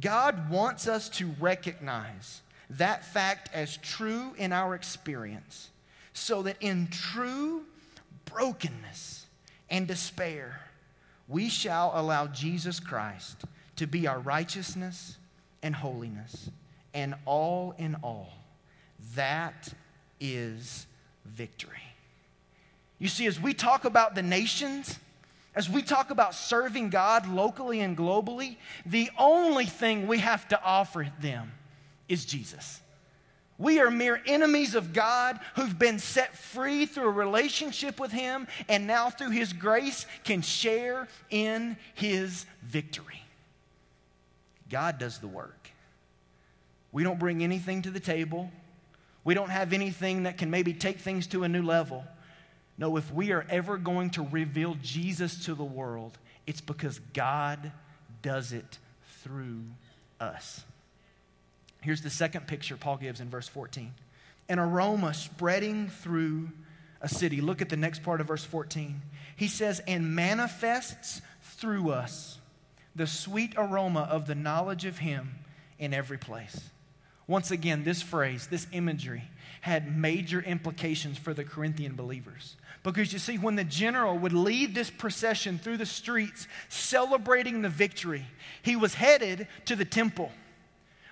God 0.00 0.50
wants 0.50 0.86
us 0.86 1.08
to 1.10 1.34
recognize 1.40 2.42
that 2.70 3.04
fact 3.04 3.50
as 3.52 3.76
true 3.78 4.34
in 4.38 4.52
our 4.52 4.74
experience 4.74 5.70
so 6.12 6.42
that 6.42 6.56
in 6.60 6.86
true 6.86 7.64
brokenness, 8.26 9.19
and 9.70 9.86
despair, 9.86 10.60
we 11.28 11.48
shall 11.48 11.92
allow 11.94 12.26
Jesus 12.26 12.80
Christ 12.80 13.44
to 13.76 13.86
be 13.86 14.06
our 14.06 14.18
righteousness 14.18 15.16
and 15.62 15.74
holiness. 15.74 16.50
And 16.92 17.14
all 17.24 17.74
in 17.78 17.96
all, 18.02 18.32
that 19.14 19.72
is 20.20 20.86
victory. 21.24 21.70
You 22.98 23.08
see, 23.08 23.26
as 23.26 23.40
we 23.40 23.54
talk 23.54 23.84
about 23.84 24.14
the 24.14 24.22
nations, 24.22 24.98
As 25.54 25.68
we 25.68 25.82
talk 25.82 26.10
about 26.10 26.34
serving 26.34 26.90
God 26.90 27.28
locally 27.28 27.80
and 27.80 27.96
globally, 27.96 28.56
the 28.86 29.10
only 29.18 29.66
thing 29.66 30.06
we 30.06 30.18
have 30.18 30.46
to 30.48 30.62
offer 30.62 31.08
them 31.20 31.52
is 32.08 32.24
Jesus. 32.24 32.80
We 33.60 33.78
are 33.78 33.90
mere 33.90 34.22
enemies 34.24 34.74
of 34.74 34.94
God 34.94 35.38
who've 35.54 35.78
been 35.78 35.98
set 35.98 36.34
free 36.34 36.86
through 36.86 37.08
a 37.08 37.10
relationship 37.10 38.00
with 38.00 38.10
Him 38.10 38.48
and 38.70 38.86
now 38.86 39.10
through 39.10 39.30
His 39.30 39.52
grace 39.52 40.06
can 40.24 40.40
share 40.40 41.08
in 41.28 41.76
His 41.92 42.46
victory. 42.62 43.22
God 44.70 44.98
does 44.98 45.18
the 45.18 45.28
work. 45.28 45.68
We 46.90 47.04
don't 47.04 47.18
bring 47.18 47.44
anything 47.44 47.82
to 47.82 47.90
the 47.90 48.00
table. 48.00 48.50
We 49.24 49.34
don't 49.34 49.50
have 49.50 49.74
anything 49.74 50.22
that 50.22 50.38
can 50.38 50.50
maybe 50.50 50.72
take 50.72 50.98
things 50.98 51.26
to 51.28 51.44
a 51.44 51.48
new 51.48 51.62
level. 51.62 52.04
No, 52.78 52.96
if 52.96 53.12
we 53.12 53.30
are 53.30 53.44
ever 53.50 53.76
going 53.76 54.08
to 54.10 54.22
reveal 54.22 54.74
Jesus 54.80 55.44
to 55.44 55.54
the 55.54 55.62
world, 55.62 56.16
it's 56.46 56.62
because 56.62 56.98
God 57.12 57.72
does 58.22 58.52
it 58.52 58.78
through 59.22 59.64
us. 60.18 60.64
Here's 61.82 62.02
the 62.02 62.10
second 62.10 62.46
picture 62.46 62.76
Paul 62.76 62.96
gives 62.96 63.20
in 63.20 63.28
verse 63.28 63.48
14 63.48 63.92
an 64.48 64.58
aroma 64.58 65.14
spreading 65.14 65.88
through 65.88 66.50
a 67.00 67.08
city. 67.08 67.40
Look 67.40 67.62
at 67.62 67.68
the 67.68 67.76
next 67.76 68.02
part 68.02 68.20
of 68.20 68.26
verse 68.26 68.44
14. 68.44 69.00
He 69.36 69.46
says, 69.46 69.80
and 69.86 70.14
manifests 70.14 71.22
through 71.40 71.90
us 71.90 72.38
the 72.96 73.06
sweet 73.06 73.54
aroma 73.56 74.08
of 74.10 74.26
the 74.26 74.34
knowledge 74.34 74.84
of 74.84 74.98
Him 74.98 75.36
in 75.78 75.94
every 75.94 76.18
place. 76.18 76.70
Once 77.26 77.52
again, 77.52 77.84
this 77.84 78.02
phrase, 78.02 78.48
this 78.48 78.66
imagery, 78.72 79.22
had 79.60 79.96
major 79.96 80.40
implications 80.40 81.16
for 81.16 81.32
the 81.32 81.44
Corinthian 81.44 81.94
believers. 81.94 82.56
Because 82.82 83.12
you 83.12 83.18
see, 83.18 83.38
when 83.38 83.56
the 83.56 83.64
general 83.64 84.18
would 84.18 84.32
lead 84.32 84.74
this 84.74 84.90
procession 84.90 85.58
through 85.58 85.76
the 85.76 85.86
streets 85.86 86.48
celebrating 86.68 87.62
the 87.62 87.68
victory, 87.68 88.26
he 88.62 88.74
was 88.74 88.94
headed 88.94 89.46
to 89.66 89.76
the 89.76 89.84
temple. 89.84 90.32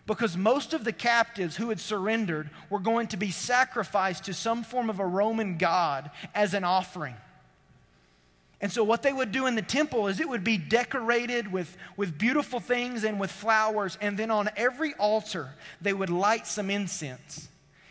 Because 0.08 0.38
most 0.38 0.72
of 0.72 0.84
the 0.84 0.92
captives 0.92 1.56
who 1.56 1.68
had 1.68 1.78
surrendered 1.78 2.48
were 2.70 2.78
going 2.78 3.08
to 3.08 3.18
be 3.18 3.30
sacrificed 3.30 4.24
to 4.24 4.32
some 4.32 4.64
form 4.64 4.88
of 4.88 5.00
a 5.00 5.06
Roman 5.06 5.58
god 5.58 6.10
as 6.34 6.54
an 6.54 6.64
offering. 6.64 7.14
And 8.62 8.72
so, 8.72 8.82
what 8.82 9.02
they 9.02 9.12
would 9.12 9.32
do 9.32 9.46
in 9.46 9.54
the 9.54 9.60
temple 9.60 10.08
is 10.08 10.18
it 10.18 10.28
would 10.28 10.42
be 10.42 10.56
decorated 10.56 11.52
with, 11.52 11.76
with 11.98 12.16
beautiful 12.16 12.58
things 12.58 13.04
and 13.04 13.20
with 13.20 13.30
flowers. 13.30 13.98
And 14.00 14.18
then 14.18 14.30
on 14.30 14.48
every 14.56 14.94
altar, 14.94 15.50
they 15.82 15.92
would 15.92 16.08
light 16.10 16.46
some 16.46 16.70
incense. 16.70 17.48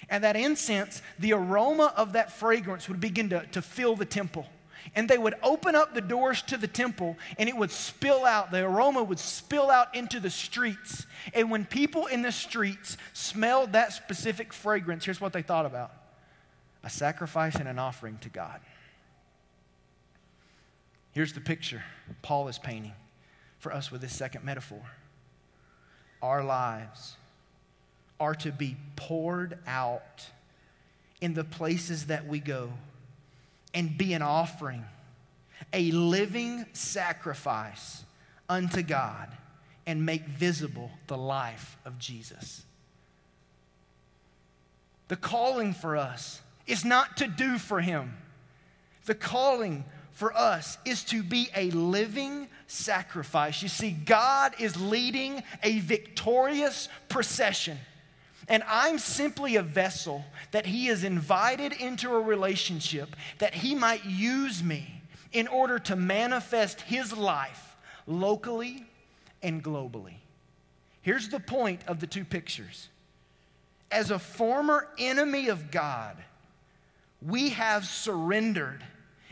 And 0.10 0.24
that 0.24 0.36
incense, 0.36 1.04
the 1.20 1.34
aroma 1.34 1.94
of 1.96 2.14
that 2.14 2.32
fragrance 2.32 2.90
would 2.90 3.00
begin 3.00 3.30
to, 3.30 3.46
to 3.52 3.62
fill 3.62 3.96
the 3.96 4.06
temple. 4.06 4.48
And 4.96 5.10
they 5.10 5.18
would 5.18 5.36
open 5.44 5.76
up 5.76 5.94
the 5.94 6.02
doors 6.02 6.42
to 6.44 6.58
the 6.58 6.68
temple 6.68 7.18
and 7.38 7.48
it 7.50 7.56
would 7.56 7.72
spill 7.72 8.26
out. 8.26 8.52
The 8.52 8.64
aroma 8.64 9.04
would 9.04 9.20
spill 9.20 9.70
out 9.70 9.96
into 9.96 10.20
the 10.20 10.30
streets. 10.30 11.06
And 11.34 11.52
when 11.52 11.66
people 11.66 12.06
in 12.08 12.22
the 12.22 12.32
streets 12.32 12.98
smelled 13.14 13.74
that 13.74 13.94
specific 13.94 14.54
fragrance, 14.54 15.06
here's 15.06 15.22
what 15.22 15.34
they 15.34 15.42
thought 15.42 15.66
about 15.66 15.92
a 16.84 16.90
sacrifice 16.90 17.56
and 17.56 17.68
an 17.68 17.80
offering 17.80 18.18
to 18.20 18.30
God. 18.30 18.62
Here's 21.12 21.34
the 21.34 21.42
picture 21.42 21.84
Paul 22.22 22.48
is 22.48 22.60
painting 22.60 22.94
for 23.60 23.74
us 23.74 23.92
with 23.92 24.02
this 24.02 24.16
second 24.16 24.46
metaphor. 24.46 24.84
Our 26.22 26.44
lives 26.44 27.16
are 28.20 28.36
to 28.36 28.52
be 28.52 28.78
poured 28.96 29.58
out 29.68 30.28
in 31.22 31.34
the 31.34 31.44
places 31.44 32.06
that 32.06 32.28
we 32.28 32.40
go 32.40 32.72
and 33.74 33.98
be 33.98 34.14
an 34.14 34.22
offering, 34.22 34.86
a 35.74 35.92
living 35.92 36.66
sacrifice 36.74 38.04
unto 38.50 38.82
God, 38.82 39.30
and 39.86 40.06
make 40.06 40.26
visible 40.26 40.92
the 41.08 41.18
life 41.18 41.78
of 41.86 41.98
Jesus. 41.98 42.64
The 45.08 45.16
calling 45.16 45.74
for 45.74 45.96
us 45.96 46.42
is 46.66 46.84
not 46.84 47.18
to 47.18 47.28
do 47.28 47.58
for 47.58 47.80
Him. 47.80 48.18
The 49.06 49.16
calling 49.16 49.86
for 50.12 50.36
us 50.36 50.78
is 50.84 51.04
to 51.06 51.24
be 51.24 51.50
a 51.56 51.72
living 51.72 52.48
sacrifice. 52.68 53.62
You 53.62 53.70
see, 53.70 53.92
God 53.92 54.56
is 54.60 54.80
leading 54.82 55.44
a 55.64 55.80
victorious 55.80 56.90
procession. 57.08 57.78
And 58.48 58.64
I'm 58.68 58.98
simply 58.98 59.58
a 59.58 59.62
vessel 59.62 60.24
that 60.52 60.66
He 60.66 60.88
has 60.88 61.04
invited 61.04 61.74
into 61.74 62.14
a 62.14 62.22
relationship 62.22 63.16
that 63.40 63.54
He 63.54 63.76
might 63.76 64.06
use 64.06 64.64
me 64.64 65.02
in 65.34 65.48
order 65.48 65.80
to 65.80 65.96
manifest 65.96 66.82
His 66.82 67.16
life 67.16 67.76
locally 68.06 68.86
and 69.44 69.64
globally. 69.64 70.16
Here's 71.02 71.30
the 71.30 71.40
point 71.40 71.82
of 71.88 72.00
the 72.00 72.08
two 72.08 72.26
pictures. 72.26 72.90
As 73.92 74.12
a 74.12 74.20
former 74.20 74.88
enemy 74.98 75.50
of 75.50 75.72
God, 75.72 76.18
we 77.22 77.50
have 77.50 77.86
surrendered 77.86 78.84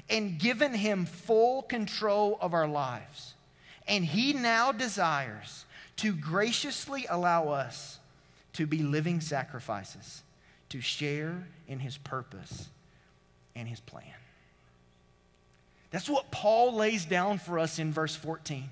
and 0.09 0.39
given 0.39 0.73
Him 0.73 1.05
full 1.05 1.61
control 1.63 2.37
of 2.41 2.53
our 2.53 2.67
lives. 2.67 3.33
And 3.87 4.03
He 4.03 4.33
now 4.33 4.71
desires 4.71 5.65
to 5.97 6.13
graciously 6.13 7.05
allow 7.09 7.49
us 7.49 7.99
to 8.55 8.65
be 8.65 8.79
living 8.79 9.21
sacrifices, 9.21 10.23
to 10.69 10.81
share 10.81 11.47
in 11.67 11.79
his 11.79 11.97
purpose 11.97 12.69
and 13.55 13.67
his 13.67 13.79
plan. 13.79 14.03
That's 15.91 16.09
what 16.09 16.31
Paul 16.31 16.73
lays 16.73 17.05
down 17.05 17.37
for 17.37 17.59
us 17.59 17.79
in 17.79 17.93
verse 17.93 18.15
14. 18.15 18.69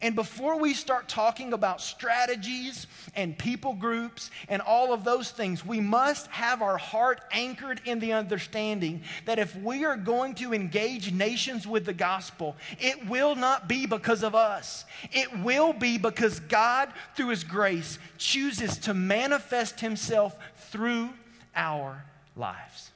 And 0.00 0.14
before 0.14 0.58
we 0.58 0.74
start 0.74 1.08
talking 1.08 1.52
about 1.52 1.80
strategies 1.80 2.86
and 3.14 3.36
people 3.36 3.74
groups 3.74 4.30
and 4.48 4.60
all 4.60 4.92
of 4.92 5.04
those 5.04 5.30
things, 5.30 5.64
we 5.64 5.80
must 5.80 6.26
have 6.28 6.62
our 6.62 6.76
heart 6.76 7.20
anchored 7.30 7.80
in 7.84 7.98
the 7.98 8.12
understanding 8.12 9.02
that 9.24 9.38
if 9.38 9.56
we 9.56 9.84
are 9.84 9.96
going 9.96 10.34
to 10.36 10.52
engage 10.52 11.12
nations 11.12 11.66
with 11.66 11.86
the 11.86 11.94
gospel, 11.94 12.56
it 12.78 13.08
will 13.08 13.34
not 13.34 13.68
be 13.68 13.86
because 13.86 14.22
of 14.22 14.34
us. 14.34 14.84
It 15.12 15.40
will 15.40 15.72
be 15.72 15.98
because 15.98 16.40
God, 16.40 16.92
through 17.14 17.28
His 17.28 17.44
grace, 17.44 17.98
chooses 18.18 18.76
to 18.78 18.94
manifest 18.94 19.80
Himself 19.80 20.36
through 20.70 21.10
our 21.54 22.04
lives. 22.36 22.90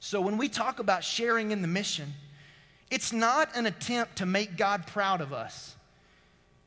So 0.00 0.20
when 0.20 0.38
we 0.38 0.48
talk 0.48 0.78
about 0.78 1.04
sharing 1.04 1.50
in 1.50 1.60
the 1.60 1.68
mission, 1.68 2.14
it's 2.90 3.12
not 3.12 3.54
an 3.56 3.66
attempt 3.66 4.16
to 4.16 4.26
make 4.26 4.56
God 4.56 4.86
proud 4.86 5.20
of 5.20 5.32
us. 5.32 5.74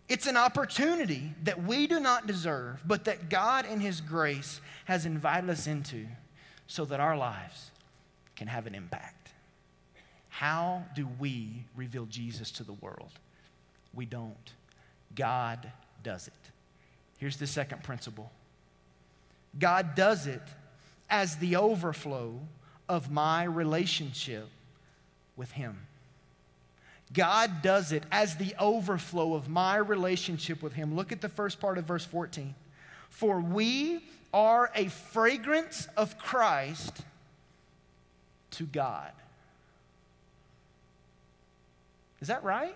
It's 0.07 0.27
an 0.27 0.37
opportunity 0.37 1.33
that 1.43 1.63
we 1.63 1.87
do 1.87 1.99
not 1.99 2.27
deserve, 2.27 2.81
but 2.85 3.05
that 3.05 3.29
God, 3.29 3.65
in 3.65 3.79
His 3.79 4.01
grace, 4.01 4.59
has 4.85 5.05
invited 5.05 5.49
us 5.49 5.67
into 5.67 6.05
so 6.67 6.85
that 6.85 6.99
our 6.99 7.17
lives 7.17 7.71
can 8.35 8.47
have 8.47 8.67
an 8.67 8.75
impact. 8.75 9.29
How 10.29 10.83
do 10.95 11.07
we 11.19 11.63
reveal 11.75 12.05
Jesus 12.05 12.51
to 12.51 12.63
the 12.63 12.73
world? 12.73 13.11
We 13.93 14.05
don't. 14.05 14.53
God 15.15 15.71
does 16.03 16.27
it. 16.27 16.33
Here's 17.17 17.37
the 17.37 17.47
second 17.47 17.83
principle 17.83 18.31
God 19.59 19.95
does 19.95 20.27
it 20.27 20.41
as 21.09 21.37
the 21.37 21.55
overflow 21.57 22.39
of 22.89 23.11
my 23.11 23.43
relationship 23.43 24.47
with 25.35 25.51
Him. 25.51 25.77
God 27.13 27.61
does 27.61 27.91
it 27.91 28.03
as 28.11 28.35
the 28.35 28.55
overflow 28.59 29.33
of 29.33 29.49
my 29.49 29.77
relationship 29.77 30.61
with 30.63 30.73
Him. 30.73 30.95
Look 30.95 31.11
at 31.11 31.21
the 31.21 31.29
first 31.29 31.59
part 31.59 31.77
of 31.77 31.85
verse 31.85 32.05
14. 32.05 32.55
For 33.09 33.39
we 33.39 34.03
are 34.33 34.71
a 34.75 34.87
fragrance 34.87 35.87
of 35.97 36.17
Christ 36.17 37.01
to 38.51 38.63
God. 38.65 39.11
Is 42.21 42.29
that 42.29 42.43
right? 42.43 42.75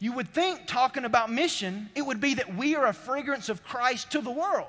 You 0.00 0.12
would 0.12 0.28
think, 0.28 0.66
talking 0.66 1.04
about 1.04 1.30
mission, 1.30 1.88
it 1.94 2.02
would 2.02 2.20
be 2.20 2.34
that 2.34 2.54
we 2.54 2.76
are 2.76 2.86
a 2.86 2.92
fragrance 2.92 3.48
of 3.48 3.64
Christ 3.64 4.12
to 4.12 4.20
the 4.20 4.30
world. 4.30 4.66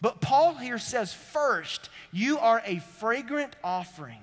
But 0.00 0.20
Paul 0.20 0.54
here 0.54 0.78
says, 0.78 1.12
first, 1.12 1.90
you 2.12 2.38
are 2.38 2.62
a 2.64 2.78
fragrant 2.78 3.54
offering 3.62 4.20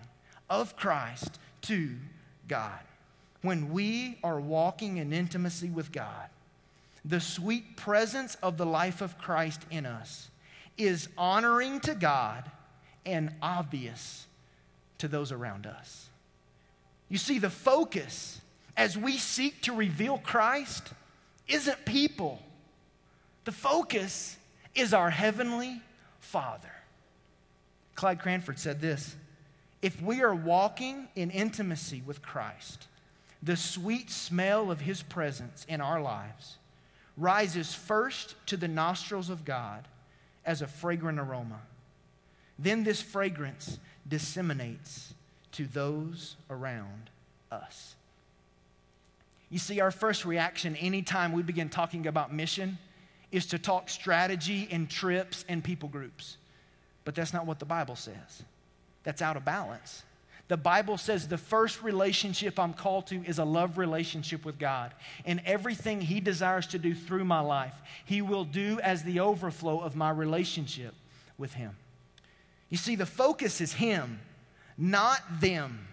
of 0.50 0.76
Christ 0.76 1.40
to 1.64 1.96
God, 2.54 2.82
when 3.42 3.74
we 3.74 4.20
are 4.24 4.40
walking 4.40 4.98
in 4.98 5.12
intimacy 5.12 5.72
with 5.72 5.92
God, 5.92 6.30
the 7.04 7.20
sweet 7.20 7.78
presence 7.78 8.36
of 8.44 8.58
the 8.58 8.66
life 8.66 9.02
of 9.02 9.18
Christ 9.18 9.62
in 9.72 9.88
us 9.88 10.30
is 10.78 11.10
honoring 11.18 11.80
to 11.80 11.96
God 11.96 12.44
and 13.08 13.34
obvious 13.42 14.28
to 15.00 15.08
those 15.08 15.32
around 15.32 15.66
us. 15.66 16.10
You 17.10 17.18
see, 17.18 17.40
the 17.40 17.50
focus 17.50 18.40
as 18.78 18.96
we 18.96 19.18
seek 19.18 19.64
to 19.64 19.74
reveal 19.74 20.20
Christ 20.20 20.94
isn't 21.48 21.86
people, 21.86 22.40
the 23.46 23.52
focus 23.52 24.38
is 24.76 24.94
our 24.94 25.10
Heavenly 25.10 25.82
Father. 26.20 26.72
Clyde 27.96 28.20
Cranford 28.20 28.60
said 28.60 28.80
this 28.80 29.16
If 29.84 30.02
we 30.02 30.24
are 30.24 30.34
walking 30.34 31.10
in 31.14 31.30
intimacy 31.30 32.02
with 32.06 32.22
Christ, 32.22 32.88
the 33.44 33.58
sweet 33.58 34.10
smell 34.10 34.72
of 34.72 34.80
his 34.80 35.04
presence 35.04 35.66
in 35.68 35.82
our 35.82 36.02
lives 36.02 36.56
rises 37.18 37.76
first 37.76 38.36
to 38.46 38.56
the 38.56 38.70
nostrils 38.70 39.30
of 39.30 39.44
God 39.44 39.86
as 40.46 40.62
a 40.62 40.68
fragrant 40.68 41.20
aroma. 41.20 41.60
Then 42.58 42.86
this 42.86 43.02
fragrance 43.02 43.78
disseminates 44.08 45.14
to 45.52 45.66
those 45.66 46.38
around 46.50 47.10
us. 47.52 47.96
You 49.50 49.60
see, 49.60 49.82
our 49.82 49.92
first 49.92 50.24
reaction 50.24 50.78
anytime 50.78 51.34
we 51.34 51.44
begin 51.44 51.68
talking 51.68 52.08
about 52.08 52.34
mission 52.34 52.78
is 53.34 53.48
to 53.48 53.60
talk 53.60 53.90
strategy 53.90 54.66
and 54.72 54.90
trips 54.90 55.44
and 55.50 55.62
people 55.62 55.90
groups. 55.90 56.38
But 57.04 57.16
that's 57.16 57.34
not 57.34 57.46
what 57.46 57.60
the 57.60 57.66
Bible 57.66 57.98
says. 57.98 58.44
That's 59.04 59.22
out 59.22 59.38
of 59.38 59.46
balance. 59.46 60.04
The 60.50 60.58
Bible 60.58 60.98
says 60.98 61.28
the 61.28 61.38
first 61.38 61.82
relationship 61.82 62.60
I'm 62.60 62.74
called 62.74 63.08
to 63.08 63.24
is 63.26 63.40
a 63.40 63.46
love 63.46 63.78
relationship 63.78 64.46
with 64.46 64.60
God. 64.60 64.94
And 65.26 65.42
everything 65.46 66.02
He 66.02 66.20
desires 66.20 66.68
to 66.68 66.80
do 66.80 66.94
through 66.94 67.26
my 67.26 67.40
life, 67.40 67.74
He 68.06 68.22
will 68.22 68.44
do 68.44 68.80
as 68.82 69.04
the 69.04 69.22
overflow 69.22 69.80
of 69.80 69.96
my 69.96 70.10
relationship 70.10 70.94
with 71.38 71.54
Him. 71.54 71.76
You 72.70 72.78
see, 72.78 72.96
the 72.96 73.06
focus 73.06 73.62
is 73.62 73.74
Him, 73.74 74.20
not 74.78 75.22
them. 75.40 75.88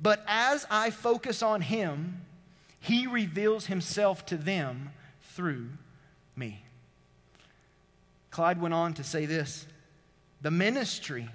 But 0.00 0.22
as 0.28 0.66
I 0.70 0.90
focus 0.90 1.42
on 1.42 1.60
Him, 1.60 2.20
He 2.78 3.06
reveals 3.06 3.66
Himself 3.66 4.24
to 4.26 4.36
them 4.36 4.90
through 5.22 5.68
me. 6.36 6.62
Clyde 8.30 8.60
went 8.60 8.74
on 8.74 8.94
to 8.94 9.04
say 9.04 9.26
this 9.26 9.66
the 10.40 10.50
ministry 10.50 11.28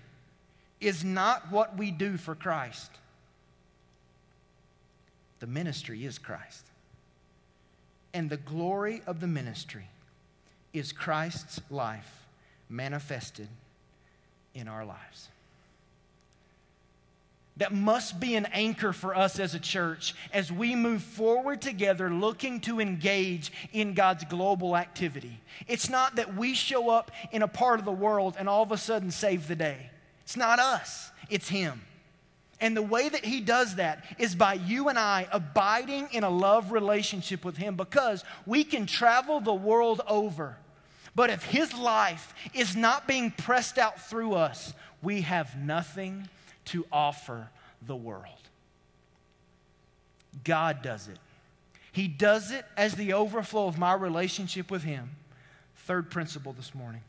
is 0.81 1.03
not 1.05 1.51
what 1.51 1.77
we 1.77 1.91
do 1.91 2.17
for 2.17 2.35
Christ, 2.35 2.91
the 5.39 5.47
ministry 5.47 6.05
is 6.05 6.17
Christ. 6.17 6.65
And 8.13 8.29
the 8.29 8.37
glory 8.37 9.01
of 9.07 9.21
the 9.21 9.27
ministry 9.27 9.87
is 10.73 10.91
Christ's 10.91 11.61
life 11.69 12.25
manifested 12.67 13.47
in 14.53 14.67
our 14.67 14.83
lives 14.83 15.29
that 17.61 17.71
must 17.71 18.19
be 18.19 18.33
an 18.33 18.47
anchor 18.53 18.91
for 18.91 19.15
us 19.15 19.39
as 19.39 19.53
a 19.53 19.59
church 19.59 20.15
as 20.33 20.51
we 20.51 20.75
move 20.75 21.03
forward 21.03 21.61
together 21.61 22.09
looking 22.09 22.59
to 22.59 22.79
engage 22.79 23.51
in 23.71 23.93
God's 23.93 24.23
global 24.23 24.75
activity. 24.75 25.39
It's 25.67 25.87
not 25.87 26.15
that 26.15 26.35
we 26.35 26.55
show 26.55 26.89
up 26.89 27.11
in 27.31 27.43
a 27.43 27.47
part 27.47 27.77
of 27.77 27.85
the 27.85 27.91
world 27.91 28.35
and 28.39 28.49
all 28.49 28.63
of 28.63 28.71
a 28.71 28.77
sudden 28.77 29.11
save 29.11 29.47
the 29.47 29.55
day. 29.55 29.90
It's 30.31 30.37
not 30.37 30.59
us, 30.59 31.11
it's 31.29 31.49
Him. 31.49 31.81
And 32.61 32.77
the 32.77 32.81
way 32.81 33.09
that 33.09 33.25
He 33.25 33.41
does 33.41 33.75
that 33.75 34.05
is 34.17 34.33
by 34.33 34.53
you 34.53 34.87
and 34.87 34.97
I 34.97 35.27
abiding 35.29 36.07
in 36.13 36.23
a 36.23 36.29
love 36.29 36.71
relationship 36.71 37.43
with 37.43 37.57
Him 37.57 37.75
because 37.75 38.23
we 38.45 38.63
can 38.63 38.85
travel 38.85 39.41
the 39.41 39.53
world 39.53 39.99
over. 40.07 40.55
But 41.15 41.31
if 41.31 41.43
His 41.43 41.73
life 41.73 42.33
is 42.53 42.77
not 42.77 43.09
being 43.09 43.31
pressed 43.31 43.77
out 43.77 43.99
through 44.09 44.35
us, 44.35 44.73
we 45.01 45.19
have 45.19 45.57
nothing 45.57 46.29
to 46.67 46.85
offer 46.93 47.49
the 47.85 47.97
world. 47.97 48.47
God 50.45 50.81
does 50.81 51.09
it. 51.09 51.19
He 51.91 52.07
does 52.07 52.51
it 52.51 52.63
as 52.77 52.95
the 52.95 53.11
overflow 53.11 53.67
of 53.67 53.77
my 53.77 53.93
relationship 53.93 54.71
with 54.71 54.83
Him. 54.83 55.09
Third 55.75 56.09
principle 56.09 56.53
this 56.53 56.73
morning 56.73 57.01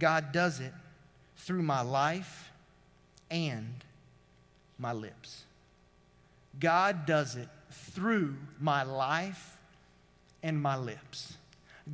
God 0.00 0.32
does 0.32 0.58
it 0.58 0.72
through 1.38 1.62
my 1.62 1.80
life 1.80 2.50
and 3.30 3.84
my 4.78 4.92
lips. 4.92 5.44
God 6.60 7.06
does 7.06 7.36
it 7.36 7.48
through 7.70 8.36
my 8.60 8.82
life 8.82 9.56
and 10.42 10.60
my 10.60 10.76
lips. 10.76 11.36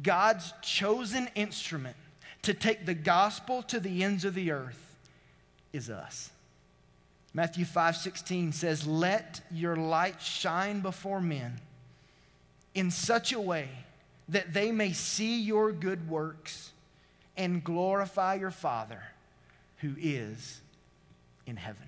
God's 0.02 0.52
chosen 0.62 1.28
instrument 1.34 1.96
to 2.42 2.54
take 2.54 2.84
the 2.84 2.94
gospel 2.94 3.62
to 3.64 3.80
the 3.80 4.02
ends 4.02 4.24
of 4.24 4.34
the 4.34 4.50
earth 4.50 4.96
is 5.72 5.88
us. 5.88 6.30
Matthew 7.32 7.64
5 7.64 7.96
16 7.96 8.52
says, 8.52 8.86
Let 8.86 9.40
your 9.50 9.76
light 9.76 10.20
shine 10.20 10.80
before 10.80 11.20
men 11.20 11.60
in 12.74 12.90
such 12.90 13.32
a 13.32 13.40
way 13.40 13.68
that 14.28 14.52
they 14.52 14.72
may 14.72 14.92
see 14.92 15.40
your 15.40 15.72
good 15.72 16.08
works 16.08 16.70
and 17.36 17.62
glorify 17.62 18.34
your 18.34 18.50
Father 18.50 19.02
who 19.78 19.94
is 19.98 20.60
in 21.46 21.56
heaven. 21.56 21.86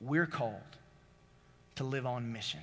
We're 0.00 0.26
called 0.26 0.54
to 1.76 1.84
live 1.84 2.06
on 2.06 2.32
mission. 2.32 2.60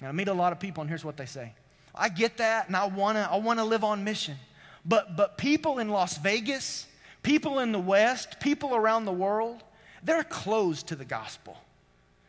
Now, 0.00 0.08
I 0.08 0.12
meet 0.12 0.28
a 0.28 0.34
lot 0.34 0.52
of 0.52 0.60
people, 0.60 0.80
and 0.80 0.88
here's 0.88 1.04
what 1.04 1.16
they 1.16 1.26
say 1.26 1.52
I 1.94 2.08
get 2.08 2.38
that, 2.38 2.68
and 2.68 2.76
I 2.76 2.86
wanna, 2.86 3.28
I 3.30 3.36
wanna 3.36 3.64
live 3.64 3.84
on 3.84 4.04
mission. 4.04 4.36
But, 4.84 5.16
but 5.16 5.36
people 5.36 5.78
in 5.78 5.88
Las 5.88 6.16
Vegas, 6.18 6.86
people 7.22 7.58
in 7.58 7.72
the 7.72 7.78
West, 7.78 8.40
people 8.40 8.74
around 8.74 9.04
the 9.04 9.12
world, 9.12 9.62
they're 10.02 10.24
closed 10.24 10.88
to 10.88 10.96
the 10.96 11.04
gospel. 11.04 11.56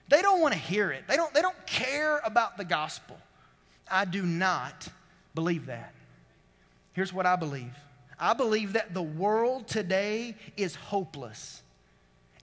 They 0.10 0.22
don't 0.22 0.42
want 0.42 0.54
to 0.54 0.60
hear 0.60 0.92
it. 0.92 1.06
They 1.08 1.16
don't, 1.16 1.34
they 1.34 1.42
don't 1.42 1.66
care 1.66 2.20
about 2.26 2.58
the 2.58 2.66
gospel. 2.66 3.18
I 3.90 4.04
do 4.04 4.24
not 4.24 4.90
believe 5.34 5.68
that. 5.68 5.94
Here's 6.94 7.14
what 7.14 7.26
I 7.26 7.38
believe 7.38 7.74
I 8.22 8.34
believe 8.34 8.74
that 8.74 8.94
the 8.94 9.02
world 9.02 9.68
today 9.68 10.36
is 10.56 10.76
hopeless, 10.76 11.64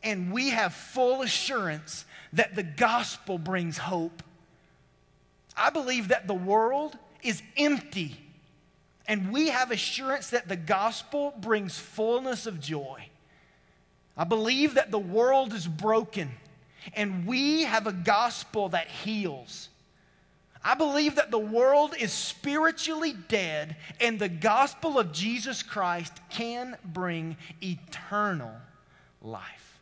and 0.02 0.32
we 0.32 0.50
have 0.50 0.74
full 0.74 1.22
assurance 1.22 2.04
that 2.32 2.54
the 2.56 2.64
gospel 2.64 3.38
brings 3.38 3.78
hope. 3.78 4.22
I 5.56 5.70
believe 5.70 6.08
that 6.08 6.26
the 6.26 6.34
world 6.34 6.98
is 7.22 7.42
empty, 7.56 8.20
and 9.06 9.32
we 9.32 9.48
have 9.48 9.70
assurance 9.70 10.30
that 10.30 10.48
the 10.48 10.56
gospel 10.56 11.32
brings 11.40 11.78
fullness 11.78 12.46
of 12.46 12.60
joy. 12.60 13.06
I 14.16 14.24
believe 14.24 14.74
that 14.74 14.90
the 14.90 14.98
world 14.98 15.54
is 15.54 15.66
broken 15.66 16.32
and 16.94 17.26
we 17.26 17.62
have 17.64 17.86
a 17.86 17.92
gospel 17.92 18.70
that 18.70 18.88
heals. 18.88 19.68
I 20.64 20.74
believe 20.74 21.16
that 21.16 21.30
the 21.30 21.38
world 21.38 21.94
is 21.98 22.12
spiritually 22.12 23.14
dead 23.28 23.76
and 24.00 24.18
the 24.18 24.28
gospel 24.28 24.98
of 24.98 25.12
Jesus 25.12 25.62
Christ 25.62 26.12
can 26.30 26.76
bring 26.84 27.36
eternal 27.62 28.52
life. 29.22 29.80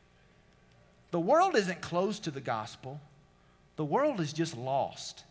The 1.11 1.21
world 1.21 1.57
isn't 1.57 1.81
closed 1.81 2.25
to 2.25 2.31
the 2.31 2.41
gospel, 2.41 3.01
the 3.77 3.85
world 3.85 4.21
is 4.21 4.33
just 4.33 4.57
lost. 4.57 5.25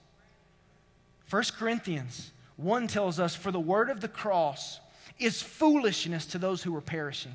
1 1.30 1.44
Corinthians 1.58 2.32
1 2.58 2.88
tells 2.88 3.20
us, 3.20 3.36
For 3.36 3.52
the 3.52 3.60
word 3.60 3.90
of 3.90 4.02
the 4.02 4.08
cross 4.08 4.80
is 5.20 5.42
foolishness 5.42 6.26
to 6.28 6.38
those 6.38 6.64
who 6.64 6.76
are 6.76 6.82
perishing 6.82 7.34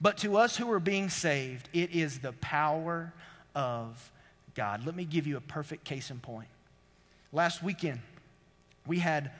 but 0.00 0.18
to 0.18 0.36
us 0.36 0.56
who 0.56 0.70
are 0.70 0.80
being 0.80 1.08
saved, 1.08 1.68
it 1.72 1.92
is 1.92 2.18
the 2.18 2.32
power 2.32 3.12
of 3.54 4.10
God. 4.54 4.84
Let 4.84 4.94
me 4.94 5.04
give 5.04 5.26
you 5.26 5.36
a 5.36 5.40
perfect 5.40 5.84
case 5.84 6.10
in 6.10 6.18
point. 6.18 6.48
Last 7.32 7.62
weekend, 7.62 8.00
we 8.86 8.98
had 8.98 9.30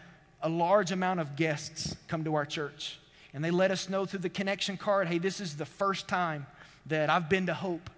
a 0.42 0.48
large 0.48 0.92
amount 0.92 1.20
of 1.20 1.36
guests 1.36 1.96
come 2.08 2.24
to 2.24 2.34
our 2.34 2.44
church, 2.44 2.98
and 3.32 3.44
they 3.44 3.50
let 3.50 3.70
us 3.70 3.88
know 3.88 4.04
through 4.06 4.20
the 4.20 4.28
connection 4.28 4.76
card 4.76 5.08
hey, 5.08 5.18
this 5.18 5.40
is 5.40 5.56
the 5.56 5.66
first 5.66 6.08
time 6.08 6.46
that 6.86 7.10
I've 7.10 7.28
been 7.28 7.46
to 7.46 7.54
Hope. 7.54 7.90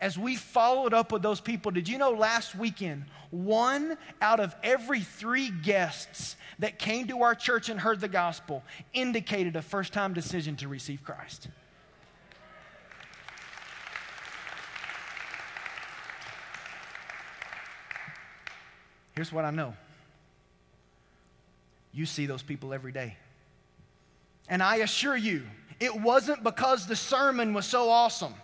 As 0.00 0.18
we 0.18 0.34
followed 0.34 0.92
up 0.92 1.12
with 1.12 1.22
those 1.22 1.40
people, 1.40 1.70
did 1.70 1.88
you 1.88 1.96
know 1.96 2.10
last 2.10 2.56
weekend, 2.56 3.04
one 3.30 3.96
out 4.20 4.40
of 4.40 4.54
every 4.64 5.00
three 5.00 5.48
guests 5.48 6.34
that 6.58 6.78
came 6.78 7.06
to 7.06 7.22
our 7.22 7.36
church 7.36 7.68
and 7.68 7.78
heard 7.78 8.00
the 8.00 8.08
gospel 8.08 8.64
indicated 8.92 9.54
a 9.54 9.62
first 9.62 9.92
time 9.92 10.12
decision 10.12 10.56
to 10.56 10.66
receive 10.66 11.04
Christ? 11.04 11.48
Here's 19.12 19.32
what 19.32 19.44
I 19.44 19.50
know 19.50 19.74
you 21.94 22.06
see 22.06 22.26
those 22.26 22.42
people 22.42 22.72
every 22.72 22.92
day. 22.92 23.16
And 24.48 24.62
I 24.62 24.76
assure 24.76 25.16
you, 25.16 25.42
it 25.78 25.94
wasn't 25.94 26.42
because 26.42 26.86
the 26.86 26.96
sermon 26.96 27.54
was 27.54 27.66
so 27.66 27.90
awesome, 27.90 28.34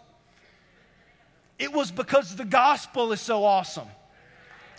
it 1.58 1.72
was 1.72 1.90
because 1.90 2.36
the 2.36 2.44
gospel 2.44 3.12
is 3.12 3.20
so 3.20 3.44
awesome. 3.44 3.88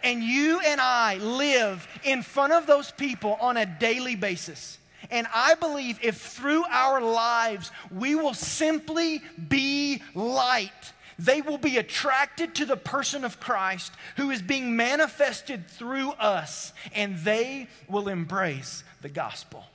And 0.01 0.23
you 0.23 0.61
and 0.61 0.79
I 0.79 1.15
live 1.15 1.85
in 2.05 2.23
front 2.23 2.53
of 2.53 2.65
those 2.65 2.89
people 2.89 3.37
on 3.41 3.57
a 3.57 3.65
daily 3.65 4.15
basis. 4.15 4.77
And 5.11 5.27
I 5.33 5.55
believe 5.55 5.99
if 6.01 6.15
through 6.15 6.63
our 6.69 7.01
lives 7.01 7.69
we 7.91 8.15
will 8.15 8.33
simply 8.33 9.21
be 9.49 10.01
light, 10.15 10.93
they 11.19 11.41
will 11.41 11.57
be 11.57 11.77
attracted 11.77 12.55
to 12.55 12.65
the 12.65 12.77
person 12.77 13.25
of 13.25 13.41
Christ 13.41 13.91
who 14.15 14.31
is 14.31 14.41
being 14.41 14.77
manifested 14.77 15.67
through 15.67 16.11
us, 16.11 16.71
and 16.95 17.17
they 17.19 17.67
will 17.89 18.07
embrace 18.07 18.85
the 19.01 19.09
gospel. 19.09 19.65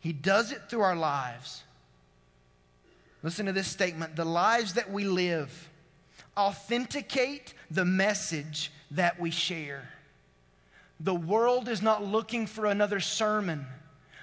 He 0.00 0.12
does 0.12 0.52
it 0.52 0.68
through 0.68 0.82
our 0.82 0.96
lives. 0.96 1.64
Listen 3.22 3.46
to 3.46 3.52
this 3.52 3.66
statement 3.66 4.14
the 4.14 4.24
lives 4.24 4.74
that 4.74 4.90
we 4.92 5.04
live 5.04 5.68
authenticate 6.36 7.54
the 7.70 7.84
message 7.84 8.70
that 8.90 9.18
we 9.18 9.30
share. 9.30 9.88
The 11.00 11.14
world 11.14 11.68
is 11.68 11.80
not 11.80 12.04
looking 12.04 12.46
for 12.46 12.66
another 12.66 13.00
sermon. 13.00 13.66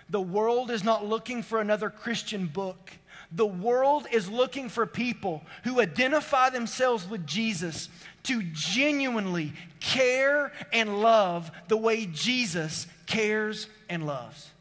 The 0.09 0.21
world 0.21 0.71
is 0.71 0.83
not 0.83 1.05
looking 1.05 1.41
for 1.43 1.59
another 1.59 1.89
Christian 1.89 2.45
book. 2.45 2.91
The 3.31 3.45
world 3.45 4.07
is 4.11 4.29
looking 4.29 4.69
for 4.69 4.85
people 4.85 5.43
who 5.63 5.81
identify 5.81 6.49
themselves 6.49 7.07
with 7.07 7.27
Jesus 7.27 7.89
to 8.23 8.41
genuinely 8.53 9.53
care 9.79 10.51
and 10.71 11.01
love 11.01 11.51
the 11.67 11.77
way 11.77 12.05
Jesus 12.05 12.87
cares 13.05 13.67
and 13.89 14.05
loves. 14.05 14.51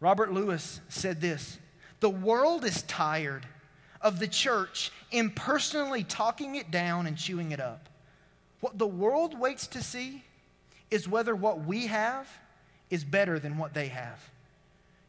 Robert 0.00 0.32
Lewis 0.32 0.80
said 0.88 1.20
this 1.20 1.58
The 2.00 2.10
world 2.10 2.64
is 2.64 2.82
tired 2.82 3.46
of 4.00 4.20
the 4.20 4.28
church 4.28 4.92
impersonally 5.10 6.04
talking 6.04 6.54
it 6.54 6.70
down 6.70 7.06
and 7.06 7.16
chewing 7.16 7.50
it 7.50 7.60
up. 7.60 7.88
What 8.60 8.78
the 8.78 8.86
world 8.86 9.38
waits 9.38 9.66
to 9.68 9.82
see 9.82 10.22
is 10.90 11.08
whether 11.08 11.34
what 11.34 11.64
we 11.64 11.86
have 11.88 12.28
is 12.90 13.04
better 13.04 13.38
than 13.38 13.58
what 13.58 13.74
they 13.74 13.88
have. 13.88 14.30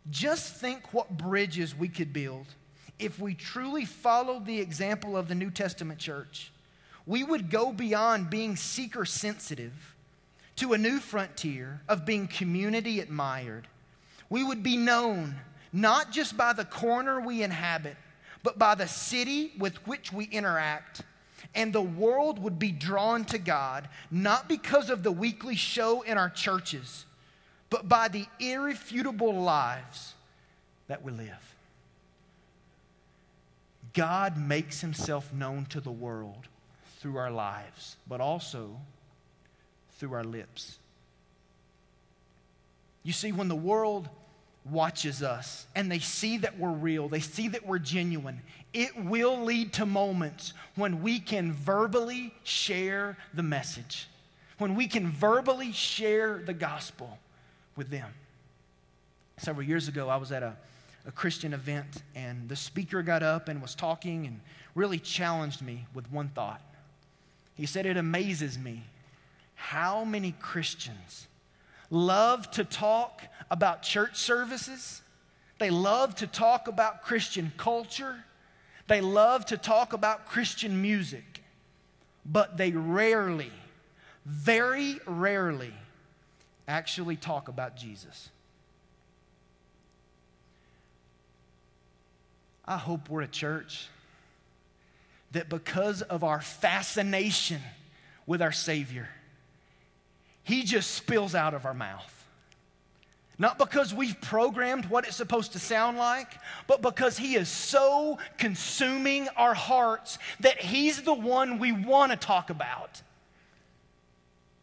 Just 0.09 0.55
think 0.55 0.93
what 0.93 1.17
bridges 1.17 1.75
we 1.75 1.87
could 1.87 2.11
build 2.11 2.47
if 2.99 3.17
we 3.19 3.33
truly 3.33 3.85
followed 3.85 4.45
the 4.45 4.59
example 4.59 5.17
of 5.17 5.27
the 5.27 5.35
New 5.35 5.49
Testament 5.49 5.99
church. 5.99 6.51
We 7.05 7.23
would 7.23 7.49
go 7.49 7.71
beyond 7.71 8.29
being 8.29 8.55
seeker 8.55 9.05
sensitive 9.05 9.95
to 10.57 10.73
a 10.73 10.77
new 10.77 10.99
frontier 10.99 11.81
of 11.87 12.05
being 12.05 12.27
community 12.27 12.99
admired. 12.99 13.67
We 14.29 14.43
would 14.43 14.61
be 14.61 14.77
known 14.77 15.35
not 15.71 16.11
just 16.11 16.35
by 16.35 16.53
the 16.53 16.65
corner 16.65 17.21
we 17.21 17.41
inhabit, 17.41 17.95
but 18.43 18.59
by 18.59 18.75
the 18.75 18.87
city 18.87 19.53
with 19.57 19.75
which 19.87 20.11
we 20.11 20.25
interact. 20.25 21.01
And 21.55 21.73
the 21.73 21.81
world 21.81 22.39
would 22.39 22.59
be 22.59 22.71
drawn 22.71 23.25
to 23.25 23.37
God, 23.37 23.87
not 24.11 24.49
because 24.49 24.89
of 24.89 25.03
the 25.03 25.11
weekly 25.11 25.55
show 25.55 26.01
in 26.01 26.17
our 26.17 26.29
churches, 26.29 27.05
but 27.69 27.87
by 27.87 28.07
the 28.07 28.25
irrefutable 28.39 29.33
lives 29.33 30.13
that 30.87 31.03
we 31.03 31.11
live. 31.11 31.55
God 33.93 34.37
makes 34.37 34.81
himself 34.81 35.33
known 35.33 35.65
to 35.67 35.81
the 35.81 35.91
world 35.91 36.47
through 36.99 37.17
our 37.17 37.31
lives, 37.31 37.95
but 38.07 38.21
also 38.21 38.77
through 39.97 40.13
our 40.13 40.23
lips. 40.23 40.77
You 43.03 43.13
see, 43.13 43.31
when 43.31 43.47
the 43.47 43.55
world 43.55 44.09
watches 44.69 45.23
us 45.23 45.65
and 45.75 45.91
they 45.91 45.99
see 45.99 46.37
that 46.37 46.59
we're 46.59 46.71
real, 46.71 47.07
they 47.07 47.21
see 47.21 47.47
that 47.49 47.65
we're 47.65 47.79
genuine, 47.79 48.41
it 48.73 48.91
will 48.95 49.43
lead 49.43 49.73
to 49.73 49.85
moments 49.85 50.53
when 50.75 51.01
we 51.01 51.19
can 51.19 51.53
verbally 51.53 52.33
share 52.43 53.17
the 53.33 53.43
message, 53.43 54.07
when 54.57 54.75
we 54.75 54.87
can 54.87 55.11
verbally 55.11 55.71
share 55.71 56.41
the 56.45 56.53
gospel 56.53 57.17
with 57.75 57.89
them. 57.89 58.11
Several 59.37 59.65
years 59.65 59.87
ago, 59.87 60.09
I 60.09 60.17
was 60.17 60.31
at 60.31 60.43
a, 60.43 60.55
a 61.09 61.11
Christian 61.11 61.55
event 61.55 62.03
and 62.13 62.47
the 62.47 62.55
speaker 62.55 63.01
got 63.01 63.23
up 63.23 63.49
and 63.49 63.63
was 63.63 63.73
talking 63.73 64.27
and 64.27 64.39
really 64.75 64.99
challenged 64.99 65.59
me 65.59 65.87
with 65.95 66.09
one 66.11 66.29
thought. 66.29 66.61
He 67.55 67.65
said, 67.65 67.87
It 67.87 67.97
amazes 67.97 68.59
me 68.59 68.83
how 69.55 70.03
many 70.03 70.35
Christians 70.39 71.27
love 71.89 72.51
to 72.51 72.63
talk 72.63 73.23
about 73.49 73.81
church 73.81 74.17
services. 74.17 75.01
They 75.57 75.71
love 75.71 76.13
to 76.17 76.27
talk 76.27 76.67
about 76.67 77.01
Christian 77.01 77.53
culture. 77.57 78.23
They 78.85 79.01
love 79.01 79.47
to 79.47 79.57
talk 79.57 79.93
about 79.93 80.27
Christian 80.27 80.79
music. 80.79 81.41
But 82.23 82.55
they 82.55 82.71
rarely, 82.71 83.51
very 84.27 84.99
rarely, 85.07 85.73
actually 86.67 87.15
talk 87.15 87.47
about 87.47 87.75
Jesus. 87.75 88.29
I 92.69 92.77
hope 92.77 93.09
we're 93.09 93.23
a 93.23 93.27
church 93.27 93.87
that 95.31 95.49
because 95.49 96.03
of 96.03 96.23
our 96.23 96.39
fascination 96.39 97.61
with 98.27 98.43
our 98.43 98.51
Savior, 98.51 99.09
He 100.43 100.61
just 100.61 100.91
spills 100.91 101.33
out 101.33 101.55
of 101.55 101.65
our 101.65 101.73
mouth. 101.73 102.15
Not 103.39 103.57
because 103.57 103.91
we've 103.91 104.19
programmed 104.21 104.85
what 104.85 105.07
it's 105.07 105.15
supposed 105.15 105.53
to 105.53 105.59
sound 105.59 105.97
like, 105.97 106.27
but 106.67 106.83
because 106.83 107.17
He 107.17 107.33
is 107.33 107.49
so 107.49 108.19
consuming 108.37 109.27
our 109.35 109.55
hearts 109.55 110.19
that 110.41 110.61
He's 110.61 111.01
the 111.01 111.13
one 111.13 111.57
we 111.57 111.71
want 111.71 112.11
to 112.11 112.17
talk 112.17 112.51
about. 112.51 113.01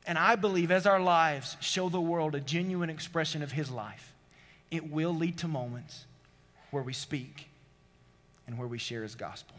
And 0.07 0.17
I 0.17 0.37
believe 0.37 0.71
as 0.71 0.87
our 0.87 1.01
lives 1.01 1.57
show 1.59 1.89
the 1.89 2.01
world 2.01 2.37
a 2.37 2.41
genuine 2.41 2.91
expression 2.91 3.43
of 3.43 3.51
His 3.51 3.69
life, 3.69 4.15
it 4.71 4.93
will 4.93 5.13
lead 5.13 5.39
to 5.39 5.49
moments 5.49 6.05
where 6.71 6.85
we 6.85 6.93
speak 6.93 7.49
and 8.47 8.59
where 8.59 8.69
we 8.69 8.79
share 8.79 9.03
His 9.03 9.15
gospel. 9.15 9.57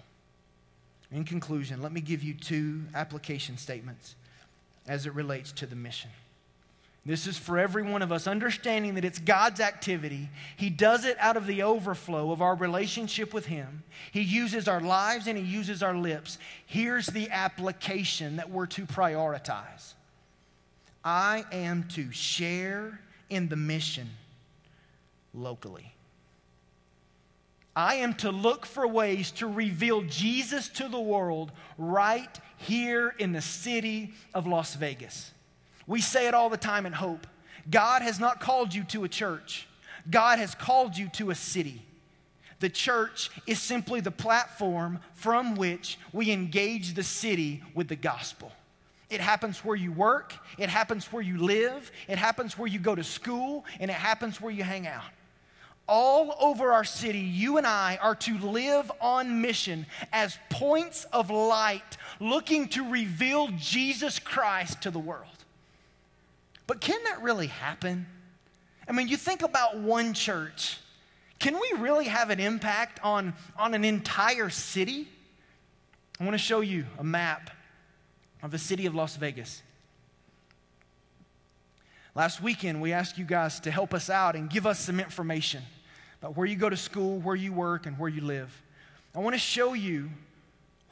In 1.12 1.24
conclusion, 1.24 1.82
let 1.82 1.92
me 1.92 2.02
give 2.02 2.24
you 2.24 2.34
two 2.34 2.82
application 2.94 3.58
statements 3.58 4.16
as 4.88 5.06
it 5.06 5.14
relates 5.14 5.52
to 5.54 5.66
the 5.66 5.76
mission. 5.76 6.10
This 7.06 7.26
is 7.26 7.38
for 7.38 7.58
every 7.58 7.84
one 7.84 8.02
of 8.02 8.12
us, 8.12 8.28
understanding 8.28 8.96
that 8.96 9.06
it's 9.06 9.18
God's 9.18 9.62
activity. 9.62 10.30
He 10.58 10.70
does 10.70 11.06
it 11.06 11.16
out 11.22 11.38
of 11.38 11.48
the 11.48 11.64
overflow 11.64 12.32
of 12.32 12.42
our 12.42 12.54
relationship 12.54 13.34
with 13.34 13.46
Him. 13.46 13.84
He 14.12 14.22
uses 14.22 14.68
our 14.68 14.82
lives 14.82 15.26
and 15.28 15.38
He 15.38 15.44
uses 15.46 15.82
our 15.82 15.96
lips. 15.96 16.38
Here's 16.66 17.08
the 17.08 17.30
application 17.30 18.36
that 18.36 18.50
we're 18.50 18.66
to 18.68 18.86
prioritize 18.86 19.94
I 21.02 21.46
am 21.54 21.84
to 21.94 22.12
share 22.12 23.00
in 23.30 23.48
the 23.48 23.56
mission 23.56 24.10
locally. 25.34 25.94
I 27.78 27.98
am 27.98 28.16
to 28.16 28.32
look 28.32 28.66
for 28.66 28.88
ways 28.88 29.30
to 29.34 29.46
reveal 29.46 30.02
Jesus 30.02 30.68
to 30.70 30.90
the 30.90 31.00
world 31.00 31.52
right 31.78 32.40
here 32.58 33.14
in 33.20 33.34
the 33.34 33.42
city 33.42 34.16
of 34.34 34.48
Las 34.48 34.74
Vegas. 34.74 35.30
We 35.86 36.02
say 36.02 36.28
it 36.28 36.34
all 36.34 36.50
the 36.50 36.58
time 36.58 36.88
in 36.88 36.94
hope. 36.94 37.28
God 37.70 38.02
has 38.02 38.20
not 38.20 38.40
called 38.40 38.74
you 38.74 38.84
to 38.86 39.04
a 39.04 39.08
church, 39.08 39.68
God 40.10 40.40
has 40.40 40.56
called 40.56 40.98
you 40.98 41.08
to 41.10 41.30
a 41.30 41.36
city. 41.36 41.84
The 42.62 42.70
church 42.70 43.30
is 43.46 43.62
simply 43.62 44.00
the 44.00 44.10
platform 44.10 45.00
from 45.14 45.54
which 45.54 46.00
we 46.12 46.32
engage 46.32 46.96
the 46.96 47.04
city 47.04 47.62
with 47.76 47.90
the 47.90 47.96
gospel. 47.96 48.52
It 49.12 49.22
happens 49.22 49.64
where 49.64 49.76
you 49.76 49.92
work, 49.92 50.34
it 50.58 50.70
happens 50.70 51.14
where 51.14 51.22
you 51.22 51.38
live, 51.38 51.92
it 52.08 52.18
happens 52.18 52.58
where 52.58 52.68
you 52.68 52.80
go 52.80 52.96
to 52.96 53.04
school, 53.04 53.66
and 53.80 53.92
it 53.92 53.98
happens 53.98 54.42
where 54.42 54.52
you 54.52 54.64
hang 54.64 54.88
out. 54.88 55.04
All 55.88 56.36
over 56.40 56.74
our 56.74 56.84
city, 56.84 57.20
you 57.20 57.58
and 57.58 57.66
I 57.66 57.98
are 58.02 58.16
to 58.16 58.38
live 58.40 58.92
on 59.00 59.42
mission 59.42 59.86
as 60.12 60.38
points 60.50 61.06
of 61.14 61.30
light, 61.30 61.98
looking 62.20 62.68
to 62.70 62.90
reveal 62.90 63.48
Jesus 63.58 64.20
Christ 64.20 64.82
to 64.82 64.92
the 64.92 65.00
world. 65.00 65.30
But 66.66 66.82
can 66.82 67.02
that 67.06 67.22
really 67.22 67.48
happen? 67.48 68.06
I 68.86 68.92
mean, 68.92 69.08
you 69.08 69.16
think 69.16 69.44
about 69.44 69.78
one 69.78 70.14
church. 70.14 70.78
Can 71.40 71.54
we 71.54 71.80
really 71.80 72.06
have 72.06 72.32
an 72.32 72.42
impact 72.42 73.00
on, 73.02 73.34
on 73.58 73.74
an 73.74 73.86
entire 73.86 74.50
city? 74.50 75.08
I 76.20 76.26
want 76.26 76.34
to 76.34 76.40
show 76.40 76.60
you 76.60 76.86
a 76.98 77.04
map 77.04 77.50
of 78.44 78.52
the 78.52 78.58
city 78.58 78.86
of 78.88 78.94
Las 78.94 79.16
Vegas. 79.16 79.62
Last 82.14 82.42
weekend, 82.42 82.82
we 82.82 82.92
asked 82.92 83.18
you 83.18 83.26
guys 83.26 83.60
to 83.62 83.72
help 83.72 83.94
us 83.94 84.10
out 84.10 84.36
and 84.36 84.50
give 84.50 84.66
us 84.66 84.80
some 84.80 85.00
information 85.00 85.62
about 86.22 86.36
where 86.36 86.46
you 86.46 86.56
go 86.56 86.70
to 86.70 86.78
school, 86.78 87.20
where 87.20 87.36
you 87.36 87.54
work, 87.54 87.86
and 87.86 87.98
where 88.00 88.10
you 88.10 88.22
live. 88.22 88.62
I 89.16 89.20
want 89.20 89.36
to 89.36 89.40
show 89.40 89.74
you 89.74 90.10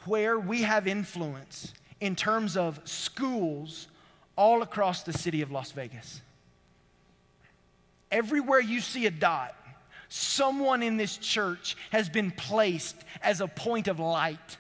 where 0.06 0.40
we 0.40 0.64
have 0.64 0.88
influence 0.88 1.74
in 2.00 2.16
terms 2.16 2.58
of 2.58 2.80
schools 2.86 3.88
all 4.36 4.62
across 4.62 5.04
the 5.04 5.14
city 5.14 5.42
of 5.42 5.52
Las 5.52 5.72
Vegas. 5.72 6.22
Everywhere 8.12 8.60
you 8.60 8.82
see 8.82 9.06
a 9.06 9.12
dot, 9.12 9.56
someone 10.10 10.84
in 10.84 10.98
this 10.98 11.18
church 11.18 11.76
has 11.92 12.10
been 12.10 12.32
placed 12.32 12.96
as 13.22 13.42
a 13.42 13.48
point 13.48 13.88
of 13.88 14.00
light 14.00 14.58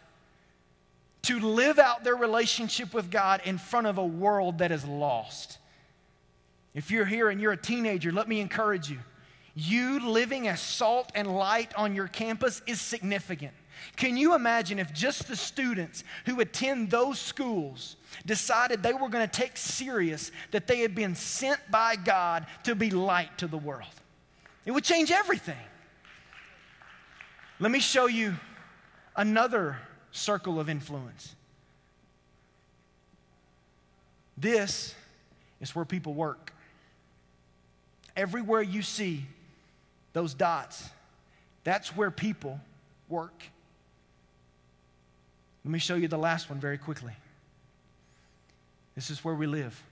to 1.24 1.40
live 1.40 1.80
out 1.80 2.04
their 2.04 2.16
relationship 2.16 2.94
with 2.94 3.10
God 3.10 3.42
in 3.46 3.58
front 3.58 3.88
of 3.88 3.98
a 3.98 4.06
world 4.06 4.60
that 4.60 4.72
is 4.72 4.86
lost. 4.86 5.58
If 6.74 6.92
you're 6.92 7.06
here 7.06 7.30
and 7.30 7.42
you're 7.42 7.54
a 7.54 7.58
teenager, 7.58 8.12
let 8.12 8.28
me 8.28 8.40
encourage 8.40 8.90
you. 8.90 9.00
You 9.56 10.06
living 10.06 10.50
as 10.50 10.60
salt 10.60 11.12
and 11.16 11.34
light 11.34 11.74
on 11.76 11.96
your 11.96 12.10
campus 12.10 12.62
is 12.68 12.82
significant. 12.82 13.54
Can 13.96 14.18
you 14.18 14.36
imagine 14.36 14.80
if 14.80 14.94
just 14.94 15.28
the 15.28 15.36
students 15.36 16.04
who 16.26 16.42
attend 16.42 16.92
those 16.92 17.20
schools 17.20 17.96
decided 18.26 18.84
they 18.84 18.94
were 18.94 19.08
going 19.10 19.28
to 19.28 19.32
take 19.32 19.56
serious 19.56 20.32
that 20.52 20.68
they 20.68 20.80
had 20.80 20.94
been 20.94 21.16
sent 21.16 21.60
by 21.72 21.96
God 21.96 22.46
to 22.64 22.76
be 22.76 22.90
light 22.90 23.38
to 23.38 23.48
the 23.48 23.58
world? 23.58 23.88
It 24.66 24.72
would 24.72 24.84
change 24.84 25.12
everything. 25.12 25.56
Let 27.60 27.72
me 27.72 27.80
show 27.80 28.08
you 28.08 28.36
another 29.16 29.78
circle 30.12 30.60
of 30.60 30.70
influence. 30.70 31.34
This 34.38 34.94
is 35.62 35.74
where 35.74 35.86
people 35.86 36.14
work. 36.14 36.52
Everywhere 38.18 38.62
you 38.62 38.82
see 38.82 39.26
those 40.16 40.34
dots, 40.34 40.90
that's 41.66 41.90
where 41.90 42.10
people 42.10 42.58
work. 43.10 43.44
Let 45.66 45.72
me 45.74 45.78
show 45.78 45.96
you 45.96 46.08
the 46.08 46.18
last 46.18 46.50
one 46.50 46.58
very 46.58 46.78
quickly. 46.78 47.12
This 48.96 49.10
is 49.10 49.26
where 49.26 49.36
we 49.36 49.46
live. 49.46 49.84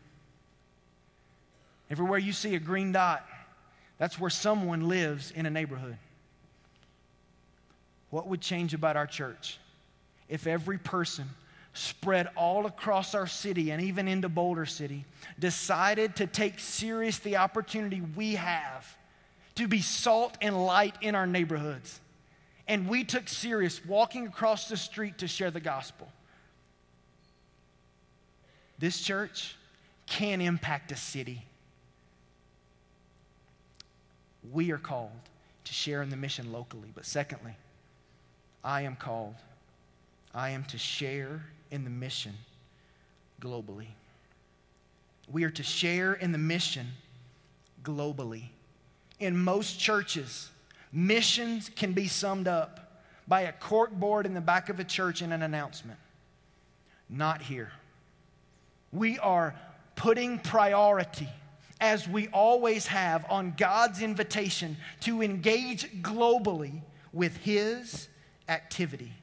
Everywhere 1.92 2.20
you 2.20 2.32
see 2.32 2.56
a 2.56 2.60
green 2.60 2.94
dot, 2.94 3.28
that's 3.98 4.18
where 4.18 4.30
someone 4.30 4.88
lives 4.88 5.32
in 5.32 5.46
a 5.46 5.50
neighborhood. 5.50 5.98
What 8.10 8.28
would 8.28 8.40
change 8.40 8.74
about 8.74 8.96
our 8.96 9.08
church 9.08 9.58
if 10.30 10.48
every 10.48 10.78
person 10.78 11.28
spread 11.74 12.30
all 12.38 12.66
across 12.66 13.14
our 13.14 13.28
city 13.28 13.72
and 13.72 13.82
even 13.82 14.08
into 14.08 14.30
Boulder 14.30 14.66
City 14.68 15.04
decided 15.38 16.16
to 16.16 16.28
take 16.28 16.60
serious 16.60 17.20
the 17.20 17.36
opportunity 17.36 18.02
we 18.16 18.36
have 18.36 18.96
to 19.56 19.68
be 19.68 19.82
salt 19.82 20.38
and 20.42 20.66
light 20.66 20.96
in 21.02 21.16
our 21.16 21.28
neighborhoods? 21.28 22.00
And 22.68 22.88
we 22.88 23.04
took 23.04 23.28
serious 23.28 23.84
walking 23.86 24.28
across 24.28 24.70
the 24.70 24.78
street 24.78 25.18
to 25.20 25.28
share 25.28 25.52
the 25.52 25.60
gospel. 25.60 26.12
This 28.80 29.02
church 29.02 29.56
can 30.08 30.42
impact 30.42 30.92
a 30.92 30.96
city. 30.96 31.44
We 34.52 34.72
are 34.72 34.78
called 34.78 35.12
to 35.66 35.74
share 35.74 36.02
in 36.02 36.10
the 36.10 36.18
mission 36.18 36.52
locally. 36.52 36.90
But 36.94 37.06
secondly, 37.06 37.56
I 38.64 38.82
am 38.82 38.96
called, 38.96 39.36
I 40.34 40.50
am 40.50 40.64
to 40.66 40.78
share 40.78 41.46
in 41.72 41.84
the 41.84 41.90
mission 41.90 42.34
globally. 43.42 43.88
We 45.32 45.44
are 45.44 45.50
to 45.52 45.64
share 45.64 46.14
in 46.14 46.32
the 46.32 46.38
mission 46.38 46.88
globally. 47.84 48.50
In 49.24 49.38
most 49.38 49.80
churches, 49.80 50.50
missions 50.92 51.72
can 51.74 51.94
be 51.94 52.10
summed 52.10 52.46
up 52.46 53.02
by 53.26 53.44
a 53.44 53.54
cork 53.54 53.92
board 53.92 54.26
in 54.26 54.34
the 54.34 54.42
back 54.42 54.68
of 54.68 54.82
a 54.82 54.84
church 54.84 55.22
and 55.22 55.32
an 55.32 55.42
announcement. 55.42 55.98
Not 57.10 57.42
here. 57.42 57.72
We 58.92 59.18
are 59.20 59.56
putting 59.96 60.40
priority 60.40 61.30
as 61.80 62.06
we 62.06 62.28
always 62.34 62.88
have, 62.88 63.26
on 63.30 63.54
God's 63.58 64.02
invitation 64.02 64.76
to 65.02 65.22
engage 65.22 65.90
globally 66.02 66.82
with 67.14 67.38
His 67.38 68.10
activity. 68.50 69.14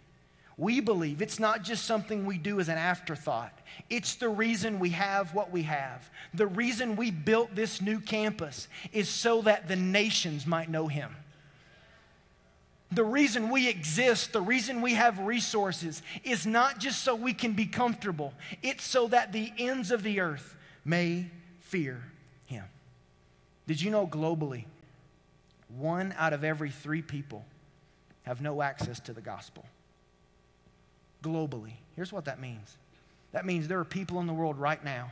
We 0.60 0.80
believe 0.80 1.22
it's 1.22 1.40
not 1.40 1.62
just 1.62 1.86
something 1.86 2.26
we 2.26 2.36
do 2.36 2.60
as 2.60 2.68
an 2.68 2.76
afterthought. 2.76 3.58
It's 3.88 4.16
the 4.16 4.28
reason 4.28 4.78
we 4.78 4.90
have 4.90 5.34
what 5.34 5.50
we 5.50 5.62
have. 5.62 6.10
The 6.34 6.46
reason 6.46 6.96
we 6.96 7.10
built 7.10 7.54
this 7.54 7.80
new 7.80 7.98
campus 7.98 8.68
is 8.92 9.08
so 9.08 9.40
that 9.42 9.68
the 9.68 9.76
nations 9.76 10.46
might 10.46 10.68
know 10.68 10.86
Him. 10.86 11.16
The 12.92 13.04
reason 13.04 13.48
we 13.48 13.70
exist, 13.70 14.34
the 14.34 14.42
reason 14.42 14.82
we 14.82 14.92
have 14.92 15.18
resources, 15.20 16.02
is 16.24 16.46
not 16.46 16.78
just 16.78 17.02
so 17.04 17.14
we 17.14 17.32
can 17.32 17.54
be 17.54 17.64
comfortable, 17.64 18.34
it's 18.62 18.84
so 18.84 19.08
that 19.08 19.32
the 19.32 19.50
ends 19.56 19.90
of 19.90 20.02
the 20.02 20.20
earth 20.20 20.56
may 20.84 21.30
fear 21.60 22.02
Him. 22.44 22.66
did 23.66 23.80
you 23.80 23.90
know 23.90 24.06
globally, 24.06 24.66
one 25.78 26.14
out 26.18 26.34
of 26.34 26.44
every 26.44 26.70
three 26.70 27.00
people 27.00 27.46
have 28.24 28.42
no 28.42 28.60
access 28.60 29.00
to 29.00 29.14
the 29.14 29.22
gospel? 29.22 29.64
Globally. 31.22 31.72
Here's 31.96 32.12
what 32.12 32.24
that 32.26 32.40
means 32.40 32.76
that 33.32 33.46
means 33.46 33.68
there 33.68 33.78
are 33.78 33.84
people 33.84 34.20
in 34.20 34.26
the 34.26 34.32
world 34.32 34.58
right 34.58 34.82
now, 34.84 35.10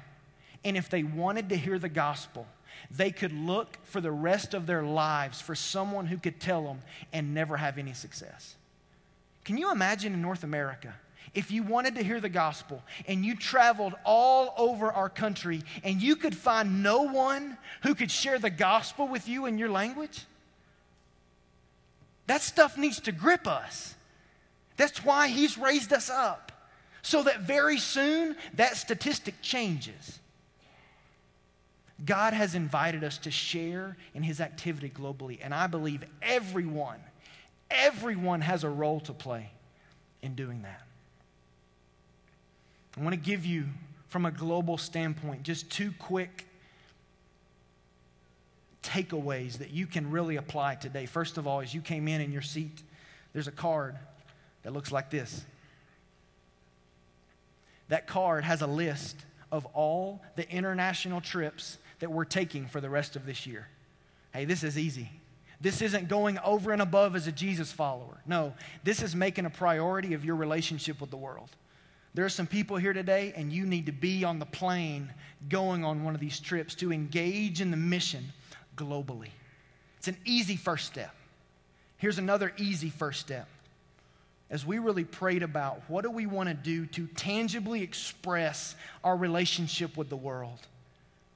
and 0.64 0.76
if 0.76 0.88
they 0.88 1.02
wanted 1.02 1.48
to 1.50 1.56
hear 1.56 1.78
the 1.78 1.88
gospel, 1.88 2.46
they 2.90 3.10
could 3.10 3.32
look 3.32 3.78
for 3.84 4.00
the 4.00 4.10
rest 4.10 4.54
of 4.54 4.66
their 4.66 4.82
lives 4.82 5.40
for 5.40 5.54
someone 5.54 6.06
who 6.06 6.18
could 6.18 6.40
tell 6.40 6.64
them 6.64 6.82
and 7.12 7.34
never 7.34 7.56
have 7.56 7.78
any 7.78 7.92
success. 7.92 8.56
Can 9.44 9.56
you 9.56 9.70
imagine 9.70 10.14
in 10.14 10.22
North 10.22 10.44
America? 10.44 10.94
if 11.34 11.50
you 11.50 11.62
wanted 11.62 11.94
to 11.96 12.02
hear 12.02 12.20
the 12.20 12.28
gospel 12.28 12.82
and 13.06 13.24
you 13.24 13.36
traveled 13.36 13.94
all 14.04 14.54
over 14.56 14.90
our 14.92 15.08
country 15.08 15.62
and 15.84 16.00
you 16.00 16.16
could 16.16 16.34
find 16.34 16.82
no 16.82 17.02
one 17.02 17.56
who 17.82 17.94
could 17.94 18.10
share 18.10 18.38
the 18.38 18.50
gospel 18.50 19.06
with 19.06 19.28
you 19.28 19.46
in 19.46 19.58
your 19.58 19.68
language, 19.68 20.24
that 22.26 22.42
stuff 22.42 22.76
needs 22.76 23.00
to 23.00 23.12
grip 23.12 23.46
us. 23.46 23.94
That's 24.78 25.04
why 25.04 25.28
he's 25.28 25.58
raised 25.58 25.92
us 25.92 26.08
up. 26.08 26.52
So 27.02 27.22
that 27.24 27.40
very 27.40 27.78
soon 27.78 28.36
that 28.54 28.76
statistic 28.76 29.34
changes. 29.42 30.20
God 32.04 32.32
has 32.32 32.54
invited 32.54 33.02
us 33.02 33.18
to 33.18 33.30
share 33.30 33.96
in 34.14 34.22
his 34.22 34.40
activity 34.40 34.88
globally, 34.88 35.38
and 35.42 35.52
I 35.52 35.66
believe 35.66 36.04
everyone, 36.22 37.00
everyone 37.70 38.40
has 38.40 38.62
a 38.62 38.70
role 38.70 39.00
to 39.00 39.12
play 39.12 39.50
in 40.22 40.34
doing 40.34 40.62
that. 40.62 40.82
I 42.96 43.02
want 43.02 43.14
to 43.14 43.20
give 43.20 43.44
you, 43.44 43.66
from 44.08 44.26
a 44.26 44.30
global 44.30 44.78
standpoint, 44.78 45.42
just 45.42 45.70
two 45.70 45.92
quick 45.98 46.46
takeaways 48.82 49.58
that 49.58 49.70
you 49.70 49.86
can 49.86 50.10
really 50.10 50.36
apply 50.36 50.76
today. 50.76 51.06
First 51.06 51.36
of 51.36 51.48
all, 51.48 51.60
as 51.60 51.74
you 51.74 51.80
came 51.80 52.06
in 52.06 52.20
in 52.20 52.32
your 52.32 52.42
seat, 52.42 52.82
there's 53.32 53.48
a 53.48 53.52
card 53.52 53.96
that 54.68 54.74
looks 54.74 54.92
like 54.92 55.08
this. 55.08 55.46
That 57.88 58.06
card 58.06 58.44
has 58.44 58.60
a 58.60 58.66
list 58.66 59.16
of 59.50 59.64
all 59.72 60.20
the 60.36 60.46
international 60.50 61.22
trips 61.22 61.78
that 62.00 62.12
we're 62.12 62.26
taking 62.26 62.66
for 62.66 62.78
the 62.78 62.90
rest 62.90 63.16
of 63.16 63.24
this 63.24 63.46
year. 63.46 63.66
Hey, 64.30 64.44
this 64.44 64.62
is 64.62 64.76
easy. 64.76 65.08
This 65.58 65.80
isn't 65.80 66.08
going 66.08 66.38
over 66.40 66.70
and 66.70 66.82
above 66.82 67.16
as 67.16 67.26
a 67.26 67.32
Jesus 67.32 67.72
follower. 67.72 68.20
No, 68.26 68.52
this 68.84 69.00
is 69.02 69.16
making 69.16 69.46
a 69.46 69.50
priority 69.50 70.12
of 70.12 70.22
your 70.22 70.36
relationship 70.36 71.00
with 71.00 71.08
the 71.08 71.16
world. 71.16 71.48
There 72.12 72.26
are 72.26 72.28
some 72.28 72.46
people 72.46 72.76
here 72.76 72.92
today, 72.92 73.32
and 73.34 73.50
you 73.50 73.64
need 73.64 73.86
to 73.86 73.92
be 73.92 74.22
on 74.22 74.38
the 74.38 74.44
plane 74.44 75.10
going 75.48 75.82
on 75.82 76.04
one 76.04 76.14
of 76.14 76.20
these 76.20 76.40
trips 76.40 76.74
to 76.74 76.92
engage 76.92 77.62
in 77.62 77.70
the 77.70 77.78
mission 77.78 78.34
globally. 78.76 79.30
It's 79.96 80.08
an 80.08 80.18
easy 80.26 80.56
first 80.56 80.84
step. 80.84 81.14
Here's 81.96 82.18
another 82.18 82.52
easy 82.58 82.90
first 82.90 83.20
step. 83.20 83.48
As 84.50 84.64
we 84.64 84.78
really 84.78 85.04
prayed 85.04 85.42
about 85.42 85.82
what 85.88 86.02
do 86.02 86.10
we 86.10 86.26
want 86.26 86.48
to 86.48 86.54
do 86.54 86.86
to 86.86 87.06
tangibly 87.08 87.82
express 87.82 88.74
our 89.04 89.16
relationship 89.16 89.96
with 89.96 90.08
the 90.08 90.16
world. 90.16 90.58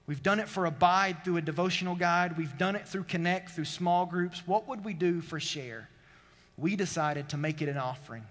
We've 0.07 0.23
done 0.23 0.41
it 0.41 0.49
for 0.49 0.67
Abide 0.67 1.25
through 1.25 1.37
a 1.37 1.43
devotional 1.43 1.95
guide. 1.95 2.37
We've 2.37 2.57
done 2.59 2.75
it 2.75 2.89
through 2.89 3.05
Connect, 3.05 3.51
through 3.51 3.67
small 3.67 4.07
groups. 4.07 4.43
What 4.47 4.67
would 4.67 4.85
we 4.85 4.95
do 4.95 5.21
for 5.21 5.39
Share? 5.39 5.89
We 6.57 6.75
decided 6.75 7.29
to 7.31 7.37
make 7.37 7.63
it 7.63 7.69
an 7.69 7.79
offering. 7.79 8.25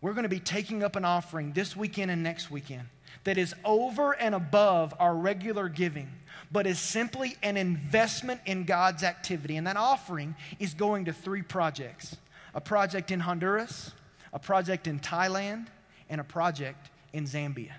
We're 0.00 0.12
going 0.12 0.24
to 0.24 0.28
be 0.28 0.40
taking 0.40 0.82
up 0.82 0.94
an 0.94 1.04
offering 1.04 1.52
this 1.52 1.74
weekend 1.74 2.10
and 2.10 2.22
next 2.22 2.50
weekend 2.50 2.82
that 3.24 3.38
is 3.38 3.54
over 3.64 4.12
and 4.12 4.34
above 4.34 4.94
our 5.00 5.14
regular 5.14 5.68
giving, 5.68 6.08
but 6.52 6.66
is 6.66 6.78
simply 6.78 7.36
an 7.42 7.56
investment 7.56 8.40
in 8.46 8.64
God's 8.64 9.02
activity. 9.02 9.56
And 9.56 9.66
that 9.66 9.76
offering 9.76 10.36
is 10.60 10.74
going 10.74 11.06
to 11.06 11.12
three 11.12 11.42
projects 11.42 12.16
a 12.56 12.60
project 12.60 13.10
in 13.12 13.20
Honduras, 13.20 13.92
a 14.32 14.38
project 14.40 14.88
in 14.88 14.98
Thailand, 14.98 15.66
and 16.08 16.20
a 16.20 16.24
project 16.24 16.90
in 17.12 17.24
Zambia. 17.24 17.72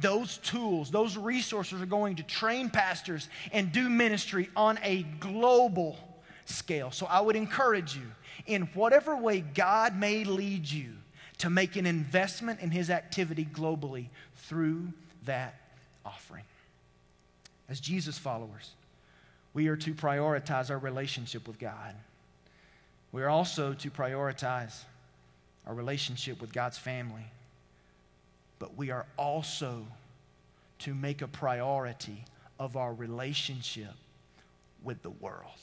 Those 0.00 0.38
tools, 0.38 0.90
those 0.90 1.16
resources 1.16 1.82
are 1.82 1.86
going 1.86 2.16
to 2.16 2.22
train 2.22 2.70
pastors 2.70 3.28
and 3.50 3.72
do 3.72 3.90
ministry 3.90 4.48
on 4.54 4.78
a 4.82 5.02
global 5.20 5.96
scale. 6.44 6.92
So 6.92 7.06
I 7.06 7.20
would 7.20 7.34
encourage 7.34 7.96
you, 7.96 8.06
in 8.46 8.62
whatever 8.74 9.16
way 9.16 9.40
God 9.40 9.96
may 9.96 10.22
lead 10.22 10.70
you, 10.70 10.92
to 11.38 11.50
make 11.50 11.76
an 11.76 11.84
investment 11.84 12.60
in 12.60 12.70
his 12.70 12.90
activity 12.90 13.46
globally 13.52 14.06
through 14.36 14.92
that 15.24 15.54
offering. 16.04 16.44
As 17.68 17.80
Jesus 17.80 18.16
followers, 18.16 18.70
we 19.52 19.66
are 19.66 19.76
to 19.76 19.92
prioritize 19.92 20.70
our 20.70 20.78
relationship 20.78 21.48
with 21.48 21.58
God. 21.58 21.94
We 23.16 23.22
are 23.22 23.30
also 23.30 23.72
to 23.72 23.90
prioritize 23.90 24.78
our 25.66 25.72
relationship 25.72 26.38
with 26.38 26.52
God's 26.52 26.76
family. 26.76 27.24
But 28.58 28.76
we 28.76 28.90
are 28.90 29.06
also 29.16 29.86
to 30.80 30.94
make 30.94 31.22
a 31.22 31.26
priority 31.26 32.26
of 32.60 32.76
our 32.76 32.92
relationship 32.92 33.94
with 34.84 35.00
the 35.00 35.08
world. 35.08 35.56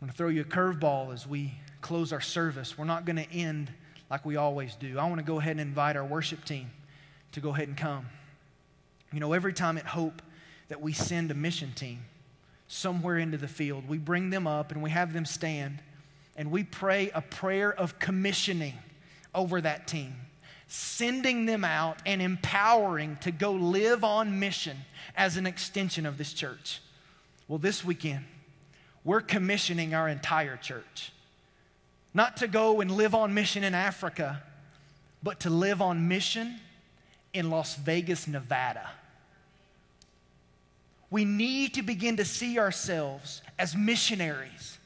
I'm 0.00 0.06
going 0.06 0.12
to 0.12 0.16
throw 0.16 0.28
you 0.28 0.42
a 0.42 0.44
curveball 0.44 1.12
as 1.12 1.26
we 1.26 1.54
close 1.80 2.12
our 2.12 2.20
service. 2.20 2.78
We're 2.78 2.84
not 2.84 3.04
going 3.04 3.16
to 3.16 3.28
end 3.32 3.72
like 4.08 4.24
we 4.24 4.36
always 4.36 4.76
do. 4.76 5.00
I 5.00 5.04
want 5.06 5.18
to 5.18 5.24
go 5.24 5.40
ahead 5.40 5.56
and 5.56 5.60
invite 5.62 5.96
our 5.96 6.04
worship 6.04 6.44
team 6.44 6.70
to 7.32 7.40
go 7.40 7.48
ahead 7.48 7.66
and 7.66 7.76
come. 7.76 8.06
You 9.12 9.18
know, 9.18 9.32
every 9.32 9.52
time 9.52 9.78
at 9.78 9.86
Hope 9.86 10.22
that 10.68 10.80
we 10.80 10.92
send 10.92 11.32
a 11.32 11.34
mission 11.34 11.72
team 11.74 12.04
somewhere 12.72 13.18
into 13.18 13.36
the 13.36 13.48
field, 13.48 13.86
we 13.86 13.98
bring 13.98 14.30
them 14.30 14.46
up 14.46 14.72
and 14.72 14.82
we 14.82 14.90
have 14.90 15.12
them 15.12 15.26
stand 15.26 15.78
And 16.36 16.50
we 16.50 16.64
pray 16.64 17.10
a 17.14 17.20
prayer 17.20 17.72
of 17.72 17.98
commissioning 17.98 18.74
over 19.34 19.60
that 19.60 19.86
team, 19.86 20.14
sending 20.66 21.46
them 21.46 21.64
out 21.64 21.98
and 22.06 22.22
empowering 22.22 23.18
to 23.20 23.30
go 23.30 23.52
live 23.52 24.04
on 24.04 24.38
mission 24.38 24.78
as 25.16 25.36
an 25.36 25.46
extension 25.46 26.06
of 26.06 26.16
this 26.16 26.32
church. 26.32 26.80
Well, 27.48 27.58
this 27.58 27.84
weekend, 27.84 28.24
we're 29.04 29.20
commissioning 29.20 29.94
our 29.94 30.08
entire 30.08 30.56
church. 30.56 31.12
Not 32.14 32.38
to 32.38 32.48
go 32.48 32.80
and 32.80 32.90
live 32.90 33.14
on 33.14 33.34
mission 33.34 33.64
in 33.64 33.74
Africa, 33.74 34.42
but 35.22 35.40
to 35.40 35.50
live 35.50 35.82
on 35.82 36.08
mission 36.08 36.58
in 37.34 37.50
Las 37.50 37.76
Vegas, 37.76 38.26
Nevada. 38.26 38.88
We 41.12 41.26
need 41.26 41.74
to 41.74 41.82
begin 41.82 42.16
to 42.16 42.24
see 42.24 42.58
ourselves 42.58 43.42
as 43.58 43.76
missionaries. 43.76 44.78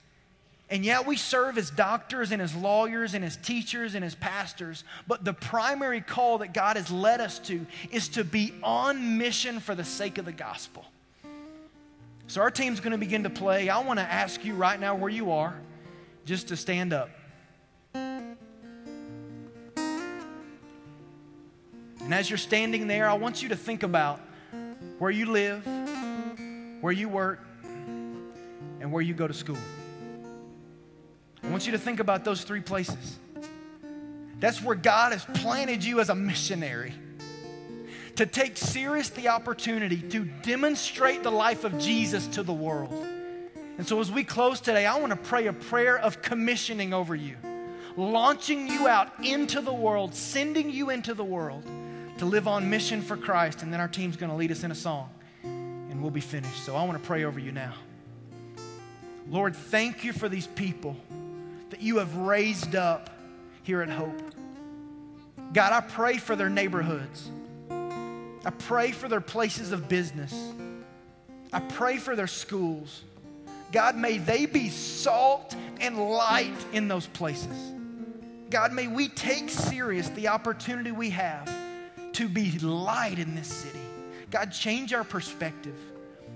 And 0.68 0.84
yet 0.84 1.06
we 1.06 1.16
serve 1.16 1.56
as 1.56 1.70
doctors 1.70 2.32
and 2.32 2.42
as 2.42 2.52
lawyers 2.52 3.14
and 3.14 3.24
as 3.24 3.36
teachers 3.36 3.94
and 3.94 4.04
as 4.04 4.16
pastors. 4.16 4.82
But 5.06 5.24
the 5.24 5.32
primary 5.32 6.00
call 6.00 6.38
that 6.38 6.52
God 6.52 6.76
has 6.76 6.90
led 6.90 7.20
us 7.20 7.38
to 7.40 7.64
is 7.92 8.08
to 8.08 8.24
be 8.24 8.52
on 8.64 9.18
mission 9.18 9.60
for 9.60 9.76
the 9.76 9.84
sake 9.84 10.18
of 10.18 10.24
the 10.24 10.32
gospel. 10.32 10.84
So 12.26 12.40
our 12.40 12.50
team's 12.50 12.80
going 12.80 12.90
to 12.90 12.98
begin 12.98 13.22
to 13.22 13.30
play. 13.30 13.68
I 13.68 13.78
want 13.84 14.00
to 14.00 14.04
ask 14.04 14.44
you 14.44 14.54
right 14.54 14.80
now 14.80 14.96
where 14.96 15.08
you 15.10 15.30
are 15.30 15.54
just 16.24 16.48
to 16.48 16.56
stand 16.56 16.92
up. 16.92 17.08
And 17.94 18.36
as 22.10 22.28
you're 22.28 22.36
standing 22.36 22.88
there, 22.88 23.08
I 23.08 23.14
want 23.14 23.44
you 23.44 23.50
to 23.50 23.56
think 23.56 23.84
about 23.84 24.20
where 24.98 25.12
you 25.12 25.26
live, 25.26 25.64
where 26.80 26.92
you 26.92 27.08
work, 27.08 27.40
and 28.80 28.92
where 28.92 29.02
you 29.02 29.14
go 29.14 29.26
to 29.26 29.34
school. 29.34 29.58
I 31.42 31.48
want 31.48 31.66
you 31.66 31.72
to 31.72 31.78
think 31.78 32.00
about 32.00 32.24
those 32.24 32.42
three 32.42 32.60
places. 32.60 33.18
That's 34.38 34.62
where 34.62 34.74
God 34.74 35.12
has 35.12 35.24
planted 35.40 35.84
you 35.84 36.00
as 36.00 36.08
a 36.08 36.14
missionary 36.14 36.92
to 38.16 38.26
take 38.26 38.56
serious 38.56 39.10
the 39.10 39.28
opportunity 39.28 39.98
to 40.00 40.24
demonstrate 40.42 41.22
the 41.22 41.30
life 41.30 41.64
of 41.64 41.78
Jesus 41.78 42.26
to 42.28 42.42
the 42.42 42.52
world. 42.52 42.92
And 43.78 43.86
so, 43.86 44.00
as 44.00 44.10
we 44.10 44.24
close 44.24 44.60
today, 44.60 44.86
I 44.86 44.98
want 44.98 45.10
to 45.10 45.16
pray 45.16 45.46
a 45.46 45.52
prayer 45.52 45.98
of 45.98 46.22
commissioning 46.22 46.94
over 46.94 47.14
you, 47.14 47.36
launching 47.96 48.68
you 48.68 48.88
out 48.88 49.12
into 49.24 49.60
the 49.60 49.72
world, 49.72 50.14
sending 50.14 50.70
you 50.70 50.90
into 50.90 51.12
the 51.12 51.24
world 51.24 51.64
to 52.18 52.24
live 52.24 52.48
on 52.48 52.70
mission 52.70 53.02
for 53.02 53.18
Christ. 53.18 53.62
And 53.62 53.70
then 53.72 53.80
our 53.80 53.88
team's 53.88 54.16
going 54.16 54.30
to 54.30 54.36
lead 54.36 54.50
us 54.50 54.64
in 54.64 54.70
a 54.70 54.74
song, 54.74 55.10
we'll 56.06 56.12
be 56.12 56.20
finished. 56.20 56.64
So, 56.64 56.76
I 56.76 56.84
want 56.84 57.02
to 57.02 57.04
pray 57.04 57.24
over 57.24 57.40
you 57.40 57.50
now. 57.50 57.74
Lord, 59.28 59.56
thank 59.56 60.04
you 60.04 60.12
for 60.12 60.28
these 60.28 60.46
people 60.46 60.96
that 61.70 61.82
you 61.82 61.98
have 61.98 62.14
raised 62.14 62.76
up 62.76 63.10
here 63.64 63.82
at 63.82 63.88
Hope. 63.88 64.22
God, 65.52 65.72
I 65.72 65.80
pray 65.80 66.18
for 66.18 66.36
their 66.36 66.48
neighborhoods. 66.48 67.28
I 67.68 68.50
pray 68.56 68.92
for 68.92 69.08
their 69.08 69.20
places 69.20 69.72
of 69.72 69.88
business. 69.88 70.32
I 71.52 71.58
pray 71.58 71.96
for 71.96 72.14
their 72.14 72.28
schools. 72.28 73.02
God, 73.72 73.96
may 73.96 74.18
they 74.18 74.46
be 74.46 74.68
salt 74.68 75.56
and 75.80 75.98
light 75.98 76.54
in 76.72 76.86
those 76.86 77.08
places. 77.08 77.72
God, 78.48 78.72
may 78.72 78.86
we 78.86 79.08
take 79.08 79.50
serious 79.50 80.08
the 80.10 80.28
opportunity 80.28 80.92
we 80.92 81.10
have 81.10 81.52
to 82.12 82.28
be 82.28 82.56
light 82.60 83.18
in 83.18 83.34
this 83.34 83.48
city. 83.48 83.80
God, 84.30 84.52
change 84.52 84.92
our 84.92 85.02
perspective. 85.02 85.74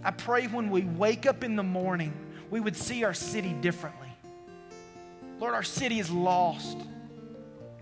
I 0.03 0.11
pray 0.11 0.47
when 0.47 0.71
we 0.71 0.83
wake 0.83 1.27
up 1.27 1.45
in 1.45 1.57
the 1.57 1.63
morning, 1.63 2.13
we 2.51 2.61
would 2.61 2.77
see 2.77 3.05
our 3.05 3.15
city 3.15 3.53
differently. 3.53 4.09
Lord, 5.39 5.55
our 5.55 5.63
city 5.63 5.99
is 5.99 6.11
lost. 6.11 6.79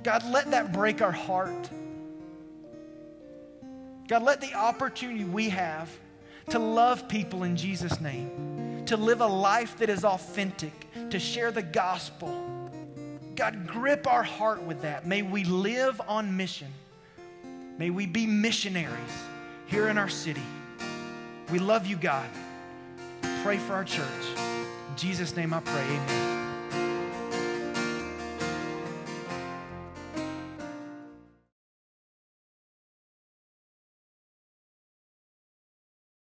God, 0.02 0.24
let 0.30 0.50
that 0.52 0.72
break 0.72 1.02
our 1.02 1.12
heart. 1.12 1.70
God, 4.08 4.22
let 4.22 4.40
the 4.40 4.54
opportunity 4.54 5.24
we 5.24 5.48
have 5.50 5.90
to 6.50 6.58
love 6.58 7.08
people 7.08 7.42
in 7.42 7.56
Jesus' 7.56 8.00
name, 8.00 8.84
to 8.86 8.96
live 8.96 9.20
a 9.20 9.26
life 9.26 9.76
that 9.78 9.90
is 9.90 10.04
authentic, 10.04 10.72
to 11.10 11.18
share 11.18 11.50
the 11.50 11.62
gospel. 11.62 12.34
God, 13.34 13.66
grip 13.66 14.06
our 14.06 14.22
heart 14.22 14.62
with 14.62 14.82
that. 14.82 15.06
May 15.06 15.22
we 15.22 15.44
live 15.44 16.00
on 16.08 16.36
mission. 16.36 16.68
May 17.76 17.90
we 17.90 18.06
be 18.06 18.26
missionaries 18.26 19.22
here 19.66 19.88
in 19.88 19.98
our 19.98 20.08
city. 20.08 20.42
We 21.50 21.58
love 21.58 21.86
you, 21.86 21.96
God. 21.96 22.28
Pray 23.42 23.56
for 23.56 23.72
our 23.72 23.84
church. 23.84 24.06
In 24.36 24.96
Jesus' 24.96 25.34
name 25.34 25.54
I 25.54 25.60
pray. 25.60 25.84
Amen. 25.84 26.27